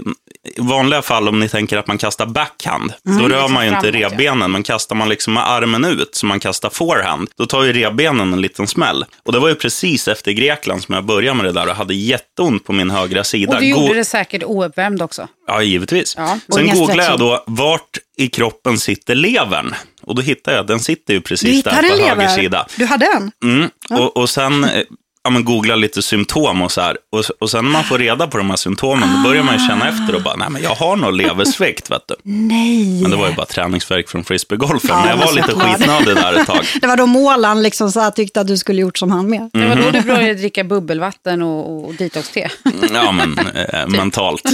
i 0.48 0.60
vanliga 0.60 1.02
fall 1.02 1.28
om 1.28 1.40
ni 1.40 1.48
tänker 1.48 1.76
att 1.76 1.86
man 1.86 1.98
kastar 1.98 2.26
backhand, 2.26 2.92
då 3.04 3.28
rör 3.28 3.48
man 3.48 3.64
ju 3.64 3.68
inte 3.70 3.80
framåt, 3.80 4.00
ja. 4.00 4.08
revbenen, 4.08 4.50
men 4.50 4.62
kastar 4.62 4.96
man 4.96 5.08
liksom 5.08 5.34
med 5.34 5.50
armen 5.50 5.84
ut, 5.84 6.14
så 6.14 6.26
man 6.26 6.40
kastar 6.40 6.70
forehand, 6.70 7.30
då 7.36 7.46
tar 7.46 7.64
ju 7.64 7.72
revbenen 7.72 8.32
en 8.32 8.40
liten 8.40 8.66
smäll. 8.66 9.04
Och 9.24 9.32
det 9.32 9.38
var 9.38 9.48
ju 9.48 9.54
precis 9.54 10.08
efter 10.08 10.32
Grekland 10.32 10.82
som 10.82 10.94
jag 10.94 11.04
började 11.04 11.36
med 11.36 11.44
det 11.46 11.52
där 11.52 11.68
och 11.68 11.74
hade 11.76 11.94
jätteont 11.94 12.64
på 12.64 12.72
min 12.72 12.90
högra 12.90 13.24
sida. 13.24 13.54
och 13.56 13.60
du 13.62 13.72
Go- 13.72 13.80
gjorde 13.80 13.94
det 13.94 14.04
säkert 14.04 14.42
ouppvärmd 14.42 15.02
också. 15.02 15.28
Ja, 15.46 15.62
givetvis. 15.62 16.14
Ja, 16.16 16.38
Sen 16.54 16.68
googlade 16.68 17.04
jag 17.04 17.18
då, 17.18 17.44
vart 17.46 17.98
i 18.16 18.28
kroppen 18.28 18.78
sitter 18.78 19.14
levern? 19.14 19.74
Och 20.02 20.14
då 20.14 20.22
hittade 20.22 20.56
jag, 20.56 20.66
den 20.66 20.80
sitter 20.80 21.14
ju 21.14 21.20
precis 21.20 21.62
där 21.64 21.70
på 21.70 22.04
höger 22.04 22.28
sida. 22.28 22.66
Du 22.76 22.84
hade 22.84 23.06
en? 23.06 23.32
Mm. 23.42 23.70
Och, 23.90 24.16
och 24.16 24.30
sen 24.30 24.64
eh, 24.64 24.82
ja, 25.28 25.32
men 25.32 25.44
googla 25.44 25.76
lite 25.76 26.02
symptom 26.02 26.62
och 26.62 26.72
så 26.72 26.80
här. 26.80 26.96
Och, 27.12 27.24
och 27.40 27.50
sen 27.50 27.64
när 27.64 27.72
man 27.72 27.84
får 27.84 27.98
reda 27.98 28.26
på 28.26 28.38
de 28.38 28.50
här 28.50 28.56
symptomen, 28.56 29.08
då 29.16 29.28
börjar 29.28 29.42
man 29.42 29.54
ju 29.58 29.68
känna 29.68 29.88
efter 29.88 30.14
och 30.14 30.22
bara, 30.22 30.36
nej 30.36 30.48
men 30.50 30.62
jag 30.62 30.74
har 30.74 30.96
nog 30.96 31.12
leversvikt, 31.12 31.90
vet 31.90 32.02
du. 32.08 32.14
Nej. 32.22 33.02
Men 33.02 33.10
det 33.10 33.16
var 33.16 33.28
ju 33.28 33.34
bara 33.34 33.46
träningsvärk 33.46 34.08
från 34.08 34.24
frisbeegolfen. 34.24 34.90
Ja, 34.90 35.00
men 35.00 35.08
jag 35.08 35.16
var 35.26 35.32
lite 35.32 35.52
skitnödig 35.54 36.14
där 36.16 36.32
ett 36.40 36.46
tag. 36.46 36.64
Det 36.80 36.86
var 36.86 36.96
då 36.96 37.06
målaren 37.06 37.62
liksom 37.62 37.92
så 37.92 38.00
här 38.00 38.10
tyckte 38.10 38.40
att 38.40 38.46
du 38.46 38.56
skulle 38.58 38.80
gjort 38.82 38.98
som 38.98 39.10
han 39.10 39.30
med. 39.30 39.50
Det 39.52 39.58
var 39.68 39.76
Mhm. 39.76 39.84
då 39.84 39.90
du 39.90 40.00
började 40.00 40.34
dricka 40.34 40.64
bubbelvatten 40.64 41.42
och, 41.42 41.84
och 41.88 41.94
detox-te. 41.94 42.48
Ja, 42.94 43.12
men 43.12 43.38
eh, 43.38 43.86
mentalt. 43.88 44.42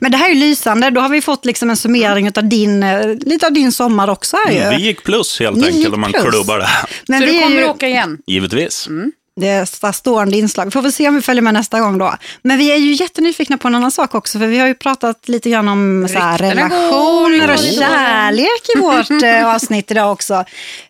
Men 0.00 0.12
det 0.12 0.16
här 0.18 0.30
är 0.30 0.34
ju 0.34 0.40
lysande. 0.40 0.90
Då 0.90 1.00
har 1.00 1.08
vi 1.08 1.20
fått 1.22 1.44
liksom 1.44 1.70
en 1.70 1.76
summering 1.76 2.30
av 2.36 2.48
din, 2.48 2.82
eh, 2.82 3.06
lite 3.20 3.46
av 3.46 3.52
din 3.52 3.72
sommar 3.72 4.08
också. 4.10 4.36
Här 4.46 4.52
ju. 4.52 4.58
Mm, 4.58 4.76
Vi 4.76 4.82
gick 4.86 5.04
plus 5.04 5.40
helt 5.40 5.56
Ni 5.56 5.66
enkelt 5.66 5.94
om 5.94 6.00
man 6.00 6.12
plus. 6.12 6.24
klubbar 6.24 6.58
det. 6.58 6.68
Men 7.08 7.20
Så 7.20 7.26
vi 7.26 7.32
du 7.32 7.40
kommer 7.42 7.56
ju, 7.60 7.64
åka 7.68 7.88
igen? 7.88 8.18
Givetvis. 8.26 8.88
Det 8.88 9.21
så 9.66 9.92
stående 9.92 10.36
inslag. 10.36 10.64
Vi 10.64 10.70
får 10.70 10.82
väl 10.82 10.92
se 10.92 11.08
om 11.08 11.14
vi 11.14 11.22
följer 11.22 11.42
med 11.42 11.54
nästa 11.54 11.80
gång 11.80 11.98
då. 11.98 12.14
Men 12.42 12.58
vi 12.58 12.72
är 12.72 12.76
ju 12.76 12.92
jättenyfikna 12.92 13.58
på 13.58 13.68
en 13.68 13.74
annan 13.74 13.90
sak 13.90 14.14
också. 14.14 14.38
För 14.38 14.46
vi 14.46 14.58
har 14.58 14.66
ju 14.66 14.74
pratat 14.74 15.28
lite 15.28 15.50
grann 15.50 15.68
om 15.68 16.08
så 16.12 16.18
här, 16.18 16.38
relationer 16.38 17.50
och 17.52 17.58
kärlek 17.58 18.62
i 18.76 18.80
vårt 18.80 19.10
eh, 19.24 19.54
avsnitt 19.54 19.90
idag 19.90 20.12
också. 20.12 20.44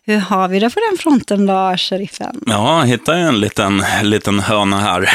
Hur 0.05 0.17
har 0.17 0.47
vi 0.47 0.59
det 0.59 0.69
på 0.69 0.79
den 0.89 0.97
fronten 0.97 1.45
då, 1.45 1.75
sheriffen? 1.77 2.39
Ja, 2.47 2.79
jag 2.79 2.85
hittade 2.87 3.19
ju 3.19 3.25
en 3.27 3.39
liten, 3.39 3.83
liten 4.03 4.39
höna 4.39 4.79
här 4.79 5.09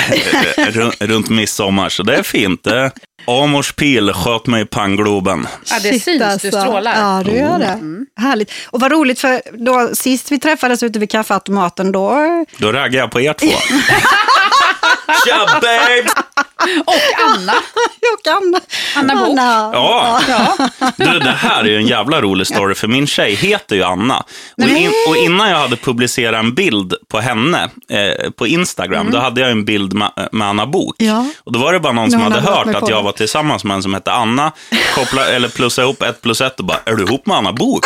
runt, 0.71 0.95
runt 1.03 1.29
midsommar, 1.29 1.89
så 1.89 2.03
det 2.03 2.17
är 2.17 2.23
fint. 2.23 2.65
Det- 2.65 2.91
Amors 3.29 3.73
pil 3.73 4.13
sköt 4.13 4.47
mig 4.47 4.63
i 4.63 4.65
panngloben. 4.65 5.47
Ja, 5.71 5.77
det 5.83 5.89
Shit, 5.89 6.03
syns. 6.05 6.23
alltså. 6.23 6.47
Du 6.47 6.61
strålar. 6.61 6.95
Ja, 7.01 7.23
du 7.25 7.31
gör 7.39 7.59
det. 7.59 7.79
Härligt. 8.23 8.53
Och 8.71 8.81
vad 8.81 8.93
roligt, 8.93 9.21
för 9.21 9.43
då, 9.65 9.91
sist 9.95 10.33
vi 10.33 10.39
träffades 10.39 10.83
ute 10.83 10.99
vid 10.99 11.11
kaffeautomaten, 11.11 11.93
då... 11.93 12.15
Då 12.59 12.73
raggade 12.73 12.97
jag 12.97 13.11
på 13.11 13.21
er 13.21 13.33
två. 13.33 13.47
Tja, 15.27 15.47
babes! 15.61 16.13
Och 16.87 16.95
Anna. 17.35 17.53
Och 17.53 18.33
Anna. 18.37 18.61
Anna 18.97 19.15
Book. 19.27 19.39
Ja. 19.39 20.21
Ja. 20.29 20.69
Du, 20.97 21.19
det 21.19 21.31
här 21.31 21.61
är 21.61 21.69
ju 21.69 21.77
en 21.77 21.87
jävla 21.87 22.21
rolig 22.21 22.47
story, 22.47 22.75
för 22.75 22.89
min 22.89 23.07
tjej 23.07 23.35
heter 23.35 23.77
ju 23.77 23.83
Anna. 23.83 24.25
Och, 24.57 24.69
in, 24.69 24.93
och 25.09 25.17
innan 25.17 25.51
jag 25.51 25.57
hade 25.59 25.77
publicerat 25.77 26.41
en 26.41 26.55
bild 26.55 26.95
på 27.09 27.21
henne 27.21 27.71
eh, 27.91 28.31
på 28.31 28.47
Instagram, 28.47 29.11
då 29.11 29.19
hade 29.19 29.41
jag 29.41 29.51
en 29.51 29.65
bild 29.65 29.93
med, 29.93 30.11
med 30.33 30.49
Anna 30.49 30.67
Bok. 30.67 30.95
Ja. 30.99 31.27
Och 31.45 31.53
då 31.53 31.59
var 31.59 31.73
det 31.73 31.81
bara 31.81 31.93
någon 31.93 32.11
som 32.11 32.21
hade 32.21 32.41
hört 32.41 32.75
att 32.75 32.89
jag 32.89 33.03
var 33.03 33.13
tillsammans 33.13 33.65
med 33.65 33.75
en 33.75 33.83
som 33.83 33.95
hette 33.95 34.13
Anna, 34.13 34.53
koppla, 34.95 35.27
eller 35.27 35.49
plussa 35.49 35.83
ihop 35.83 36.03
ett 36.03 36.23
plus 36.23 36.41
ett 36.41 36.59
och 36.59 36.65
bara, 36.65 36.79
är 36.85 36.95
du 36.95 37.05
ihop 37.05 37.27
med 37.27 37.37
Anna 37.37 37.53
Bok? 37.53 37.85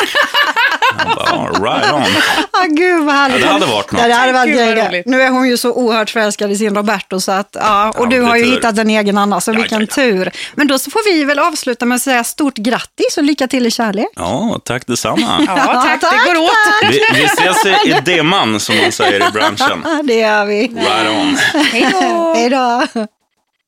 Bara, 1.17 1.27
"Ja, 1.31 1.49
right 1.65 1.93
on. 1.93 2.03
Ah, 2.55 2.67
gud 2.67 3.05
vad 3.05 3.15
härligt. 3.15 3.41
Ja, 3.41 3.47
det 3.47 3.53
hade 3.53 3.67
varit 3.67 3.93
något. 3.93 4.01
Ja, 4.03 4.09
det 4.09 4.15
hade 4.15 4.33
varit 4.33 4.93
Gud. 4.93 5.03
Nu 5.07 5.23
är 5.23 5.31
hon 5.31 5.49
ju 5.49 5.57
så 5.57 5.73
oerhört 5.73 6.11
förälskad 6.11 6.51
i 6.53 6.57
sin 6.57 6.75
Roberto. 6.75 7.21
Så 7.21 7.33
att, 7.33 7.57
ja, 7.61 7.89
och 7.89 8.05
Ja, 8.05 8.07
du 8.11 8.21
har 8.21 8.37
ju 8.37 8.42
tur. 8.45 8.51
hittat 8.55 8.79
en 8.79 8.91
egen 8.91 9.19
Anna, 9.19 9.41
så 9.41 9.51
Ja, 9.53 9.57
vilken 9.57 9.81
ja, 9.81 9.87
ja. 9.91 9.95
tur. 9.95 10.31
Men 10.55 10.67
då 10.67 10.79
så 10.79 10.91
får 10.91 11.05
vi 11.15 11.25
väl 11.25 11.39
avsluta 11.39 11.85
med 11.87 11.97
att 11.97 12.03
säga 12.03 12.25
stort 12.25 12.55
grattis 12.57 13.17
och 13.17 13.23
lycka 13.25 13.49
till 13.49 13.67
i 13.67 13.71
kärlek. 13.71 14.09
Ja, 14.17 14.61
tack 14.65 14.87
detsamma. 14.87 15.45
ja, 15.47 15.57
tack. 15.57 16.01
tack, 16.01 16.27
Det 16.27 16.33
går 16.35 16.41
åt. 16.43 16.51
Vi, 16.91 17.01
vi 17.15 17.25
ses 17.25 17.67
i, 17.87 18.01
dimman, 18.05 18.61
som 18.61 18.77
man 18.77 18.93
säger 18.93 19.29
i 19.29 19.33
branschen. 19.33 19.83
Ja, 19.85 20.03
det 20.05 20.15
gör 20.15 20.45
vi. 20.47 20.61
Right 20.69 21.09
on. 21.11 21.37
Hej 21.73 21.89
då. 21.93 22.35
Hej 22.37 22.51
då. 22.51 23.07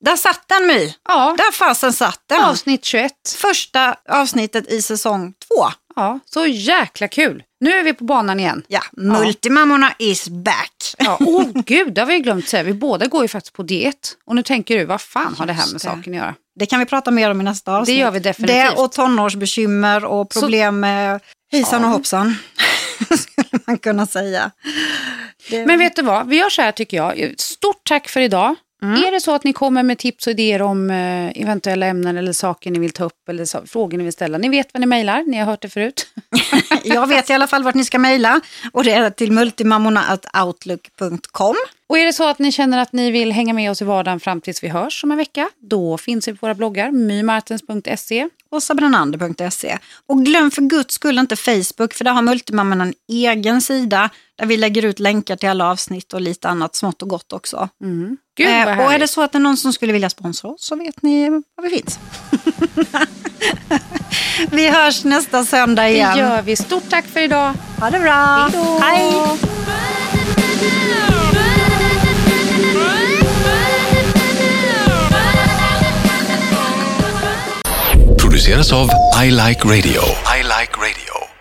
Där 0.05 0.16
satt 0.16 0.41
den 0.49 0.66
My. 0.66 0.93
Ja, 1.09 1.35
Där 1.39 1.53
fasen 1.53 1.93
satt 1.93 2.20
den. 2.29 2.41
avsnitt 2.45 2.85
21. 2.85 3.12
Första 3.37 3.95
avsnittet 4.11 4.72
i 4.72 4.83
säsong 4.83 5.33
två. 5.49 5.68
Ja, 5.97 6.18
så 6.24 6.47
jäkla 6.47 7.09
kul. 7.09 7.42
Nu 7.61 7.72
är 7.72 7.82
vi 7.82 7.95
på 7.95 8.05
banan 8.05 8.40
igen. 8.40 8.62
Ja, 8.68 8.80
Multimammorna 8.92 9.95
is 9.99 10.28
back. 10.28 10.95
Ja, 10.99 11.16
oh, 11.20 11.51
gud, 11.55 11.95
det 11.95 12.01
har 12.01 12.07
vi 12.07 12.18
glömt 12.18 12.49
säga. 12.49 12.62
Vi 12.62 12.74
båda 12.74 13.07
går 13.07 13.22
ju 13.22 13.28
faktiskt 13.28 13.55
på 13.55 13.62
diet. 13.62 14.16
Och 14.26 14.36
nu 14.36 14.42
tänker 14.42 14.78
du, 14.78 14.84
vad 14.84 15.01
fan 15.01 15.34
har 15.38 15.47
det 15.47 15.53
här 15.53 15.72
med 15.72 15.80
saken 15.80 16.12
att 16.12 16.18
göra? 16.18 16.34
Det 16.57 16.66
kan 16.66 16.78
vi 16.78 16.86
prata 16.86 17.11
mer 17.11 17.30
om 17.30 17.40
i 17.40 17.45
nästa 17.45 17.76
avsnitt. 17.76 17.97
Det 17.97 18.01
gör 18.01 18.11
vi 18.11 18.18
definitivt. 18.18 18.57
Det 18.57 18.82
och 18.82 18.92
tonårsbekymmer 18.92 20.05
och 20.05 20.30
problem 20.30 20.80
med 20.80 21.20
hejsan 21.53 21.84
och 21.84 21.90
hoppsan. 21.90 22.36
Skulle 23.16 23.62
man 23.66 23.78
kunna 23.78 24.07
säga. 24.07 24.51
Det... 25.51 25.66
Men 25.66 25.78
vet 25.78 25.97
du 25.97 26.03
vad, 26.03 26.28
vi 26.28 26.36
gör 26.36 26.51
så 26.51 26.62
här 26.62 26.72
tycker 26.72 26.97
jag. 26.97 27.34
Stort 27.38 27.84
tack 27.84 28.09
för 28.09 28.20
idag. 28.20 28.55
Är 28.85 29.12
det 29.12 29.20
så 29.20 29.35
att 29.35 29.45
ni 29.45 29.53
kommer 29.53 29.82
med 29.82 29.99
tips 29.99 30.26
och 30.26 30.30
idéer 30.30 30.62
om 30.62 30.91
eh, 30.91 31.43
eventuella 31.43 31.87
ämnen 31.87 32.16
eller 32.16 32.32
saker 32.32 32.70
ni 32.70 32.78
vill 32.78 32.91
ta 32.91 33.05
upp 33.05 33.28
eller 33.28 33.66
frågor 33.66 33.99
ni 33.99 34.05
vill 34.05 34.12
ställa. 34.12 34.39
Ni 34.39 34.49
vet 34.49 34.74
vad 34.74 34.80
ni 34.80 34.87
mejlar, 34.87 35.24
ni 35.26 35.39
har 35.39 35.47
hört 35.47 35.62
det 35.62 35.68
förut. 35.68 36.07
Jag 36.85 37.07
vet 37.07 37.30
i 37.30 37.32
alla 37.32 37.47
fall 37.47 37.62
vart 37.62 37.74
ni 37.74 37.85
ska 37.85 37.99
mejla 37.99 38.41
och 38.72 38.85
det 38.85 38.93
är 38.93 39.11
till 39.11 39.32
multimammorna.outlook.com. 39.32 41.57
Och 41.87 41.99
är 41.99 42.05
det 42.05 42.12
så 42.12 42.28
att 42.28 42.39
ni 42.39 42.53
känner 42.53 42.78
att 42.78 42.93
ni 42.93 43.11
vill 43.11 43.32
hänga 43.32 43.53
med 43.53 43.70
oss 43.70 43.82
i 43.82 43.85
vardagen 43.85 44.20
fram 44.20 44.41
tills 44.41 44.62
vi 44.62 44.68
hörs 44.68 45.05
om 45.05 45.11
en 45.11 45.16
vecka, 45.16 45.51
då 45.61 45.99
finns 45.99 46.28
vi 46.28 46.32
på 46.32 46.47
våra 46.47 46.55
bloggar, 46.55 46.91
mymartens.se. 46.91 48.28
och 48.51 48.62
sabrinander.se. 48.62 49.78
Och 50.07 50.24
glöm 50.24 50.51
för 50.51 50.62
guds 50.62 50.95
skull 50.95 51.18
inte 51.18 51.37
Facebook, 51.37 51.95
för 51.95 52.05
där 52.05 52.12
har 52.12 52.22
Multimammorna 52.22 52.85
en 52.85 52.95
egen 53.09 53.61
sida 53.61 54.11
där 54.37 54.47
vi 54.47 54.57
lägger 54.57 54.85
ut 54.85 54.99
länkar 54.99 55.37
till 55.37 55.49
alla 55.49 55.70
avsnitt 55.70 56.12
och 56.12 56.20
lite 56.20 56.49
annat 56.49 56.74
smått 56.74 57.03
och 57.03 57.09
gott 57.09 57.32
också. 57.32 57.68
Gud 58.37 58.47
vad 58.47 58.55
Eh, 58.57 58.64
härligt. 58.66 58.87
och 58.87 58.93
är 58.93 58.99
det 58.99 59.09
så 59.09 59.22
att 59.22 59.32
det 59.32 59.39
är 59.39 59.41
någon 59.41 59.57
som 59.57 59.72
skulle 59.72 59.93
vilja 59.93 60.11
sponsra 60.11 60.51
oss 60.51 60.64
så 60.64 60.76
vet 60.76 61.03
ni 61.03 61.30
var 61.30 61.62
vi 61.62 61.70
finns. 61.70 61.99
vi 64.51 64.68
hörs 64.68 65.05
nästa 65.05 65.45
söndag 65.45 65.82
det 65.82 65.91
igen. 65.91 66.18
gör 66.18 66.43
vi. 66.43 66.57
Stort 66.57 66.91
tack 66.91 67.05
för 67.07 67.20
idag. 67.20 67.55
Ha 67.80 67.91
det 67.91 68.01
bra. 68.01 68.12
Hej 68.12 68.53
då. 68.53 68.78
Hej. 68.80 69.39
produceras 78.18 78.72
av 78.72 78.89
I 79.24 79.30
Like 79.30 79.64
Radio. 79.64 80.03
I 80.39 80.43
like 80.43 80.72
radio. 80.78 81.34